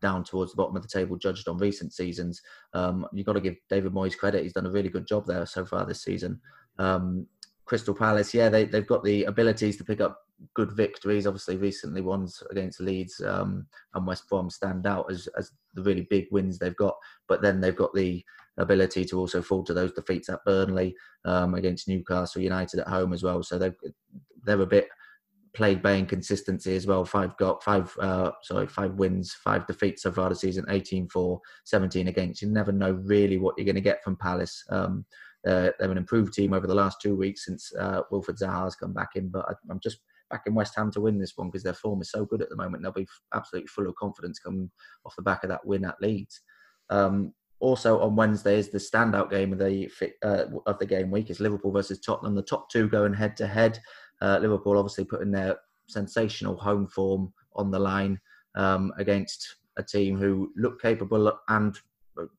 down 0.00 0.24
towards 0.24 0.52
the 0.52 0.56
bottom 0.56 0.76
of 0.76 0.82
the 0.82 0.88
table, 0.88 1.16
judged 1.16 1.48
on 1.48 1.58
recent 1.58 1.92
seasons. 1.92 2.40
Um, 2.74 3.06
you've 3.12 3.26
got 3.26 3.34
to 3.34 3.40
give 3.40 3.56
David 3.68 3.92
Moyes 3.92 4.16
credit; 4.16 4.42
he's 4.42 4.52
done 4.52 4.66
a 4.66 4.70
really 4.70 4.88
good 4.88 5.06
job 5.06 5.26
there 5.26 5.46
so 5.46 5.64
far 5.64 5.84
this 5.86 6.02
season. 6.02 6.40
Um, 6.78 7.26
Crystal 7.70 7.94
Palace, 7.94 8.34
yeah, 8.34 8.48
they, 8.48 8.64
they've 8.64 8.86
got 8.86 9.04
the 9.04 9.24
abilities 9.24 9.76
to 9.76 9.84
pick 9.84 10.00
up 10.00 10.18
good 10.54 10.72
victories. 10.72 11.26
Obviously, 11.26 11.56
recently 11.56 12.00
ones 12.00 12.42
against 12.50 12.80
Leeds 12.80 13.20
um, 13.24 13.66
and 13.94 14.06
West 14.06 14.28
Brom 14.28 14.50
stand 14.50 14.86
out 14.86 15.10
as, 15.10 15.28
as 15.38 15.52
the 15.74 15.82
really 15.82 16.06
big 16.10 16.26
wins 16.32 16.58
they've 16.58 16.74
got. 16.76 16.96
But 17.28 17.42
then 17.42 17.60
they've 17.60 17.76
got 17.76 17.94
the 17.94 18.24
ability 18.58 19.04
to 19.04 19.18
also 19.18 19.40
fall 19.40 19.62
to 19.64 19.72
those 19.72 19.92
defeats 19.92 20.28
at 20.28 20.44
Burnley, 20.44 20.96
um, 21.24 21.54
against 21.54 21.86
Newcastle 21.86 22.42
United 22.42 22.80
at 22.80 22.88
home 22.88 23.12
as 23.12 23.22
well. 23.22 23.42
So 23.42 23.58
they're 23.58 23.76
they're 24.44 24.60
a 24.60 24.66
bit 24.66 24.88
plagued 25.52 25.82
by 25.82 25.94
inconsistency 25.94 26.76
as 26.76 26.86
well. 26.86 27.04
Five 27.04 27.36
got 27.36 27.62
five, 27.62 27.94
uh, 28.00 28.30
sorry, 28.42 28.66
five 28.66 28.94
wins, 28.94 29.32
five 29.32 29.66
defeats 29.66 30.02
so 30.02 30.12
far 30.12 30.28
this 30.28 30.40
season. 30.40 30.64
18 30.68 31.08
for 31.08 31.40
17 31.64 32.08
against. 32.08 32.42
You 32.42 32.48
never 32.48 32.72
know 32.72 32.92
really 32.92 33.38
what 33.38 33.54
you're 33.56 33.64
going 33.64 33.74
to 33.74 33.80
get 33.80 34.02
from 34.04 34.16
Palace. 34.16 34.64
Um, 34.70 35.04
uh, 35.46 35.70
they're 35.78 35.90
an 35.90 35.96
improved 35.96 36.34
team 36.34 36.52
over 36.52 36.66
the 36.66 36.74
last 36.74 37.00
two 37.00 37.16
weeks 37.16 37.46
since 37.46 37.72
uh, 37.78 38.02
Zaha 38.12 38.64
has 38.64 38.76
come 38.76 38.92
back 38.92 39.10
in, 39.14 39.28
but 39.28 39.46
I, 39.48 39.54
I'm 39.70 39.80
just 39.80 40.00
back 40.30 40.42
in 40.46 40.54
West 40.54 40.74
Ham 40.76 40.90
to 40.92 41.00
win 41.00 41.18
this 41.18 41.32
one 41.36 41.48
because 41.48 41.62
their 41.62 41.74
form 41.74 42.00
is 42.02 42.10
so 42.10 42.24
good 42.24 42.42
at 42.42 42.50
the 42.50 42.56
moment. 42.56 42.82
They'll 42.82 42.92
be 42.92 43.08
absolutely 43.34 43.68
full 43.68 43.88
of 43.88 43.96
confidence 43.96 44.38
coming 44.38 44.70
off 45.04 45.16
the 45.16 45.22
back 45.22 45.42
of 45.42 45.50
that 45.50 45.66
win 45.66 45.84
at 45.84 46.00
Leeds. 46.00 46.40
Um, 46.90 47.32
also 47.60 48.00
on 48.00 48.16
Wednesday 48.16 48.58
is 48.58 48.70
the 48.70 48.78
standout 48.78 49.30
game 49.30 49.52
of 49.52 49.58
the 49.58 49.90
uh, 50.22 50.44
of 50.66 50.78
the 50.78 50.86
game 50.86 51.10
week 51.10 51.30
is 51.30 51.40
Liverpool 51.40 51.70
versus 51.70 52.00
Tottenham. 52.00 52.34
The 52.34 52.42
top 52.42 52.70
two 52.70 52.88
going 52.88 53.12
head 53.14 53.36
to 53.36 53.46
head. 53.46 53.78
Uh, 54.20 54.38
Liverpool 54.40 54.78
obviously 54.78 55.04
putting 55.04 55.30
their 55.30 55.58
sensational 55.88 56.56
home 56.56 56.86
form 56.86 57.32
on 57.54 57.70
the 57.70 57.78
line 57.78 58.20
um, 58.54 58.92
against 58.98 59.56
a 59.78 59.82
team 59.82 60.16
who 60.16 60.52
look 60.56 60.80
capable 60.80 61.32
and 61.48 61.76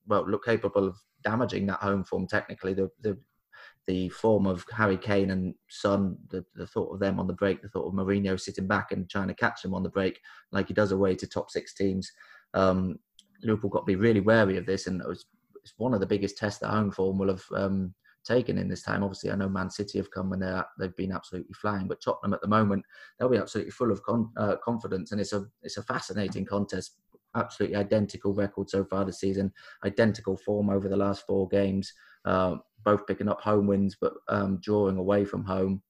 well 0.08 0.30
look 0.30 0.46
capable 0.46 0.88
of 0.88 0.96
damaging 1.24 1.66
that 1.68 1.80
home 1.80 2.04
form. 2.04 2.28
Technically, 2.28 2.74
the 2.74 2.90
the, 3.02 3.18
the 3.88 4.10
form 4.10 4.46
of 4.46 4.66
Harry 4.72 4.98
Kane 4.98 5.32
and 5.32 5.56
Son, 5.70 6.18
the, 6.30 6.46
the 6.56 6.68
thought 6.68 6.94
of 6.94 7.00
them 7.00 7.20
on 7.20 7.28
the 7.28 7.34
break, 7.34 7.62
the 7.62 7.70
thought 7.70 7.88
of 7.88 7.94
Mourinho 7.94 8.40
sitting 8.40 8.68
back 8.68 8.92
and 8.92 9.10
trying 9.10 9.28
to 9.28 9.34
catch 9.34 9.62
them 9.62 9.74
on 9.74 9.84
the 9.84 9.90
break 9.90 10.20
like 10.52 10.68
he 10.68 10.74
does 10.74 10.92
away 10.92 11.16
to 11.16 11.28
top 11.28 11.50
six 11.50 11.74
teams. 11.74 12.12
Um, 12.54 13.00
Liverpool 13.44 13.72
got 13.72 13.80
to 13.80 13.86
be 13.86 13.96
really 13.96 14.20
wary 14.20 14.58
of 14.58 14.66
this, 14.66 14.88
and 14.88 15.02
it 15.02 15.08
was 15.08 15.26
it's 15.64 15.74
one 15.78 15.94
of 15.94 16.00
the 16.00 16.08
biggest 16.08 16.38
tests 16.38 16.60
that 16.60 16.70
home 16.70 16.92
form 16.92 17.18
will 17.18 17.30
have 17.30 17.44
um, 17.56 17.94
taken 18.24 18.58
in 18.58 18.68
this 18.68 18.84
time. 18.84 19.04
Obviously, 19.04 19.32
I 19.32 19.36
know 19.36 19.50
Man 19.50 19.70
City 19.70 19.98
have 19.98 20.12
come 20.12 20.34
and 20.34 20.42
they're, 20.42 20.66
they've 20.80 20.96
been 20.96 21.12
absolutely 21.12 21.54
flying, 21.54 21.88
but 21.88 22.02
Tottenham 22.02 22.34
at 22.34 22.42
the 22.42 22.48
moment 22.48 22.86
they'll 23.18 23.30
be 23.30 23.38
absolutely 23.38 23.72
full 23.72 23.92
of 23.92 24.04
con, 24.04 24.32
uh, 24.38 24.56
confidence, 24.64 25.12
and 25.12 25.22
it's 25.22 25.34
a 25.34 25.46
it's 25.64 25.78
a 25.78 25.84
fascinating 25.84 26.46
contest. 26.46 26.98
Absolutely 27.36 27.78
identical 27.78 28.34
record 28.34 28.70
so 28.70 28.84
far 28.84 29.06
this 29.06 29.20
season, 29.20 29.54
identical 29.86 30.36
form 30.36 30.70
over 30.70 30.90
the 30.90 30.98
last 30.98 31.26
four 31.26 31.48
games. 31.48 31.94
Uh, 32.26 32.58
both 32.84 33.06
picking 33.08 33.30
up 33.30 33.42
home 33.42 33.68
wins, 33.68 33.96
but 34.00 34.14
um, 34.28 34.60
drawing 34.62 34.98
away 34.98 35.24
from 35.24 35.44
home. 35.44 35.82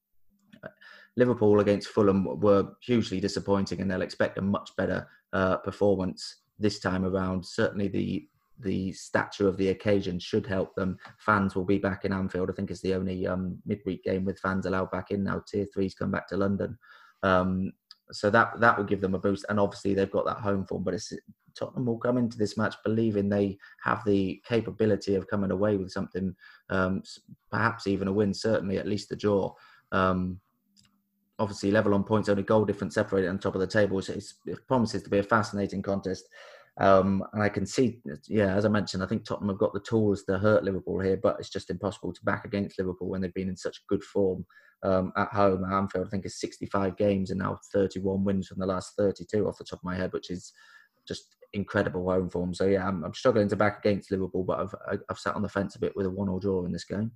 Liverpool 1.16 1.60
against 1.60 1.88
Fulham 1.88 2.40
were 2.40 2.70
hugely 2.82 3.20
disappointing, 3.20 3.80
and 3.80 3.90
they'll 3.90 4.02
expect 4.02 4.38
a 4.38 4.42
much 4.42 4.70
better 4.76 5.06
uh, 5.32 5.58
performance 5.58 6.42
this 6.58 6.78
time 6.78 7.04
around. 7.04 7.44
Certainly, 7.44 7.88
the 7.88 8.28
the 8.62 8.92
stature 8.92 9.48
of 9.48 9.56
the 9.56 9.68
occasion 9.68 10.18
should 10.18 10.46
help 10.46 10.74
them. 10.74 10.96
Fans 11.18 11.54
will 11.54 11.64
be 11.64 11.78
back 11.78 12.04
in 12.04 12.12
Anfield. 12.12 12.50
I 12.50 12.54
think 12.54 12.70
it's 12.70 12.80
the 12.80 12.94
only 12.94 13.26
um, 13.26 13.58
midweek 13.66 14.04
game 14.04 14.24
with 14.24 14.38
fans 14.38 14.66
allowed 14.66 14.90
back 14.90 15.10
in 15.10 15.24
now. 15.24 15.42
Tier 15.46 15.66
three's 15.72 15.94
come 15.94 16.10
back 16.10 16.28
to 16.28 16.36
London, 16.36 16.78
um, 17.22 17.72
so 18.10 18.30
that 18.30 18.60
that 18.60 18.76
will 18.76 18.84
give 18.84 19.00
them 19.00 19.14
a 19.14 19.18
boost. 19.18 19.44
And 19.48 19.58
obviously 19.60 19.94
they've 19.94 20.10
got 20.10 20.26
that 20.26 20.38
home 20.38 20.64
form. 20.66 20.84
But 20.84 20.94
it's, 20.94 21.12
Tottenham 21.54 21.86
will 21.86 21.98
come 21.98 22.16
into 22.16 22.38
this 22.38 22.56
match 22.56 22.76
believing 22.84 23.28
they 23.28 23.58
have 23.82 24.04
the 24.04 24.40
capability 24.46 25.14
of 25.14 25.28
coming 25.28 25.50
away 25.50 25.76
with 25.76 25.90
something, 25.90 26.34
um, 26.70 27.02
perhaps 27.50 27.86
even 27.86 28.08
a 28.08 28.12
win. 28.12 28.32
Certainly 28.32 28.78
at 28.78 28.88
least 28.88 29.12
a 29.12 29.16
draw. 29.16 29.54
Um, 29.90 30.40
obviously 31.38 31.70
level 31.70 31.94
on 31.94 32.04
points, 32.04 32.28
only 32.28 32.42
goal 32.42 32.64
difference 32.64 32.94
separated 32.94 33.28
on 33.28 33.38
top 33.38 33.54
of 33.54 33.60
the 33.60 33.66
table. 33.66 34.00
So 34.00 34.14
it 34.14 34.66
promises 34.68 35.02
to 35.02 35.10
be 35.10 35.18
a 35.18 35.22
fascinating 35.22 35.82
contest. 35.82 36.28
Um, 36.80 37.22
and 37.32 37.42
I 37.42 37.48
can 37.48 37.66
see, 37.66 38.00
yeah, 38.28 38.54
as 38.54 38.64
I 38.64 38.68
mentioned, 38.68 39.02
I 39.02 39.06
think 39.06 39.24
Tottenham 39.24 39.50
have 39.50 39.58
got 39.58 39.74
the 39.74 39.80
tools 39.80 40.24
to 40.24 40.38
hurt 40.38 40.64
Liverpool 40.64 41.00
here, 41.00 41.18
but 41.22 41.36
it's 41.38 41.50
just 41.50 41.70
impossible 41.70 42.12
to 42.12 42.24
back 42.24 42.44
against 42.44 42.78
Liverpool 42.78 43.08
when 43.08 43.20
they've 43.20 43.34
been 43.34 43.50
in 43.50 43.56
such 43.56 43.86
good 43.88 44.02
form 44.02 44.46
um, 44.82 45.12
at 45.16 45.28
home. 45.28 45.64
At 45.64 45.72
Anfield, 45.72 46.06
I 46.06 46.10
think 46.10 46.24
it's 46.24 46.40
65 46.40 46.96
games 46.96 47.30
and 47.30 47.40
now 47.40 47.58
31 47.72 48.24
wins 48.24 48.48
from 48.48 48.58
the 48.58 48.66
last 48.66 48.94
32 48.96 49.46
off 49.46 49.58
the 49.58 49.64
top 49.64 49.80
of 49.80 49.84
my 49.84 49.96
head, 49.96 50.12
which 50.12 50.30
is 50.30 50.52
just 51.06 51.36
incredible 51.52 52.10
home 52.10 52.30
form. 52.30 52.54
So 52.54 52.66
yeah, 52.66 52.88
I'm, 52.88 53.04
I'm 53.04 53.14
struggling 53.14 53.48
to 53.48 53.56
back 53.56 53.84
against 53.84 54.10
Liverpool, 54.10 54.44
but 54.44 54.60
I've 54.60 55.00
I've 55.10 55.18
sat 55.18 55.34
on 55.34 55.42
the 55.42 55.48
fence 55.48 55.76
a 55.76 55.80
bit 55.80 55.94
with 55.94 56.06
a 56.06 56.10
one-all 56.10 56.40
draw 56.40 56.64
in 56.64 56.72
this 56.72 56.84
game. 56.84 57.12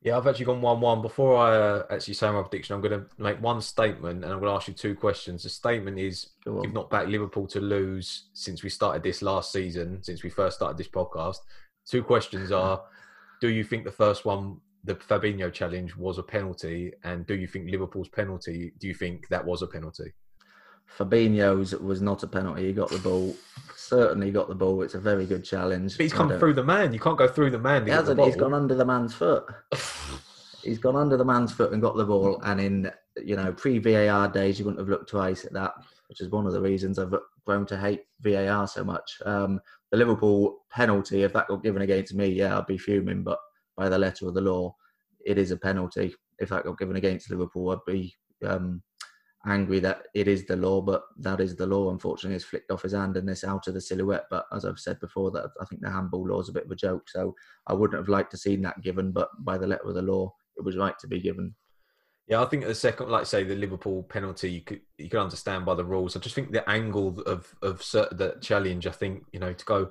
Yeah, 0.00 0.16
I've 0.16 0.26
actually 0.28 0.44
gone 0.44 0.60
one-one. 0.60 1.02
Before 1.02 1.36
I 1.36 1.56
uh, 1.56 1.82
actually 1.90 2.14
say 2.14 2.30
my 2.30 2.42
prediction, 2.42 2.74
I'm 2.74 2.80
going 2.80 3.00
to 3.00 3.06
make 3.18 3.42
one 3.42 3.60
statement, 3.60 4.22
and 4.22 4.32
I'm 4.32 4.38
going 4.38 4.50
to 4.50 4.56
ask 4.56 4.68
you 4.68 4.74
two 4.74 4.94
questions. 4.94 5.42
The 5.42 5.48
statement 5.48 5.98
is: 5.98 6.28
You've 6.46 6.72
not 6.72 6.88
backed 6.88 7.08
Liverpool 7.08 7.48
to 7.48 7.60
lose 7.60 8.28
since 8.32 8.62
we 8.62 8.70
started 8.70 9.02
this 9.02 9.22
last 9.22 9.50
season, 9.50 10.02
since 10.02 10.22
we 10.22 10.30
first 10.30 10.56
started 10.56 10.78
this 10.78 10.88
podcast. 10.88 11.38
Two 11.84 12.04
questions 12.04 12.52
are: 12.52 12.80
Do 13.40 13.48
you 13.48 13.64
think 13.64 13.82
the 13.82 13.90
first 13.90 14.24
one, 14.24 14.60
the 14.84 14.94
Fabinho 14.94 15.52
challenge, 15.52 15.96
was 15.96 16.18
a 16.18 16.22
penalty, 16.22 16.92
and 17.02 17.26
do 17.26 17.34
you 17.34 17.48
think 17.48 17.68
Liverpool's 17.68 18.08
penalty? 18.08 18.72
Do 18.78 18.86
you 18.86 18.94
think 18.94 19.26
that 19.28 19.44
was 19.44 19.62
a 19.62 19.66
penalty? 19.66 20.12
Fabinho's 20.96 21.74
was 21.74 22.00
not 22.02 22.22
a 22.22 22.26
penalty. 22.26 22.66
He 22.66 22.72
got 22.72 22.90
the 22.90 22.98
ball. 22.98 23.34
Certainly 23.76 24.30
got 24.32 24.48
the 24.48 24.54
ball. 24.54 24.82
It's 24.82 24.94
a 24.94 25.00
very 25.00 25.26
good 25.26 25.44
challenge. 25.44 25.96
But 25.96 26.04
he's 26.04 26.12
come 26.12 26.36
through 26.38 26.54
the 26.54 26.64
man. 26.64 26.92
You 26.92 27.00
can't 27.00 27.18
go 27.18 27.28
through 27.28 27.50
the 27.50 27.58
man. 27.58 27.86
He 27.86 27.92
hasn't. 27.92 28.20
He's 28.20 28.36
gone 28.36 28.54
under 28.54 28.74
the 28.74 28.84
man's 28.84 29.14
foot. 29.14 29.44
he's 30.62 30.78
gone 30.78 30.96
under 30.96 31.16
the 31.16 31.24
man's 31.24 31.52
foot 31.52 31.72
and 31.72 31.80
got 31.80 31.96
the 31.96 32.04
ball. 32.04 32.40
And 32.44 32.60
in 32.60 32.90
you 33.24 33.36
know 33.36 33.52
pre 33.52 33.78
VAR 33.78 34.28
days, 34.28 34.58
you 34.58 34.64
wouldn't 34.64 34.80
have 34.80 34.88
looked 34.88 35.10
twice 35.10 35.44
at 35.44 35.52
that. 35.52 35.72
which 36.08 36.20
is 36.20 36.30
one 36.30 36.46
of 36.46 36.52
the 36.52 36.60
reasons 36.60 36.98
I've 36.98 37.14
grown 37.46 37.66
to 37.66 37.78
hate 37.78 38.02
VAR 38.20 38.66
so 38.66 38.84
much. 38.84 39.18
Um, 39.24 39.60
the 39.90 39.96
Liverpool 39.96 40.64
penalty, 40.70 41.22
if 41.22 41.32
that 41.32 41.48
got 41.48 41.62
given 41.62 41.82
against 41.82 42.14
me, 42.14 42.26
yeah, 42.26 42.58
I'd 42.58 42.66
be 42.66 42.78
fuming. 42.78 43.22
But 43.22 43.38
by 43.76 43.88
the 43.88 43.98
letter 43.98 44.26
of 44.26 44.34
the 44.34 44.40
law, 44.40 44.74
it 45.24 45.38
is 45.38 45.50
a 45.50 45.56
penalty. 45.56 46.14
If 46.38 46.50
that 46.50 46.64
got 46.64 46.78
given 46.78 46.96
against 46.96 47.30
Liverpool, 47.30 47.70
I'd 47.70 47.78
be 47.86 48.14
um, 48.46 48.82
angry 49.46 49.80
that 49.80 50.06
it 50.14 50.28
is 50.28 50.44
the 50.46 50.56
law, 50.56 50.80
but 50.80 51.04
that 51.18 51.40
is 51.40 51.56
the 51.56 51.66
law. 51.66 51.90
Unfortunately, 51.90 52.36
it's 52.36 52.44
flicked 52.44 52.70
off 52.70 52.82
his 52.82 52.92
hand 52.92 53.16
and 53.16 53.28
it's 53.30 53.44
out 53.44 53.68
of 53.68 53.74
the 53.74 53.80
silhouette. 53.80 54.26
But 54.30 54.46
as 54.52 54.64
I've 54.64 54.78
said 54.78 54.98
before, 55.00 55.30
that 55.32 55.50
I 55.60 55.64
think 55.64 55.82
the 55.82 55.90
handball 55.90 56.26
law 56.26 56.40
is 56.40 56.48
a 56.48 56.52
bit 56.52 56.64
of 56.64 56.70
a 56.70 56.76
joke. 56.76 57.08
So 57.08 57.34
I 57.66 57.72
wouldn't 57.72 57.98
have 57.98 58.08
liked 58.08 58.32
to 58.32 58.36
seen 58.36 58.62
that 58.62 58.82
given, 58.82 59.12
but 59.12 59.28
by 59.44 59.58
the 59.58 59.66
letter 59.66 59.88
of 59.88 59.94
the 59.94 60.02
law, 60.02 60.34
it 60.56 60.64
was 60.64 60.76
right 60.76 60.98
to 60.98 61.06
be 61.06 61.20
given. 61.20 61.54
Yeah, 62.26 62.42
I 62.42 62.46
think 62.46 62.64
the 62.64 62.74
second, 62.74 63.08
like 63.08 63.24
say, 63.24 63.42
the 63.42 63.54
Liverpool 63.54 64.02
penalty, 64.02 64.50
you 64.50 64.60
could 64.60 64.82
you 64.98 65.08
could 65.08 65.20
understand 65.20 65.64
by 65.64 65.74
the 65.74 65.84
rules. 65.84 66.14
I 66.14 66.20
just 66.20 66.34
think 66.34 66.52
the 66.52 66.68
angle 66.68 67.20
of 67.22 67.54
of 67.62 67.78
the 67.78 68.36
challenge. 68.42 68.86
I 68.86 68.90
think 68.90 69.24
you 69.32 69.40
know 69.40 69.54
to 69.54 69.64
go 69.64 69.90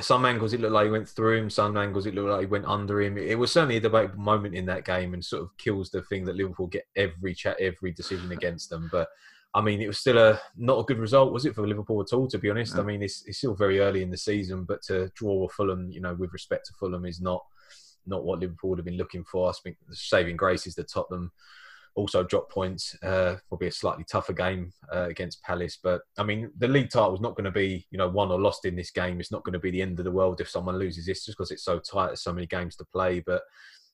some 0.00 0.24
angles 0.24 0.52
it 0.52 0.60
looked 0.60 0.74
like 0.74 0.86
he 0.86 0.90
went 0.90 1.08
through 1.08 1.38
him, 1.38 1.50
some 1.50 1.76
angles 1.76 2.06
it 2.06 2.14
looked 2.14 2.28
like 2.28 2.40
he 2.40 2.46
went 2.46 2.66
under 2.66 3.00
him. 3.00 3.16
It 3.16 3.38
was 3.38 3.52
certainly 3.52 3.78
a 3.78 3.80
debatable 3.80 4.20
moment 4.20 4.54
in 4.54 4.66
that 4.66 4.84
game 4.84 5.14
and 5.14 5.24
sort 5.24 5.42
of 5.42 5.56
kills 5.56 5.90
the 5.90 6.02
thing 6.02 6.24
that 6.26 6.36
Liverpool 6.36 6.66
get 6.66 6.86
every 6.96 7.34
chat, 7.34 7.58
every 7.58 7.92
decision 7.92 8.32
against 8.32 8.70
them. 8.70 8.88
But 8.92 9.08
I 9.54 9.60
mean, 9.60 9.80
it 9.80 9.86
was 9.86 9.98
still 9.98 10.18
a 10.18 10.40
not 10.56 10.78
a 10.78 10.84
good 10.84 10.98
result, 10.98 11.32
was 11.32 11.46
it 11.46 11.54
for 11.54 11.66
Liverpool 11.66 12.00
at 12.00 12.12
all? 12.12 12.26
To 12.28 12.38
be 12.38 12.50
honest, 12.50 12.78
I 12.78 12.82
mean, 12.82 13.02
it's, 13.02 13.24
it's 13.26 13.38
still 13.38 13.54
very 13.54 13.80
early 13.80 14.02
in 14.02 14.10
the 14.10 14.16
season, 14.16 14.64
but 14.64 14.82
to 14.82 15.10
draw 15.14 15.44
a 15.44 15.48
Fulham, 15.48 15.90
you 15.90 16.00
know, 16.00 16.14
with 16.14 16.32
respect 16.32 16.66
to 16.66 16.74
Fulham, 16.74 17.04
is 17.04 17.20
not 17.20 17.44
not 18.06 18.24
what 18.24 18.40
Liverpool 18.40 18.70
would 18.70 18.78
have 18.78 18.86
been 18.86 18.96
looking 18.96 19.24
for. 19.24 19.48
I 19.48 19.52
think 19.62 19.76
the 19.88 19.94
saving 19.94 20.36
grace 20.36 20.66
is 20.66 20.74
that 20.74 20.88
Tottenham 20.88 21.30
also 21.94 22.22
drop 22.22 22.50
points. 22.50 22.96
Uh, 23.02 23.36
will 23.50 23.58
be 23.58 23.66
a 23.66 23.72
slightly 23.72 24.04
tougher 24.04 24.32
game 24.32 24.72
uh, 24.94 25.08
against 25.08 25.42
Palace, 25.42 25.78
but 25.82 26.02
I 26.18 26.22
mean 26.22 26.50
the 26.58 26.68
league 26.68 26.90
title 26.90 27.14
is 27.14 27.20
not 27.20 27.36
going 27.36 27.44
to 27.44 27.50
be 27.50 27.86
you 27.90 27.98
know 27.98 28.08
won 28.08 28.30
or 28.30 28.40
lost 28.40 28.64
in 28.64 28.76
this 28.76 28.90
game. 28.90 29.20
It's 29.20 29.32
not 29.32 29.44
going 29.44 29.52
to 29.54 29.58
be 29.58 29.70
the 29.70 29.82
end 29.82 29.98
of 29.98 30.04
the 30.04 30.10
world 30.10 30.40
if 30.40 30.48
someone 30.48 30.78
loses 30.78 31.06
this, 31.06 31.24
just 31.24 31.38
because 31.38 31.50
it's 31.50 31.64
so 31.64 31.78
tight. 31.78 32.08
There's 32.08 32.22
so 32.22 32.32
many 32.32 32.46
games 32.46 32.76
to 32.76 32.84
play, 32.84 33.20
but. 33.20 33.42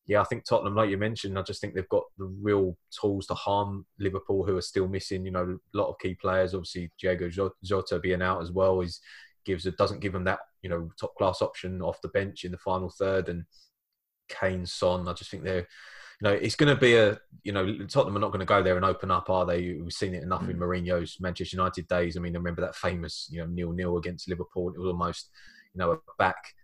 Yeah, 0.06 0.22
I 0.22 0.24
think 0.24 0.46
Tottenham, 0.46 0.74
like 0.74 0.88
you 0.88 0.96
mentioned, 0.96 1.38
I 1.38 1.42
just 1.42 1.60
think 1.60 1.74
they've 1.74 1.86
got 1.90 2.04
the 2.16 2.24
real 2.24 2.78
tools 2.98 3.26
to 3.26 3.34
harm 3.34 3.84
Liverpool, 3.98 4.42
who 4.42 4.56
are 4.56 4.62
still 4.62 4.88
missing. 4.88 5.22
You 5.26 5.32
know, 5.32 5.58
a 5.74 5.76
lot 5.76 5.90
of 5.90 5.98
key 5.98 6.14
players. 6.14 6.54
Obviously, 6.54 6.90
Diogo 6.98 7.28
Jota 7.62 7.98
being 7.98 8.22
out 8.22 8.40
as 8.40 8.50
well 8.50 8.80
is 8.80 9.00
gives 9.44 9.64
doesn't 9.76 10.00
give 10.00 10.12
them 10.12 10.24
that 10.24 10.40
you 10.62 10.70
know 10.70 10.90
top 11.00 11.14
class 11.16 11.42
option 11.42 11.80
off 11.82 12.00
the 12.02 12.08
bench 12.08 12.44
in 12.44 12.52
the 12.52 12.58
final 12.58 12.90
third. 12.90 13.28
And 13.28 13.44
Kane, 14.28 14.66
Son, 14.66 15.08
I 15.08 15.12
just 15.14 15.30
think 15.30 15.42
they're 15.42 15.66
know, 16.22 16.32
it's 16.32 16.56
going 16.56 16.74
to 16.74 16.80
be 16.80 16.96
a, 16.96 17.18
you 17.44 17.52
know, 17.52 17.64
Tottenham 17.86 18.16
are 18.16 18.20
not 18.20 18.32
going 18.32 18.40
to 18.40 18.46
go 18.46 18.62
there 18.62 18.76
and 18.76 18.84
open 18.84 19.10
up, 19.10 19.30
are 19.30 19.46
they? 19.46 19.74
We've 19.74 19.92
seen 19.92 20.14
it 20.14 20.22
enough 20.22 20.42
mm. 20.42 20.50
in 20.50 20.58
Mourinho's 20.58 21.20
Manchester 21.20 21.56
United 21.56 21.86
days. 21.86 22.16
I 22.16 22.20
mean, 22.20 22.34
I 22.34 22.38
remember 22.38 22.62
that 22.62 22.74
famous, 22.74 23.28
you 23.30 23.38
know, 23.38 23.46
nil-nil 23.46 23.96
against 23.98 24.28
Liverpool. 24.28 24.70
It 24.70 24.78
was 24.78 24.88
almost, 24.88 25.30
you 25.74 25.78
know, 25.78 25.92
a 25.92 25.98
back, 26.18 26.54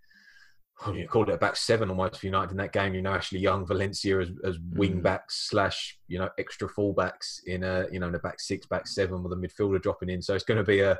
you 0.92 1.06
called 1.06 1.28
it 1.28 1.36
a 1.36 1.38
back 1.38 1.54
seven 1.54 1.88
almost 1.88 2.18
for 2.18 2.26
United 2.26 2.50
in 2.50 2.56
that 2.56 2.72
game. 2.72 2.94
You 2.94 3.02
know, 3.02 3.12
Ashley 3.12 3.38
Young, 3.38 3.64
Valencia 3.64 4.18
as, 4.20 4.30
as 4.44 4.58
mm. 4.58 4.76
wing 4.76 5.00
backs 5.00 5.46
slash, 5.48 5.98
you 6.08 6.18
know, 6.18 6.30
extra 6.36 6.68
fullbacks 6.68 7.38
in 7.46 7.62
a, 7.62 7.86
you 7.92 8.00
know, 8.00 8.08
in 8.08 8.14
a 8.16 8.18
back 8.18 8.40
six, 8.40 8.66
back 8.66 8.88
seven 8.88 9.22
with 9.22 9.32
a 9.32 9.36
midfielder 9.36 9.80
dropping 9.80 10.10
in. 10.10 10.20
So 10.20 10.34
it's 10.34 10.44
going 10.44 10.58
to 10.58 10.64
be 10.64 10.80
a, 10.80 10.98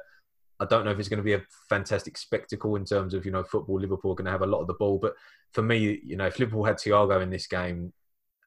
I 0.61 0.67
don't 0.67 0.85
know 0.85 0.93
if 0.93 0.99
it's 1.01 1.09
going 1.09 1.19
to 1.19 1.25
be 1.25 1.35
a 1.35 1.43
fantastic 1.69 2.17
spectacle 2.17 2.77
in 2.77 2.85
terms 2.85 3.13
of 3.13 3.27
you 3.27 3.33
know 3.33 3.43
football. 3.43 3.81
Liverpool 3.81 4.13
are 4.13 4.15
going 4.15 4.27
to 4.27 4.31
have 4.31 4.43
a 4.43 4.47
lot 4.47 4.61
of 4.61 4.69
the 4.69 4.75
ball, 4.75 4.99
but 4.99 5.15
for 5.53 5.63
me, 5.63 6.01
you 6.05 6.17
know, 6.17 6.27
if 6.27 6.39
Liverpool 6.39 6.65
had 6.65 6.77
Thiago 6.77 7.21
in 7.21 7.31
this 7.31 7.49
game, 7.49 7.93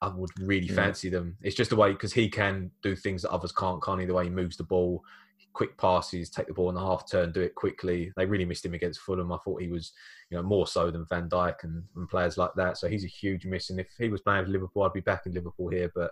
I 0.01 0.10
would 0.10 0.29
really 0.39 0.67
fancy 0.67 1.10
them. 1.10 1.38
It's 1.41 1.55
just 1.55 1.69
the 1.69 1.75
way 1.75 1.91
because 1.91 2.13
he 2.13 2.29
can 2.29 2.71
do 2.83 2.95
things 2.95 3.23
that 3.23 3.31
others 3.31 3.51
can't. 3.51 3.81
Can't 3.83 3.99
he? 3.99 4.05
The 4.05 4.13
way 4.13 4.25
he 4.25 4.29
moves 4.29 4.57
the 4.57 4.63
ball, 4.63 5.03
quick 5.53 5.77
passes, 5.77 6.29
take 6.29 6.47
the 6.47 6.53
ball 6.53 6.69
in 6.69 6.75
the 6.75 6.81
half 6.81 7.10
turn, 7.10 7.31
do 7.31 7.41
it 7.41 7.55
quickly. 7.55 8.12
They 8.15 8.25
really 8.25 8.45
missed 8.45 8.65
him 8.65 8.75
against 8.75 8.99
Fulham. 8.99 9.31
I 9.31 9.38
thought 9.38 9.62
he 9.62 9.69
was, 9.69 9.93
you 10.29 10.37
know, 10.37 10.43
more 10.43 10.67
so 10.67 10.91
than 10.91 11.05
Van 11.05 11.29
Dijk 11.29 11.63
and, 11.63 11.83
and 11.95 12.09
players 12.09 12.37
like 12.37 12.51
that. 12.57 12.77
So 12.77 12.87
he's 12.87 13.05
a 13.05 13.07
huge 13.07 13.45
miss. 13.45 13.69
And 13.69 13.79
if 13.79 13.87
he 13.97 14.09
was 14.09 14.21
playing 14.21 14.45
for 14.45 14.51
Liverpool, 14.51 14.83
I'd 14.83 14.91
be 14.91 14.99
back 14.99 15.25
in 15.25 15.33
Liverpool 15.33 15.69
here. 15.69 15.89
But 15.95 16.11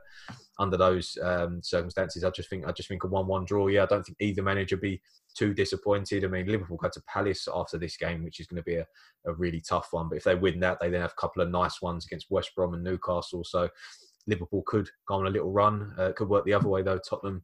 under 0.57 0.77
those 0.77 1.17
um, 1.21 1.61
circumstances, 1.61 2.23
I 2.23 2.29
just 2.29 2.49
think 2.49 2.65
I 2.65 2.71
just 2.71 2.87
think 2.87 3.03
a 3.03 3.07
one-one 3.07 3.43
draw. 3.43 3.67
Yeah, 3.67 3.83
I 3.83 3.87
don't 3.87 4.05
think 4.05 4.17
either 4.21 4.41
manager 4.41 4.77
be 4.77 5.01
too 5.35 5.53
disappointed. 5.53 6.23
I 6.23 6.27
mean, 6.27 6.47
Liverpool 6.47 6.77
go 6.77 6.89
to 6.89 7.03
Palace 7.11 7.47
after 7.53 7.77
this 7.77 7.97
game, 7.97 8.23
which 8.23 8.39
is 8.39 8.47
going 8.47 8.61
to 8.61 8.63
be 8.63 8.75
a, 8.75 8.87
a 9.25 9.33
really 9.33 9.59
tough 9.59 9.89
one. 9.91 10.07
But 10.07 10.17
if 10.17 10.23
they 10.23 10.35
win 10.35 10.61
that, 10.61 10.79
they 10.79 10.89
then 10.89 11.01
have 11.01 11.11
a 11.11 11.21
couple 11.21 11.41
of 11.41 11.49
nice 11.49 11.81
ones 11.81 12.05
against 12.05 12.31
West 12.31 12.51
Brom 12.55 12.73
and 12.73 12.83
Newcastle. 12.83 13.43
So 13.43 13.69
Liverpool 14.27 14.63
could 14.65 14.89
go 15.07 15.15
on 15.15 15.27
a 15.27 15.29
little 15.29 15.51
run. 15.51 15.93
Uh, 15.97 16.13
could 16.15 16.29
work 16.29 16.45
the 16.45 16.53
other 16.53 16.69
way 16.69 16.81
though. 16.81 16.99
Tottenham, 16.99 17.43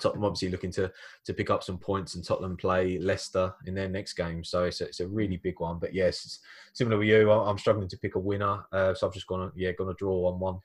Tottenham 0.00 0.24
obviously 0.24 0.48
looking 0.48 0.72
to 0.72 0.90
to 1.24 1.34
pick 1.34 1.50
up 1.50 1.62
some 1.62 1.78
points, 1.78 2.14
and 2.14 2.24
Tottenham 2.24 2.56
play 2.56 2.98
Leicester 2.98 3.54
in 3.66 3.74
their 3.74 3.88
next 3.88 4.14
game. 4.14 4.42
So 4.42 4.64
it's 4.64 4.80
a, 4.80 4.86
it's 4.86 5.00
a 5.00 5.08
really 5.08 5.36
big 5.36 5.60
one. 5.60 5.78
But 5.78 5.94
yes, 5.94 6.40
similar 6.72 7.00
to 7.00 7.06
you, 7.06 7.30
I'm 7.30 7.58
struggling 7.58 7.88
to 7.88 7.98
pick 7.98 8.16
a 8.16 8.18
winner. 8.18 8.64
Uh, 8.72 8.94
so 8.94 9.06
I've 9.06 9.14
just 9.14 9.26
gone 9.26 9.52
yeah, 9.54 9.72
going 9.72 9.94
to 9.94 9.98
draw 9.98 10.32
on 10.32 10.40
one. 10.40 10.58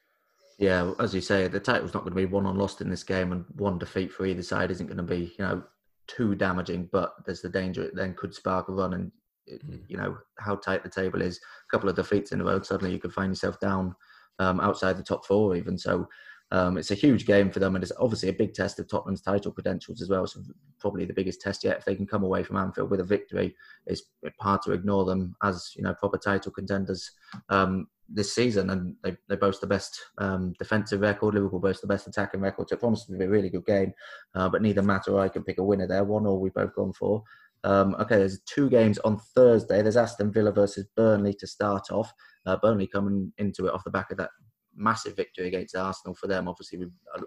Yeah, 0.57 0.91
as 0.99 1.13
you 1.13 1.21
say, 1.21 1.47
the 1.47 1.59
title's 1.59 1.93
not 1.93 2.03
going 2.03 2.15
to 2.15 2.19
be 2.19 2.25
won 2.25 2.45
or 2.45 2.53
lost 2.53 2.81
in 2.81 2.89
this 2.89 3.03
game, 3.03 3.31
and 3.31 3.45
one 3.55 3.77
defeat 3.77 4.11
for 4.11 4.25
either 4.25 4.43
side 4.43 4.71
isn't 4.71 4.87
going 4.87 4.97
to 4.97 5.03
be 5.03 5.33
you 5.37 5.45
know 5.45 5.63
too 6.07 6.35
damaging, 6.35 6.89
but 6.91 7.13
there's 7.25 7.41
the 7.41 7.49
danger 7.49 7.83
it 7.83 7.95
then 7.95 8.15
could 8.15 8.33
spark 8.33 8.67
a 8.67 8.71
run. 8.71 8.93
And 8.93 9.11
mm. 9.47 9.79
you 9.87 9.97
know 9.97 10.17
how 10.39 10.55
tight 10.55 10.83
the 10.83 10.89
table 10.89 11.21
is. 11.21 11.37
A 11.37 11.71
couple 11.71 11.87
of 11.87 11.95
defeats 11.95 12.31
in 12.31 12.41
a 12.41 12.43
row, 12.43 12.61
suddenly 12.61 12.91
you 12.93 12.99
could 12.99 13.13
find 13.13 13.31
yourself 13.31 13.59
down 13.59 13.95
um, 14.39 14.59
outside 14.59 14.97
the 14.97 15.03
top 15.03 15.25
four, 15.25 15.55
even. 15.55 15.77
So 15.77 16.07
um, 16.51 16.77
it's 16.77 16.91
a 16.91 16.95
huge 16.95 17.25
game 17.25 17.51
for 17.51 17.59
them, 17.59 17.75
and 17.75 17.83
it's 17.83 17.93
obviously 17.99 18.29
a 18.29 18.33
big 18.33 18.53
test 18.53 18.79
of 18.79 18.87
Tottenham's 18.87 19.21
title 19.21 19.51
credentials 19.51 20.01
as 20.01 20.09
well. 20.09 20.25
So 20.25 20.41
probably 20.79 21.05
the 21.05 21.13
biggest 21.13 21.41
test 21.41 21.63
yet. 21.63 21.77
If 21.77 21.85
they 21.85 21.95
can 21.95 22.07
come 22.07 22.23
away 22.23 22.43
from 22.43 22.57
Anfield 22.57 22.89
with 22.89 23.01
a 23.01 23.05
victory, 23.05 23.55
it's 23.85 24.03
hard 24.39 24.61
to 24.63 24.71
ignore 24.71 25.05
them 25.05 25.35
as 25.43 25.73
you 25.75 25.83
know 25.83 25.93
proper 25.93 26.17
title 26.17 26.51
contenders 26.51 27.11
um, 27.49 27.87
this 28.07 28.33
season. 28.33 28.71
And 28.71 28.95
they, 29.03 29.15
they 29.27 29.35
boast 29.35 29.61
the 29.61 29.67
best 29.67 29.99
um, 30.17 30.53
defensive 30.57 31.01
record. 31.01 31.35
Liverpool 31.35 31.59
boast 31.59 31.81
the 31.81 31.87
best 31.87 32.07
attacking 32.07 32.41
record. 32.41 32.69
So 32.69 32.75
it 32.75 32.79
promises 32.79 33.05
to 33.05 33.17
be 33.17 33.25
a 33.25 33.29
really 33.29 33.49
good 33.49 33.65
game. 33.65 33.93
Uh, 34.33 34.49
but 34.49 34.63
neither 34.63 34.81
Matt 34.81 35.07
or 35.07 35.19
I 35.19 35.29
can 35.29 35.43
pick 35.43 35.59
a 35.59 35.63
winner 35.63 35.87
there. 35.87 36.03
One 36.03 36.25
or 36.25 36.39
we've 36.39 36.53
both 36.53 36.73
gone 36.75 36.93
for. 36.93 37.23
Um, 37.63 37.95
okay, 37.99 38.17
there's 38.17 38.39
two 38.41 38.69
games 38.69 38.97
on 38.99 39.19
Thursday. 39.35 39.81
There's 39.81 39.97
Aston 39.97 40.31
Villa 40.31 40.51
versus 40.51 40.87
Burnley 40.95 41.33
to 41.35 41.45
start 41.45 41.91
off. 41.91 42.11
Uh, 42.45 42.55
Burnley 42.55 42.87
coming 42.87 43.33
into 43.37 43.67
it 43.67 43.73
off 43.73 43.83
the 43.83 43.91
back 43.91 44.09
of 44.09 44.17
that 44.17 44.29
massive 44.75 45.15
victory 45.15 45.47
against 45.47 45.75
Arsenal 45.75 46.15
for 46.15 46.27
them. 46.27 46.47
Obviously, 46.47 46.79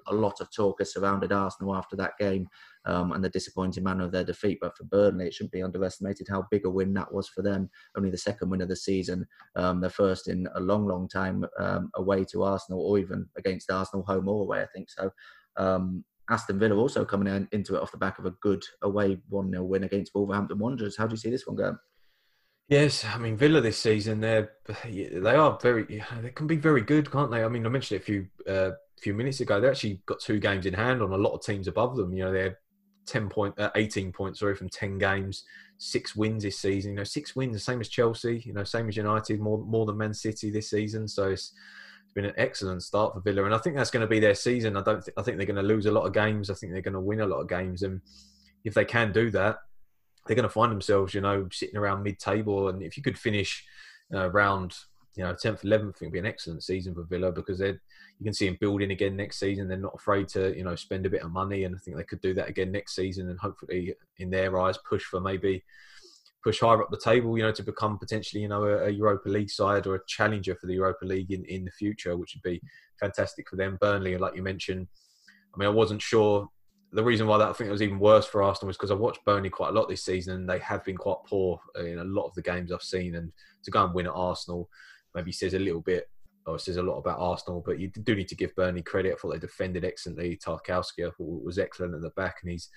a, 0.08 0.14
lot 0.14 0.40
of 0.40 0.48
talk 0.54 0.78
has 0.78 0.92
surrounded 0.92 1.32
Arsenal 1.32 1.74
after 1.74 1.96
that 1.96 2.12
game 2.18 2.48
um, 2.84 3.12
and 3.12 3.22
the 3.22 3.28
disappointing 3.28 3.84
manner 3.84 4.04
of 4.04 4.12
their 4.12 4.24
defeat. 4.24 4.58
But 4.60 4.76
for 4.76 4.84
Burnley, 4.84 5.26
it 5.26 5.34
shouldn't 5.34 5.52
be 5.52 5.62
underestimated 5.62 6.26
how 6.28 6.46
big 6.50 6.64
a 6.64 6.70
win 6.70 6.94
that 6.94 7.12
was 7.12 7.28
for 7.28 7.42
them. 7.42 7.68
Only 7.96 8.10
the 8.10 8.18
second 8.18 8.50
win 8.50 8.62
of 8.62 8.68
the 8.68 8.76
season, 8.76 9.26
um, 9.56 9.80
their 9.80 9.90
first 9.90 10.28
in 10.28 10.48
a 10.54 10.60
long, 10.60 10.86
long 10.86 11.08
time 11.08 11.44
um, 11.58 11.90
away 11.94 12.24
to 12.32 12.42
Arsenal, 12.42 12.80
or 12.80 12.98
even 12.98 13.26
against 13.36 13.70
Arsenal, 13.70 14.04
home 14.04 14.28
or 14.28 14.42
away. 14.42 14.62
I 14.62 14.66
think 14.74 14.88
so. 14.90 15.10
Um, 15.56 16.04
Aston 16.30 16.58
Villa 16.58 16.76
also 16.76 17.04
coming 17.04 17.32
in, 17.32 17.48
into 17.52 17.74
it 17.74 17.82
off 17.82 17.92
the 17.92 17.98
back 17.98 18.18
of 18.18 18.26
a 18.26 18.30
good 18.42 18.62
away 18.82 19.18
1 19.28 19.50
0 19.50 19.64
win 19.64 19.84
against 19.84 20.14
Wolverhampton 20.14 20.58
Wanderers. 20.58 20.96
How 20.96 21.06
do 21.06 21.12
you 21.12 21.18
see 21.18 21.30
this 21.30 21.46
one 21.46 21.56
going? 21.56 21.76
Yes, 22.72 23.04
I 23.04 23.18
mean 23.18 23.36
Villa 23.36 23.60
this 23.60 23.76
season 23.76 24.20
they're 24.20 24.52
they 24.90 25.34
are 25.34 25.58
very 25.60 26.02
they 26.22 26.30
can 26.30 26.46
be 26.46 26.56
very 26.56 26.80
good, 26.80 27.10
can't 27.10 27.30
they? 27.30 27.44
I 27.44 27.48
mean 27.48 27.66
I 27.66 27.68
mentioned 27.68 28.00
it 28.00 28.02
a 28.02 28.06
few 28.06 28.26
uh, 28.48 28.70
few 28.98 29.12
minutes 29.12 29.40
ago. 29.40 29.60
They 29.60 29.68
actually 29.68 30.00
got 30.06 30.20
two 30.20 30.38
games 30.38 30.64
in 30.64 30.72
hand 30.72 31.02
on 31.02 31.12
a 31.12 31.16
lot 31.18 31.34
of 31.34 31.44
teams 31.44 31.68
above 31.68 31.98
them. 31.98 32.14
You 32.14 32.24
know 32.24 32.32
they're 32.32 32.60
ten 33.04 33.28
point, 33.28 33.58
uh, 33.58 33.70
eighteen 33.74 34.10
points 34.10 34.40
sorry 34.40 34.54
from 34.54 34.70
ten 34.70 34.96
games, 34.96 35.44
six 35.76 36.16
wins 36.16 36.44
this 36.44 36.60
season. 36.60 36.92
You 36.92 36.96
know 36.96 37.04
six 37.04 37.36
wins, 37.36 37.62
same 37.62 37.82
as 37.82 37.90
Chelsea. 37.90 38.42
You 38.46 38.54
know 38.54 38.64
same 38.64 38.88
as 38.88 38.96
United, 38.96 39.38
more 39.38 39.58
more 39.58 39.84
than 39.84 39.98
Man 39.98 40.14
City 40.14 40.48
this 40.48 40.70
season. 40.70 41.06
So 41.06 41.28
it's 41.28 41.52
it's 42.04 42.14
been 42.14 42.24
an 42.24 42.34
excellent 42.38 42.82
start 42.84 43.12
for 43.12 43.20
Villa, 43.20 43.44
and 43.44 43.54
I 43.54 43.58
think 43.58 43.76
that's 43.76 43.90
going 43.90 44.00
to 44.00 44.06
be 44.06 44.18
their 44.18 44.34
season. 44.34 44.78
I 44.78 44.82
don't. 44.82 45.04
Th- 45.04 45.14
I 45.18 45.20
think 45.20 45.36
they're 45.36 45.44
going 45.44 45.56
to 45.56 45.62
lose 45.62 45.84
a 45.84 45.92
lot 45.92 46.06
of 46.06 46.14
games. 46.14 46.48
I 46.48 46.54
think 46.54 46.72
they're 46.72 46.80
going 46.80 46.94
to 46.94 47.00
win 47.00 47.20
a 47.20 47.26
lot 47.26 47.40
of 47.40 47.50
games, 47.50 47.82
and 47.82 48.00
if 48.64 48.72
they 48.72 48.86
can 48.86 49.12
do 49.12 49.30
that, 49.32 49.58
they're 50.26 50.36
going 50.36 50.48
to 50.48 50.48
find 50.48 50.70
themselves, 50.70 51.14
you 51.14 51.20
know, 51.20 51.48
sitting 51.50 51.76
around 51.76 52.02
mid-table. 52.02 52.68
And 52.68 52.82
if 52.82 52.96
you 52.96 53.02
could 53.02 53.18
finish 53.18 53.64
uh, 54.14 54.30
around, 54.30 54.74
you 55.16 55.24
know, 55.24 55.34
tenth, 55.34 55.64
eleventh, 55.64 56.00
it 56.00 56.06
would 56.06 56.12
be 56.12 56.18
an 56.18 56.26
excellent 56.26 56.62
season 56.62 56.94
for 56.94 57.02
Villa 57.02 57.32
because 57.32 57.58
they 57.58 57.74
you 58.18 58.24
can 58.24 58.34
see 58.34 58.46
them 58.46 58.58
building 58.60 58.92
again 58.92 59.16
next 59.16 59.40
season. 59.40 59.66
They're 59.66 59.76
not 59.76 59.96
afraid 59.96 60.28
to, 60.28 60.56
you 60.56 60.64
know, 60.64 60.76
spend 60.76 61.06
a 61.06 61.10
bit 61.10 61.22
of 61.22 61.32
money, 61.32 61.64
and 61.64 61.74
I 61.74 61.78
think 61.78 61.96
they 61.96 62.04
could 62.04 62.20
do 62.20 62.34
that 62.34 62.48
again 62.48 62.70
next 62.70 62.94
season, 62.94 63.28
and 63.28 63.38
hopefully, 63.38 63.94
in 64.18 64.30
their 64.30 64.58
eyes, 64.60 64.78
push 64.88 65.02
for 65.02 65.20
maybe 65.20 65.64
push 66.42 66.60
higher 66.60 66.82
up 66.82 66.90
the 66.90 66.98
table, 66.98 67.36
you 67.36 67.44
know, 67.44 67.52
to 67.52 67.62
become 67.62 67.98
potentially, 67.98 68.42
you 68.42 68.48
know, 68.48 68.64
a, 68.64 68.86
a, 68.86 68.90
Europa 68.90 69.28
League 69.28 69.50
side 69.50 69.86
or 69.86 69.94
a 69.94 70.06
challenger 70.06 70.54
for 70.56 70.66
the 70.66 70.74
Europa 70.74 71.04
League 71.04 71.30
in, 71.30 71.44
in 71.44 71.64
the 71.64 71.70
future, 71.70 72.16
which 72.16 72.34
would 72.34 72.42
be 72.42 72.60
fantastic 72.98 73.48
for 73.48 73.56
them. 73.56 73.78
Burnley, 73.80 74.16
like 74.16 74.34
you 74.34 74.42
mentioned, 74.42 74.88
I 75.54 75.58
mean, 75.58 75.68
I 75.68 75.72
wasn't 75.72 76.02
sure. 76.02 76.48
The 76.92 77.02
reason 77.04 77.26
why 77.26 77.38
that 77.38 77.48
I 77.48 77.52
think 77.52 77.68
it 77.68 77.72
was 77.72 77.82
even 77.82 77.98
worse 77.98 78.26
for 78.26 78.42
Arsenal 78.42 78.68
was 78.68 78.76
because 78.76 78.90
I 78.90 78.94
watched 78.94 79.24
Burnley 79.24 79.48
quite 79.48 79.70
a 79.70 79.72
lot 79.72 79.88
this 79.88 80.04
season 80.04 80.34
and 80.34 80.48
they 80.48 80.58
have 80.58 80.84
been 80.84 80.96
quite 80.96 81.18
poor 81.26 81.58
in 81.76 81.98
a 81.98 82.04
lot 82.04 82.26
of 82.26 82.34
the 82.34 82.42
games 82.42 82.70
I've 82.70 82.82
seen. 82.82 83.14
And 83.14 83.32
to 83.64 83.70
go 83.70 83.84
and 83.84 83.94
win 83.94 84.06
at 84.06 84.12
Arsenal 84.12 84.68
maybe 85.14 85.32
says 85.32 85.54
a 85.54 85.58
little 85.58 85.80
bit 85.80 86.08
or 86.46 86.58
says 86.58 86.76
a 86.76 86.82
lot 86.82 86.98
about 86.98 87.18
Arsenal, 87.18 87.62
but 87.64 87.78
you 87.78 87.88
do 87.88 88.14
need 88.14 88.28
to 88.28 88.34
give 88.34 88.54
Burnley 88.54 88.82
credit. 88.82 89.12
I 89.12 89.16
thought 89.16 89.32
they 89.32 89.38
defended 89.38 89.84
excellently. 89.84 90.36
Tarkowski, 90.36 91.06
I 91.06 91.10
thought 91.10 91.44
was 91.44 91.58
excellent 91.58 91.94
at 91.94 92.00
the 92.00 92.10
back, 92.10 92.38
and 92.42 92.50
he's 92.50 92.68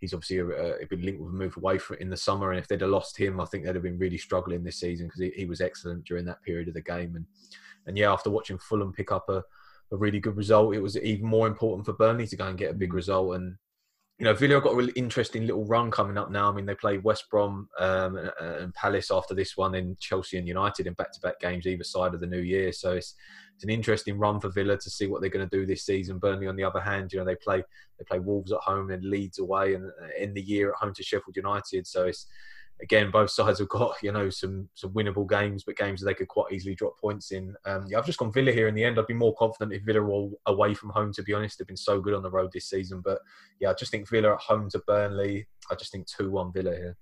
he's 0.00 0.14
obviously 0.14 0.40
uh, 0.40 0.74
been 0.90 1.02
linked 1.02 1.20
with 1.20 1.32
a 1.32 1.36
move 1.36 1.56
away 1.56 1.78
from 1.78 1.96
in 1.98 2.10
the 2.10 2.16
summer. 2.16 2.50
And 2.50 2.58
if 2.58 2.68
they'd 2.68 2.80
have 2.80 2.90
lost 2.90 3.16
him, 3.16 3.40
I 3.40 3.44
think 3.44 3.64
they'd 3.64 3.74
have 3.74 3.82
been 3.82 3.98
really 3.98 4.18
struggling 4.18 4.64
this 4.64 4.80
season 4.80 5.06
because 5.06 5.20
he, 5.20 5.30
he, 5.36 5.44
was 5.44 5.60
excellent 5.60 6.04
during 6.04 6.24
that 6.26 6.42
period 6.42 6.68
of 6.68 6.74
the 6.74 6.82
game. 6.82 7.16
And 7.16 7.26
and 7.86 7.96
yeah, 7.98 8.12
after 8.12 8.30
watching 8.30 8.58
Fulham 8.58 8.92
pick 8.92 9.12
up 9.12 9.28
a, 9.28 9.44
a 9.92 9.96
really 9.96 10.20
good 10.20 10.36
result, 10.36 10.74
it 10.74 10.80
was 10.80 10.96
even 10.98 11.26
more 11.26 11.46
important 11.46 11.86
for 11.86 11.92
Burnley 11.92 12.26
to 12.26 12.36
go 12.36 12.46
and 12.46 12.58
get 12.58 12.70
a 12.70 12.74
big 12.74 12.90
mm. 12.90 12.94
result. 12.94 13.36
And 13.36 13.56
you 14.18 14.24
know, 14.24 14.34
Villa 14.34 14.60
got 14.60 14.74
a 14.74 14.76
really 14.76 14.92
interesting 14.94 15.44
little 15.44 15.64
run 15.64 15.90
coming 15.90 16.16
up 16.16 16.30
now. 16.30 16.48
I 16.48 16.54
mean, 16.54 16.66
they 16.66 16.76
play 16.76 16.98
West 16.98 17.24
Brom 17.30 17.68
um, 17.80 18.16
and, 18.16 18.30
and, 18.40 18.74
Palace 18.74 19.10
after 19.10 19.34
this 19.34 19.56
one, 19.56 19.72
then 19.72 19.96
Chelsea 19.98 20.38
and 20.38 20.46
United 20.46 20.86
in 20.86 20.92
back-to-back 20.92 21.40
games 21.40 21.66
either 21.66 21.82
side 21.82 22.14
of 22.14 22.20
the 22.20 22.26
new 22.26 22.40
year. 22.40 22.70
So 22.70 22.92
it's 22.92 23.14
it's 23.56 23.64
an 23.64 23.70
interesting 23.70 24.18
run 24.18 24.40
for 24.40 24.50
Villa 24.50 24.76
to 24.76 24.90
see 24.90 25.06
what 25.06 25.20
they're 25.20 25.30
going 25.30 25.48
to 25.48 25.56
do 25.56 25.66
this 25.66 25.84
season. 25.84 26.18
Burnley, 26.18 26.46
on 26.46 26.56
the 26.56 26.64
other 26.64 26.80
hand, 26.80 27.12
you 27.12 27.18
know, 27.18 27.24
they 27.24 27.36
play 27.36 27.62
they 27.98 28.04
play 28.04 28.20
Wolves 28.20 28.52
at 28.52 28.60
home 28.60 28.90
and 28.90 29.04
Leeds 29.04 29.40
away, 29.40 29.74
and 29.74 29.90
in 30.18 30.32
the 30.32 30.42
year 30.42 30.70
at 30.70 30.76
home 30.76 30.94
to 30.94 31.02
Sheffield 31.02 31.36
United. 31.36 31.86
So 31.86 32.06
it's 32.06 32.26
again, 32.84 33.10
both 33.10 33.30
sides 33.30 33.58
have 33.58 33.68
got 33.68 33.96
you 34.02 34.12
know 34.12 34.30
some 34.30 34.68
some 34.74 34.90
winnable 34.90 35.28
games, 35.28 35.64
but 35.64 35.76
games 35.76 36.00
that 36.00 36.06
they 36.06 36.14
could 36.14 36.28
quite 36.28 36.52
easily 36.52 36.74
drop 36.74 37.00
points 37.00 37.32
in. 37.32 37.54
Um, 37.64 37.86
yeah, 37.88 37.98
I've 37.98 38.06
just 38.06 38.18
gone 38.18 38.32
Villa 38.32 38.52
here 38.52 38.68
in 38.68 38.74
the 38.74 38.84
end. 38.84 38.98
I'd 38.98 39.06
be 39.06 39.14
more 39.14 39.34
confident 39.34 39.72
if 39.72 39.82
Villa 39.82 40.02
were 40.02 40.28
away 40.46 40.74
from 40.74 40.90
home. 40.90 41.12
To 41.14 41.22
be 41.22 41.32
honest, 41.32 41.58
they've 41.58 41.66
been 41.66 41.76
so 41.76 42.00
good 42.00 42.14
on 42.14 42.22
the 42.22 42.30
road 42.30 42.50
this 42.52 42.68
season. 42.68 43.00
But 43.02 43.18
yeah, 43.58 43.70
I 43.70 43.74
just 43.74 43.90
think 43.90 44.08
Villa 44.08 44.34
at 44.34 44.40
home 44.40 44.68
to 44.70 44.82
Burnley. 44.86 45.48
I 45.70 45.74
just 45.74 45.90
think 45.90 46.06
two 46.06 46.30
one 46.30 46.52
Villa 46.52 46.76
here. 46.76 46.96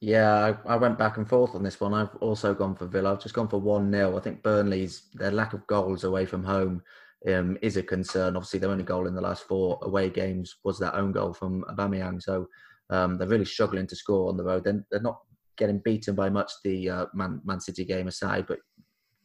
Yeah, 0.00 0.56
I, 0.66 0.72
I, 0.72 0.76
went 0.76 0.98
back 0.98 1.16
and 1.16 1.28
forth 1.28 1.54
on 1.54 1.62
this 1.62 1.80
one. 1.80 1.94
I've 1.94 2.16
also 2.16 2.54
gone 2.54 2.74
for 2.74 2.86
Villa. 2.86 3.12
I've 3.12 3.22
just 3.22 3.36
gone 3.36 3.46
for 3.46 3.60
one 3.60 3.92
0 3.92 4.16
I 4.16 4.20
think 4.20 4.42
Burnley's 4.42 5.02
their 5.14 5.30
lack 5.30 5.52
of 5.52 5.64
goals 5.68 6.02
away 6.02 6.26
from 6.26 6.42
home 6.42 6.82
um, 7.28 7.56
is 7.62 7.76
a 7.76 7.84
concern. 7.84 8.34
Obviously, 8.34 8.58
their 8.58 8.70
only 8.70 8.82
goal 8.82 9.06
in 9.06 9.14
the 9.14 9.20
last 9.20 9.44
four 9.44 9.78
away 9.82 10.10
games 10.10 10.56
was 10.64 10.76
that 10.80 10.96
own 10.96 11.12
goal 11.12 11.32
from 11.32 11.62
Aubameyang. 11.70 12.20
So 12.20 12.48
um, 12.92 13.16
they're 13.16 13.26
really 13.26 13.46
struggling 13.46 13.86
to 13.86 13.96
score 13.96 14.28
on 14.28 14.36
the 14.36 14.44
road. 14.44 14.64
They're, 14.64 14.84
they're 14.90 15.00
not 15.00 15.18
getting 15.56 15.78
beaten 15.78 16.14
by 16.14 16.28
much 16.28 16.52
the 16.62 16.90
uh, 16.90 17.06
Man, 17.14 17.40
Man 17.44 17.58
City 17.58 17.84
game 17.84 18.06
aside, 18.06 18.44
but 18.46 18.58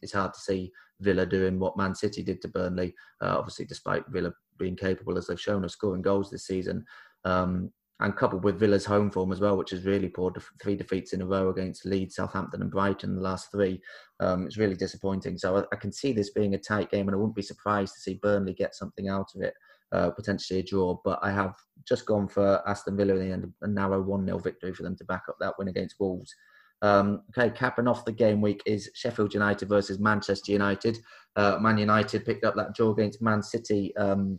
it's 0.00 0.14
hard 0.14 0.32
to 0.32 0.40
see 0.40 0.72
Villa 1.00 1.26
doing 1.26 1.58
what 1.58 1.76
Man 1.76 1.94
City 1.94 2.22
did 2.22 2.40
to 2.42 2.48
Burnley. 2.48 2.94
Uh, 3.22 3.36
obviously, 3.36 3.66
despite 3.66 4.08
Villa 4.08 4.32
being 4.58 4.74
capable, 4.74 5.18
as 5.18 5.26
they've 5.26 5.40
shown, 5.40 5.64
of 5.64 5.70
scoring 5.70 6.00
goals 6.00 6.30
this 6.30 6.46
season, 6.46 6.82
um, 7.24 7.70
and 8.00 8.16
coupled 8.16 8.42
with 8.42 8.58
Villa's 8.58 8.86
home 8.86 9.10
form 9.10 9.32
as 9.32 9.40
well, 9.40 9.58
which 9.58 9.74
is 9.74 9.84
really 9.84 10.08
poor. 10.08 10.32
Three 10.62 10.76
defeats 10.76 11.12
in 11.12 11.20
a 11.20 11.26
row 11.26 11.50
against 11.50 11.84
Leeds, 11.84 12.14
Southampton, 12.14 12.62
and 12.62 12.70
Brighton. 12.70 13.16
The 13.16 13.20
last 13.20 13.50
three, 13.50 13.82
um, 14.20 14.46
it's 14.46 14.56
really 14.56 14.76
disappointing. 14.76 15.36
So 15.36 15.58
I, 15.58 15.62
I, 15.72 15.76
can 15.76 15.92
see 15.92 16.12
this 16.12 16.30
being 16.30 16.54
a 16.54 16.58
tight 16.58 16.90
game, 16.90 17.08
and 17.08 17.14
I 17.14 17.18
wouldn't 17.18 17.36
be 17.36 17.42
surprised 17.42 17.94
to 17.94 18.00
see 18.00 18.20
Burnley 18.22 18.54
get 18.54 18.74
something 18.74 19.08
out 19.08 19.28
of 19.34 19.42
it 19.42 19.52
uh, 19.92 20.10
potentially 20.10 20.60
a 20.60 20.62
draw. 20.62 20.98
But 21.04 21.18
I 21.22 21.30
have 21.30 21.54
just 21.86 22.06
gone 22.06 22.28
for 22.28 22.62
Aston 22.68 22.96
Villa 22.96 23.14
in 23.14 23.20
the 23.20 23.32
end, 23.32 23.52
a 23.62 23.66
narrow 23.66 24.02
1 24.02 24.26
0 24.26 24.38
victory 24.38 24.72
for 24.72 24.82
them 24.82 24.96
to 24.96 25.04
back 25.04 25.24
up 25.28 25.36
that 25.40 25.54
win 25.58 25.68
against 25.68 25.96
Wolves. 25.98 26.34
Um, 26.80 27.22
okay, 27.30 27.50
capping 27.50 27.88
off 27.88 28.04
the 28.04 28.12
game 28.12 28.40
week 28.40 28.62
is 28.64 28.90
Sheffield 28.94 29.34
United 29.34 29.68
versus 29.68 29.98
Manchester 29.98 30.52
United. 30.52 30.98
Uh, 31.34 31.58
Man 31.60 31.78
United 31.78 32.24
picked 32.24 32.44
up 32.44 32.54
that 32.56 32.74
draw 32.74 32.90
against 32.90 33.22
Man 33.22 33.42
City 33.42 33.96
um, 33.96 34.38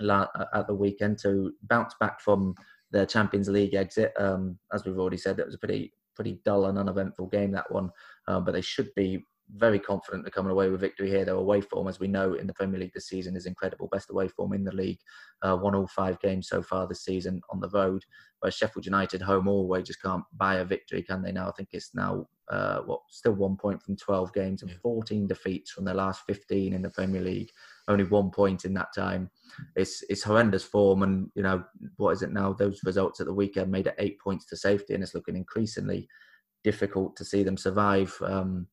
at 0.00 0.66
the 0.66 0.74
weekend 0.74 1.18
to 1.18 1.52
bounce 1.64 1.94
back 1.98 2.20
from 2.20 2.54
their 2.92 3.06
Champions 3.06 3.48
League 3.48 3.74
exit. 3.74 4.12
Um, 4.18 4.58
as 4.72 4.84
we've 4.84 4.98
already 4.98 5.16
said, 5.16 5.38
it 5.38 5.46
was 5.46 5.54
a 5.54 5.58
pretty 5.58 5.92
pretty 6.14 6.40
dull 6.44 6.66
and 6.66 6.78
uneventful 6.78 7.26
game 7.28 7.50
that 7.52 7.70
one, 7.72 7.90
uh, 8.28 8.40
but 8.40 8.52
they 8.52 8.60
should 8.60 8.90
be 8.94 9.24
very 9.56 9.78
confident 9.78 10.26
of 10.26 10.32
coming 10.32 10.52
away 10.52 10.68
with 10.68 10.80
victory 10.80 11.08
here. 11.08 11.24
Their 11.24 11.34
away 11.34 11.60
form, 11.60 11.88
as 11.88 12.00
we 12.00 12.08
know 12.08 12.34
in 12.34 12.46
the 12.46 12.52
Premier 12.52 12.78
League 12.78 12.92
this 12.94 13.08
season, 13.08 13.36
is 13.36 13.46
incredible. 13.46 13.88
Best 13.88 14.10
away 14.10 14.28
form 14.28 14.52
in 14.52 14.64
the 14.64 14.74
league. 14.74 14.98
Uh, 15.42 15.58
won 15.60 15.74
all 15.74 15.86
five 15.86 16.20
games 16.20 16.48
so 16.48 16.62
far 16.62 16.86
this 16.86 17.04
season 17.04 17.40
on 17.50 17.60
the 17.60 17.68
road. 17.70 18.04
Whereas 18.40 18.54
Sheffield 18.54 18.86
United, 18.86 19.22
home 19.22 19.48
all 19.48 19.62
away, 19.62 19.82
just 19.82 20.02
can't 20.02 20.24
buy 20.36 20.56
a 20.56 20.64
victory, 20.64 21.02
can 21.02 21.22
they 21.22 21.32
now? 21.32 21.48
I 21.48 21.52
think 21.52 21.70
it's 21.72 21.94
now, 21.94 22.26
uh, 22.50 22.80
what, 22.80 23.00
still 23.08 23.32
one 23.32 23.56
point 23.56 23.82
from 23.82 23.96
12 23.96 24.32
games 24.32 24.62
and 24.62 24.72
14 24.82 25.26
defeats 25.26 25.70
from 25.70 25.84
their 25.84 25.94
last 25.94 26.22
15 26.26 26.72
in 26.72 26.82
the 26.82 26.90
Premier 26.90 27.20
League. 27.20 27.50
Only 27.88 28.04
one 28.04 28.30
point 28.30 28.64
in 28.64 28.74
that 28.74 28.94
time. 28.94 29.30
It's 29.74 30.04
it's 30.08 30.22
horrendous 30.22 30.62
form, 30.62 31.02
and 31.02 31.28
you 31.34 31.42
know 31.42 31.64
what 31.96 32.12
is 32.12 32.22
it 32.22 32.32
now? 32.32 32.52
Those 32.52 32.80
results 32.84 33.18
at 33.18 33.26
the 33.26 33.34
weekend 33.34 33.70
made 33.70 33.88
it 33.88 33.96
eight 33.98 34.20
points 34.20 34.46
to 34.46 34.56
safety, 34.56 34.94
and 34.94 35.02
it's 35.02 35.14
looking 35.14 35.36
increasingly 35.36 36.08
difficult 36.62 37.16
to 37.16 37.24
see 37.24 37.42
them 37.42 37.56
survive. 37.56 38.16
Um, 38.22 38.68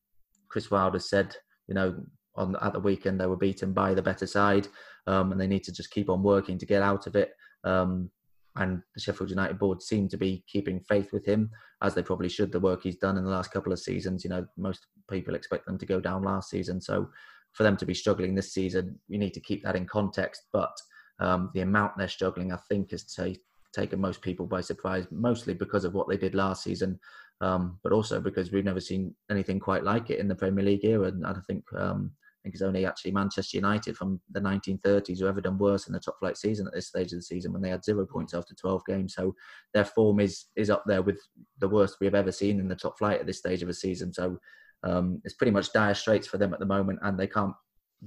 Chris 0.50 0.72
Wilder 0.72 1.00
said, 1.00 1.36
you 1.68 1.76
know, 1.76 1.96
on 2.36 2.56
at 2.62 2.74
the 2.74 2.80
weekend 2.80 3.20
they 3.20 3.26
were 3.26 3.36
beaten 3.36 3.74
by 3.74 3.94
the 3.94 4.02
better 4.02 4.28
side, 4.28 4.68
um, 5.08 5.32
and 5.32 5.42
they 5.42 5.48
need 5.48 5.64
to 5.64 5.72
just 5.72 5.92
keep 5.92 6.10
on 6.10 6.24
working 6.24 6.58
to 6.58 6.66
get 6.66 6.82
out 6.82 7.08
of 7.08 7.16
it. 7.16 7.32
Um, 7.64 8.10
and 8.56 8.82
the 8.96 9.02
Sheffield 9.02 9.30
United 9.30 9.60
board 9.60 9.82
seem 9.82 10.08
to 10.10 10.18
be 10.18 10.44
keeping 10.48 10.80
faith 10.80 11.14
with 11.14 11.26
him, 11.26 11.50
as 11.84 11.94
they 11.94 12.02
probably 12.02 12.30
should. 12.30 12.52
The 12.52 12.60
work 12.60 12.82
he's 12.84 12.98
done 12.98 13.18
in 13.18 13.24
the 13.24 13.30
last 13.30 13.52
couple 13.52 13.72
of 13.72 13.80
seasons, 13.80 14.24
you 14.24 14.30
know, 14.30 14.46
most 14.58 14.88
people 15.10 15.36
expect 15.36 15.66
them 15.68 15.78
to 15.78 15.86
go 15.86 16.00
down 16.00 16.24
last 16.24 16.50
season, 16.50 16.82
so 16.82 17.08
for 17.54 17.64
them 17.64 17.78
to 17.78 17.86
be 17.86 17.94
struggling 17.94 18.36
this 18.36 18.54
season, 18.54 19.00
you 19.08 19.18
need 19.18 19.34
to 19.34 19.40
keep 19.40 19.64
that 19.64 19.76
in 19.76 19.86
context. 19.86 20.44
But 20.54 20.72
um, 21.20 21.50
the 21.54 21.62
amount 21.62 21.94
they're 21.98 22.08
struggling, 22.08 22.52
I 22.52 22.58
think, 22.70 22.92
has 22.92 23.04
t- 23.04 23.42
taken 23.74 24.00
most 24.00 24.22
people 24.22 24.46
by 24.46 24.62
surprise, 24.62 25.08
mostly 25.12 25.54
because 25.54 25.84
of 25.84 25.94
what 25.94 26.08
they 26.08 26.18
did 26.18 26.36
last 26.36 26.64
season 26.64 27.00
um, 27.42 27.80
but 27.84 27.92
also 27.94 28.20
because 28.20 28.52
we've 28.52 28.66
never 28.66 28.80
seen 28.80 29.14
anything 29.30 29.60
quite 29.60 29.84
like 29.84 30.10
it 30.10 30.20
in 30.20 30.28
the 30.28 30.36
Premier 30.36 30.66
League 30.66 30.86
era. 30.86 31.08
And 31.08 31.26
I 31.26 31.34
think 31.48 31.64
um, 31.78 32.12
I 32.22 32.40
think 32.44 32.56
it's 32.56 32.64
only 32.64 32.86
actually 32.86 33.12
Manchester 33.12 33.58
United 33.58 33.96
from 33.96 34.20
the 34.32 34.40
1930s 34.40 35.20
who 35.20 35.28
ever 35.28 35.42
done 35.42 35.58
worse 35.58 35.88
in 35.88 35.94
the 35.94 36.00
top 36.00 36.18
flight 36.20 36.38
season 36.38 36.68
at 36.68 36.74
this 36.74 36.88
stage 36.88 37.12
of 37.12 37.20
the 37.20 37.24
season 37.24 37.54
when 37.54 37.62
they 37.62 37.70
had 37.70 37.84
zero 37.84 38.06
points 38.06 38.34
after 38.34 38.56
12 38.56 38.86
games. 38.86 39.14
So 39.16 39.36
their 39.74 39.86
form 39.86 40.20
is 40.20 40.46
is 40.56 40.70
up 40.70 40.84
there 40.88 41.02
with 41.02 41.20
the 41.60 41.70
worst 41.70 41.98
we 42.00 42.08
have 42.08 42.16
ever 42.16 42.32
seen 42.32 42.60
in 42.60 42.68
the 42.68 42.76
top 42.76 42.98
flight 42.98 43.20
at 43.20 43.28
this 43.28 43.40
stage 43.40 43.62
of 43.64 43.70
a 43.70 43.74
season. 43.74 44.14
So 44.14 44.40
um, 44.84 45.22
it's 45.26 45.36
pretty 45.36 45.52
much 45.52 45.74
dire 45.74 45.94
straits 45.94 46.28
for 46.28 46.38
them 46.38 46.54
at 46.54 46.60
the 46.60 46.66
moment, 46.66 47.00
and 47.02 47.20
they 47.20 47.28
can't 47.28 47.54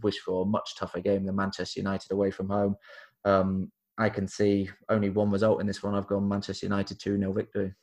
wish 0.02 0.18
for 0.20 0.42
a 0.42 0.48
much 0.48 0.76
tougher 0.76 1.00
game 1.00 1.24
than 1.24 1.36
Manchester 1.36 1.80
United 1.80 2.12
away 2.12 2.30
from 2.30 2.48
home. 2.48 2.76
Um, 3.24 3.70
I 3.98 4.08
can 4.08 4.26
see 4.26 4.70
only 4.88 5.10
one 5.10 5.30
result 5.30 5.60
in 5.60 5.66
this 5.66 5.82
one. 5.82 5.94
I've 5.94 6.06
gone 6.06 6.28
Manchester 6.28 6.66
United 6.66 6.98
2 7.00 7.18
0 7.18 7.32
victory. 7.32 7.74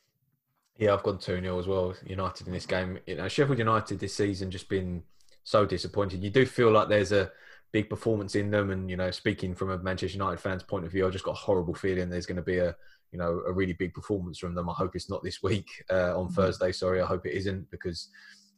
Yeah, 0.78 0.94
I've 0.94 1.02
gone 1.02 1.18
2 1.18 1.40
0 1.40 1.58
as 1.58 1.66
well. 1.66 1.94
United 2.06 2.46
in 2.46 2.52
this 2.52 2.66
game. 2.66 2.98
You 3.06 3.16
know, 3.16 3.28
Sheffield 3.28 3.58
United 3.58 3.98
this 3.98 4.14
season 4.14 4.50
just 4.50 4.68
been 4.68 5.02
so 5.42 5.66
disappointed. 5.66 6.22
You 6.22 6.30
do 6.30 6.46
feel 6.46 6.70
like 6.70 6.88
there's 6.88 7.12
a 7.12 7.30
big 7.72 7.90
performance 7.90 8.36
in 8.36 8.50
them. 8.50 8.70
And, 8.70 8.88
you 8.88 8.96
know, 8.96 9.10
speaking 9.10 9.54
from 9.54 9.70
a 9.70 9.78
Manchester 9.78 10.16
United 10.16 10.38
fan's 10.38 10.62
point 10.62 10.86
of 10.86 10.92
view, 10.92 11.04
I've 11.04 11.12
just 11.12 11.24
got 11.24 11.32
a 11.32 11.34
horrible 11.34 11.74
feeling 11.74 12.08
there's 12.08 12.26
going 12.26 12.36
to 12.36 12.42
be 12.42 12.58
a, 12.58 12.76
you 13.10 13.18
know, 13.18 13.42
a 13.46 13.52
really 13.52 13.72
big 13.72 13.92
performance 13.92 14.38
from 14.38 14.54
them. 14.54 14.70
I 14.70 14.74
hope 14.74 14.94
it's 14.94 15.10
not 15.10 15.24
this 15.24 15.42
week 15.42 15.68
uh, 15.90 16.16
on 16.18 16.26
mm-hmm. 16.26 16.34
Thursday. 16.34 16.70
Sorry, 16.70 17.02
I 17.02 17.06
hope 17.06 17.26
it 17.26 17.34
isn't 17.34 17.68
because 17.72 18.08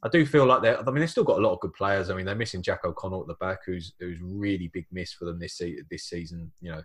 I 0.03 0.09
do 0.09 0.25
feel 0.27 0.47
like 0.47 0.63
they're. 0.63 0.79
I 0.79 0.85
mean, 0.91 1.01
they've 1.01 1.11
still 1.11 1.25
got 1.25 1.39
a 1.39 1.43
lot 1.43 1.53
of 1.53 1.61
good 1.61 1.75
players. 1.75 2.11
I 2.11 2.15
mean, 2.15 2.25
they're 2.25 2.35
missing 2.35 2.63
Jack 2.63 2.85
O'Connell 2.85 3.21
at 3.21 3.27
the 3.27 3.35
back, 3.35 3.59
who's 3.67 3.93
who's 4.01 4.19
really 4.23 4.69
big 4.69 4.87
miss 4.91 5.13
for 5.13 5.27
them 5.27 5.39
this 5.39 5.59
se- 5.59 5.83
this 5.91 6.05
season. 6.05 6.51
You 6.61 6.73
know, 6.73 6.83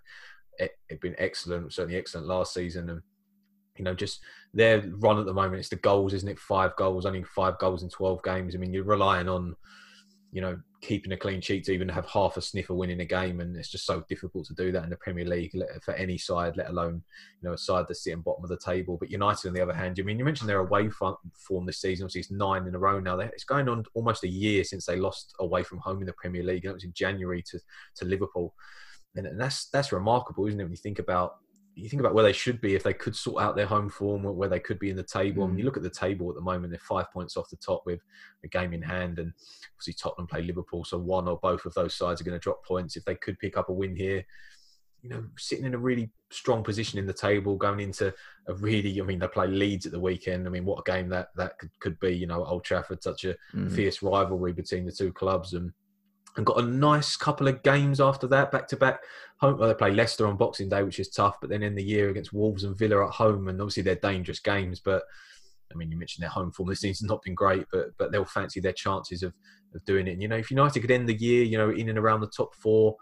it, 0.60 0.72
it 0.90 1.00
been 1.00 1.16
excellent, 1.18 1.72
certainly 1.72 1.98
excellent 1.98 2.28
last 2.28 2.54
season, 2.54 2.90
and 2.90 3.02
you 3.78 3.84
know, 3.84 3.94
just 3.94 4.22
their 4.54 4.82
run 5.00 5.20
at 5.20 5.26
the 5.26 5.34
moment, 5.34 5.60
it's 5.60 5.70
the 5.70 5.76
goals, 5.76 6.14
isn't 6.14 6.30
it? 6.30 6.40
Five 6.40 6.76
goals, 6.76 7.06
only 7.06 7.24
five 7.24 7.58
goals 7.60 7.84
in 7.84 7.90
12 7.90 8.24
games. 8.24 8.56
I 8.56 8.58
mean, 8.58 8.74
you're 8.74 8.84
relying 8.84 9.28
on, 9.28 9.56
you 10.32 10.42
know, 10.42 10.58
keeping 10.82 11.12
a 11.12 11.18
clean 11.18 11.42
sheet 11.42 11.66
to 11.66 11.74
even 11.74 11.90
have 11.90 12.06
half 12.06 12.38
a 12.38 12.42
sniff 12.42 12.70
of 12.70 12.78
winning 12.78 13.02
a 13.02 13.06
game. 13.06 13.40
And 13.42 13.56
it's 13.58 13.70
just 13.70 13.86
so 13.86 14.04
difficult 14.08 14.46
to 14.48 14.54
do 14.54 14.72
that 14.72 14.84
in 14.84 14.90
the 14.90 14.96
Premier 14.98 15.26
League 15.26 15.52
for 15.84 15.94
any 15.96 16.18
side, 16.18 16.56
let 16.56 16.70
alone, 16.70 17.04
you 17.42 17.50
know, 17.50 17.54
a 17.54 17.58
side 17.58 17.86
that's 17.88 18.04
sitting 18.04 18.22
bottom 18.22 18.44
of 18.44 18.50
the 18.50 18.58
table. 18.58 18.98
But 18.98 19.10
United, 19.10 19.48
on 19.48 19.54
the 19.54 19.62
other 19.62 19.74
hand, 19.74 19.98
I 20.00 20.04
mean, 20.04 20.20
you 20.20 20.26
mentioned 20.26 20.50
their 20.50 20.60
away 20.60 20.90
form 20.90 21.66
this 21.66 21.82
season. 21.82 22.06
Obviously, 22.06 22.22
it's 22.22 22.32
nine 22.32 22.68
in 22.68 22.76
a 22.76 22.80
row 22.80 23.00
now. 23.00 23.20
It's 23.20 23.44
going 23.44 23.68
on 23.68 23.84
almost 23.94 24.24
a 24.24 24.30
year 24.30 24.64
since 24.64 24.86
they 24.86 24.96
lost 24.96 25.34
away 25.40 25.64
from 25.64 25.80
home 25.80 26.00
in 26.00 26.06
the 26.06 26.14
Premier 26.14 26.44
League. 26.44 26.64
And 26.64 26.72
it 26.72 26.76
was 26.76 26.84
in 26.84 26.94
January 26.94 27.44
to, 27.52 27.60
to 27.98 28.06
Liverpool. 28.06 28.54
And 29.16 29.40
that's 29.40 29.70
that's 29.70 29.92
remarkable, 29.92 30.46
isn't 30.46 30.60
it? 30.60 30.64
When 30.64 30.72
you 30.72 30.78
think 30.78 31.00
about 31.00 31.38
you 31.76 31.90
think 31.90 32.00
about 32.00 32.14
where 32.14 32.24
they 32.24 32.34
should 32.34 32.62
be 32.62 32.74
if 32.74 32.84
they 32.84 32.94
could 32.94 33.16
sort 33.16 33.44
out 33.44 33.56
their 33.56 33.66
home 33.66 33.90
form, 33.90 34.24
where 34.24 34.50
they 34.50 34.60
could 34.60 34.80
be 34.80 34.90
in 34.90 34.96
the 34.96 35.04
table. 35.04 35.46
Mm. 35.46 35.50
Mean, 35.50 35.60
you 35.60 35.66
look 35.66 35.78
at 35.78 35.84
the 35.84 35.90
table 35.90 36.30
at 36.30 36.36
the 36.36 36.42
moment; 36.42 36.72
they're 36.72 36.80
five 36.80 37.12
points 37.12 37.36
off 37.36 37.50
the 37.50 37.58
top 37.58 37.84
with 37.86 38.00
a 38.44 38.48
game 38.48 38.74
in 38.74 38.82
hand, 38.82 39.20
and 39.20 39.34
obviously 39.74 39.94
Tottenham 39.94 40.28
play 40.28 40.42
Liverpool, 40.42 40.86
so 40.86 40.98
one 40.98 41.28
or 41.28 41.38
both 41.38 41.66
of 41.66 41.74
those 41.74 41.94
sides 41.94 42.22
are 42.22 42.24
going 42.24 42.38
to 42.38 42.44
drop 42.44 42.66
points. 42.66 42.96
If 42.96 43.06
they 43.06 43.16
could 43.16 43.38
pick 43.40 43.58
up 43.58 43.70
a 43.70 43.74
win 43.74 43.96
here, 43.96 44.26
you 45.02 45.10
know, 45.10 45.24
sitting 45.38 45.66
in 45.66 45.74
a 45.74 45.78
really 45.78 46.12
strong 46.32 46.64
position 46.64 46.98
in 46.98 47.06
the 47.06 47.14
table, 47.14 47.58
going 47.58 47.82
into 47.82 48.14
a 48.48 48.54
really, 48.56 49.00
I 49.00 49.04
mean, 49.04 49.20
they 49.20 49.28
play 49.28 49.48
Leeds 49.48 49.86
at 49.86 49.92
the 49.92 50.00
weekend. 50.00 50.48
I 50.48 50.50
mean, 50.50 50.66
what 50.66 50.80
a 50.80 50.92
game 50.92 51.10
that 51.10 51.30
that 51.36 51.60
could, 51.60 51.72
could 51.80 52.00
be. 52.00 52.16
You 52.16 52.28
know, 52.28 52.44
Old 52.46 52.64
Trafford, 52.64 53.04
such 53.04 53.26
a 53.26 53.36
mm. 53.54 53.72
fierce 53.76 54.02
rivalry 54.02 54.54
between 54.54 54.86
the 54.86 54.92
two 54.92 55.12
clubs, 55.12 55.54
and 55.54 55.72
and 56.38 56.46
got 56.46 56.60
a 56.60 56.66
nice 56.66 57.16
couple 57.16 57.48
of 57.48 57.64
games 57.64 58.02
after 58.02 58.28
that, 58.28 58.52
back 58.52 58.68
to 58.70 58.78
back. 58.78 59.00
Home, 59.40 59.58
well, 59.58 59.68
they 59.68 59.76
play 59.76 59.92
Leicester 59.92 60.28
on 60.28 60.38
Boxing 60.38 60.70
Day, 60.70 60.84
which 60.84 61.00
is 61.00 61.10
tough, 61.10 61.38
but 61.42 61.50
then 61.50 61.64
in 61.64 61.76
the 61.76 61.84
year 61.84 62.10
against 62.10 62.34
Wolves 62.34 62.64
and 62.64 62.78
Villa 62.78 63.06
at 63.06 63.12
home, 63.12 63.48
and 63.48 63.60
obviously 63.62 63.84
they're 63.84 63.96
dangerous 63.96 64.40
games. 64.40 64.80
But 64.80 65.04
I 65.72 65.76
mean, 65.76 65.92
you 65.92 65.98
mentioned 65.98 66.24
their 66.24 66.30
home 66.30 66.52
form 66.52 66.70
this 66.70 66.82
season's 66.82 67.10
not 67.10 67.22
been 67.22 67.36
great, 67.36 67.66
but 67.72 67.90
but 67.98 68.12
they'll 68.12 68.26
fancy 68.26 68.60
their 68.60 68.74
chances 68.74 69.24
of 69.24 69.34
of 69.74 69.84
doing 69.86 70.08
it. 70.08 70.14
And 70.14 70.22
you 70.22 70.28
know, 70.28 70.38
if 70.38 70.52
United 70.52 70.80
could 70.80 70.92
end 70.92 71.10
the 71.10 71.14
year, 71.14 71.44
you 71.44 71.58
know, 71.58 71.70
in 71.70 71.90
and 71.90 71.98
around 71.98 72.22
the 72.22 72.28
top 72.28 72.56
four, 72.56 72.96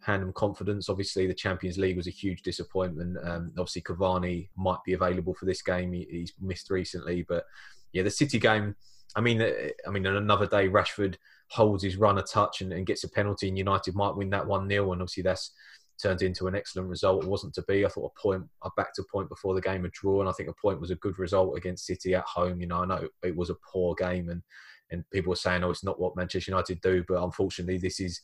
hand 0.00 0.22
them 0.22 0.32
confidence. 0.32 0.88
Obviously, 0.88 1.26
the 1.26 1.34
Champions 1.34 1.78
League 1.78 1.96
was 1.96 2.06
a 2.06 2.10
huge 2.10 2.42
disappointment. 2.42 3.16
Um, 3.22 3.52
obviously, 3.58 3.82
Cavani 3.82 4.48
might 4.56 4.82
be 4.84 4.92
available 4.92 5.34
for 5.34 5.46
this 5.46 5.62
game. 5.62 5.92
He, 5.92 6.06
he's 6.10 6.32
missed 6.40 6.70
recently, 6.70 7.24
but 7.28 7.44
yeah, 7.92 8.02
the 8.02 8.10
City 8.10 8.38
game. 8.38 8.76
I 9.16 9.20
mean, 9.20 9.42
uh, 9.42 9.50
I 9.86 9.90
mean, 9.90 10.06
another 10.06 10.46
day, 10.46 10.68
Rashford 10.68 11.16
holds 11.48 11.82
his 11.82 11.96
run 11.96 12.18
a 12.18 12.22
touch 12.22 12.60
and, 12.60 12.72
and 12.72 12.86
gets 12.86 13.04
a 13.04 13.08
penalty, 13.08 13.48
and 13.48 13.58
United 13.58 13.94
might 13.94 14.16
win 14.16 14.30
that 14.30 14.46
one 14.46 14.68
0 14.68 14.92
And 14.92 15.02
obviously, 15.02 15.22
that's 15.22 15.52
turned 16.00 16.22
into 16.22 16.46
an 16.46 16.54
excellent 16.54 16.88
result. 16.88 17.24
It 17.24 17.28
wasn't 17.28 17.54
to 17.54 17.62
be. 17.62 17.84
I 17.84 17.88
thought 17.88 18.12
a 18.16 18.20
point, 18.20 18.44
I 18.62 18.68
backed 18.76 18.98
a 18.98 19.04
point 19.04 19.28
before 19.28 19.54
the 19.54 19.60
game 19.60 19.84
a 19.84 19.88
draw, 19.88 20.20
and 20.20 20.28
I 20.28 20.32
think 20.32 20.48
a 20.48 20.54
point 20.54 20.80
was 20.80 20.90
a 20.90 20.96
good 20.96 21.18
result 21.18 21.56
against 21.56 21.86
City 21.86 22.14
at 22.14 22.24
home. 22.24 22.60
You 22.60 22.68
know, 22.68 22.82
I 22.82 22.86
know 22.86 23.08
it 23.22 23.36
was 23.36 23.50
a 23.50 23.56
poor 23.72 23.94
game, 23.94 24.28
and 24.28 24.42
and 24.90 25.08
people 25.10 25.30
were 25.30 25.36
saying, 25.36 25.62
oh, 25.62 25.70
it's 25.70 25.84
not 25.84 26.00
what 26.00 26.16
Manchester 26.16 26.50
United 26.50 26.80
do, 26.80 27.04
but 27.06 27.22
unfortunately, 27.22 27.78
this 27.78 28.00
is 28.00 28.20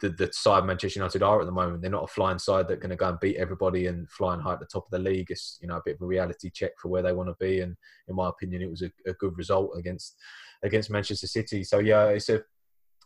the, 0.00 0.08
the, 0.08 0.32
side 0.32 0.64
Manchester 0.64 1.00
United 1.00 1.22
are 1.22 1.40
at 1.40 1.46
the 1.46 1.52
moment. 1.52 1.82
They're 1.82 1.90
not 1.90 2.04
a 2.04 2.08
flying 2.08 2.38
side 2.38 2.66
that 2.68 2.74
are 2.74 2.80
going 2.80 2.90
to 2.90 2.96
go 2.96 3.08
and 3.08 3.20
beat 3.20 3.36
everybody 3.36 3.86
and 3.86 4.10
flying 4.10 4.40
high 4.40 4.54
at 4.54 4.60
the 4.60 4.66
top 4.66 4.86
of 4.86 4.90
the 4.90 5.10
league. 5.10 5.30
It's 5.30 5.58
you 5.60 5.68
know 5.68 5.76
a 5.76 5.82
bit 5.84 5.96
of 5.96 6.02
a 6.02 6.06
reality 6.06 6.50
check 6.50 6.72
for 6.80 6.88
where 6.88 7.02
they 7.02 7.12
want 7.12 7.28
to 7.28 7.36
be, 7.38 7.60
and 7.60 7.76
in 8.08 8.16
my 8.16 8.28
opinion, 8.28 8.62
it 8.62 8.70
was 8.70 8.82
a, 8.82 8.90
a 9.06 9.12
good 9.14 9.36
result 9.36 9.72
against 9.76 10.16
against 10.62 10.90
Manchester 10.90 11.26
City. 11.26 11.64
So 11.64 11.78
yeah, 11.78 12.06
it's 12.06 12.28
a 12.28 12.42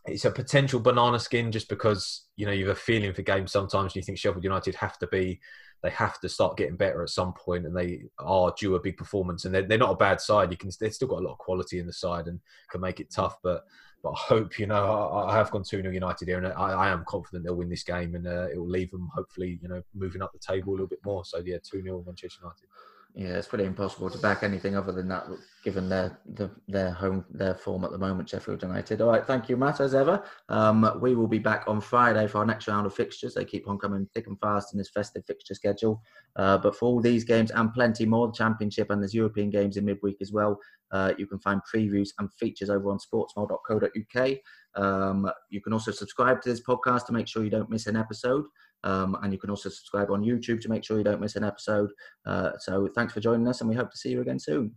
it's 0.07 0.25
a 0.25 0.31
potential 0.31 0.81
banana 0.81 1.19
skin 1.19 1.53
just 1.53 1.69
because 1.69 2.27
you 2.37 2.47
know 2.47 2.53
you 2.53 2.69
have 2.69 2.77
a 2.77 2.81
feeling 2.81 3.13
for 3.13 3.23
games 3.23 3.53
sometimes 3.53 3.95
you 3.95 4.03
think 4.03 4.19
Sheffield 4.19 4.45
United 4.45 4.75
have 4.77 4.99
to 4.99 5.07
be 5.09 5.41
they 5.83 5.91
have 5.91 6.21
to 6.21 6.29
start 6.29 6.57
getting 6.57 6.77
better 6.77 7.03
at 7.03 7.11
some 7.11 7.33
point 7.35 7.67
and 7.67 7.77
they 7.77 8.03
are 8.19 8.53
due 8.59 8.75
a 8.75 8.81
big 8.81 8.97
performance 8.97 9.45
and 9.45 9.55
they're, 9.55 9.63
they're 9.63 9.79
not 9.79 9.93
a 9.93 9.97
bad 9.97 10.21
side 10.21 10.51
you 10.51 10.57
can 10.57 10.71
they've 10.81 10.95
still 10.95 11.09
got 11.09 11.21
a 11.21 11.25
lot 11.25 11.33
of 11.33 11.39
quality 11.39 11.79
in 11.79 11.87
the 11.87 11.93
side 11.93 12.29
and 12.29 12.41
can 12.71 12.81
make 12.81 12.99
it 13.01 13.13
tough 13.13 13.37
but 13.43 13.65
but 14.03 14.11
I 14.11 14.17
hope 14.17 14.59
you 14.59 14.67
know 14.67 15.11
I, 15.13 15.33
I 15.33 15.37
have 15.37 15.51
gone 15.51 15.65
2 15.65 15.83
0 15.83 15.93
United 15.93 16.29
here 16.29 16.39
and 16.39 16.47
I, 16.47 16.53
I, 16.53 16.89
am 16.91 17.05
confident 17.07 17.45
they'll 17.45 17.55
win 17.55 17.69
this 17.69 17.83
game 17.83 18.15
and 18.15 18.27
uh, 18.27 18.49
it 18.53 18.59
will 18.59 18.69
leave 18.69 18.91
them 18.91 19.11
hopefully 19.15 19.59
you 19.63 19.69
know 19.69 19.83
moving 19.95 20.23
up 20.23 20.33
the 20.33 20.39
table 20.39 20.71
a 20.71 20.73
little 20.73 20.87
bit 20.87 21.05
more. 21.05 21.25
So 21.25 21.43
yeah 21.45 21.59
2 21.63 21.83
0 21.83 22.03
Manchester 22.07 22.41
United 22.43 22.67
yeah, 23.15 23.37
it's 23.37 23.49
pretty 23.49 23.65
impossible 23.65 24.09
to 24.09 24.19
back 24.19 24.43
anything 24.43 24.77
other 24.77 24.93
than 24.93 25.09
that, 25.09 25.27
given 25.65 25.89
their 25.89 26.19
the, 26.35 26.51
their 26.69 26.93
home 26.93 27.25
their 27.31 27.55
form 27.55 27.85
at 27.85 27.91
the 27.91 27.99
moment. 27.99 28.29
Sheffield 28.29 28.63
United. 28.63 29.01
All 29.01 29.09
right, 29.09 29.27
thank 29.27 29.49
you, 29.49 29.57
Matt, 29.57 29.81
as 29.81 29.95
ever. 29.95 30.23
Um, 30.49 30.99
we 31.01 31.15
will 31.17 31.27
be 31.27 31.41
back 31.41 31.65
on 31.67 31.81
Friday 31.81 32.29
for 32.29 32.39
our 32.39 32.47
next 32.47 32.69
round 32.69 32.87
of 32.87 32.95
fixtures. 32.95 33.35
They 33.35 33.45
keep 33.45 33.69
on 33.69 33.79
coming 33.79 34.09
thick 34.15 34.29
and 34.29 34.39
fast 34.39 34.73
in 34.73 34.79
this 34.79 34.91
festive 34.91 35.25
fixture 35.27 35.55
schedule. 35.55 36.01
Uh, 36.37 36.59
but 36.59 36.77
for 36.77 36.87
all 36.87 37.01
these 37.01 37.25
games 37.25 37.51
and 37.51 37.73
plenty 37.75 38.07
more, 38.07 38.29
the 38.29 38.33
Championship 38.33 38.91
and 38.91 39.03
there's 39.03 39.15
European 39.15 39.51
games 39.51 39.77
in 39.77 39.85
midweek 39.85 40.19
as 40.21 40.33
well. 40.33 40.59
Uh, 40.93 41.13
you 41.19 41.27
can 41.27 41.39
find 41.39 41.61
previews 41.73 42.11
and 42.19 42.33
features 42.35 42.71
over 42.71 42.91
on 42.91 42.99
sportsmole.co.uk. 42.99 44.31
Um, 44.77 45.31
you 45.49 45.61
can 45.61 45.73
also 45.73 45.91
subscribe 45.91 46.43
to 46.43 46.49
this 46.49 46.63
podcast 46.63 47.07
to 47.07 47.13
make 47.13 47.27
sure 47.27 47.43
you 47.43 47.51
don't 47.51 47.71
miss 47.71 47.87
an 47.87 47.97
episode. 47.97 48.45
Um, 48.85 49.17
and 49.23 49.33
you 49.33 49.39
can 49.39 49.51
also 49.51 49.69
subscribe 49.69 50.11
on 50.11 50.23
YouTube 50.23 50.61
to 50.63 50.69
make 50.69 50.85
sure 50.85 50.99
you 50.99 51.05
don't 51.05 51.21
miss 51.21 51.37
an 51.37 51.45
episode. 51.45 51.91
Uh, 52.27 52.53
so 52.59 52.89
thanks 52.95 53.13
for 53.13 53.21
joining 53.21 53.47
us, 53.49 53.61
and 53.61 53.69
we 53.69 53.77
hope 53.77 53.91
to 53.91 53.99
see 53.99 54.11
you 54.11 54.21
again 54.21 54.39
soon. 54.39 54.75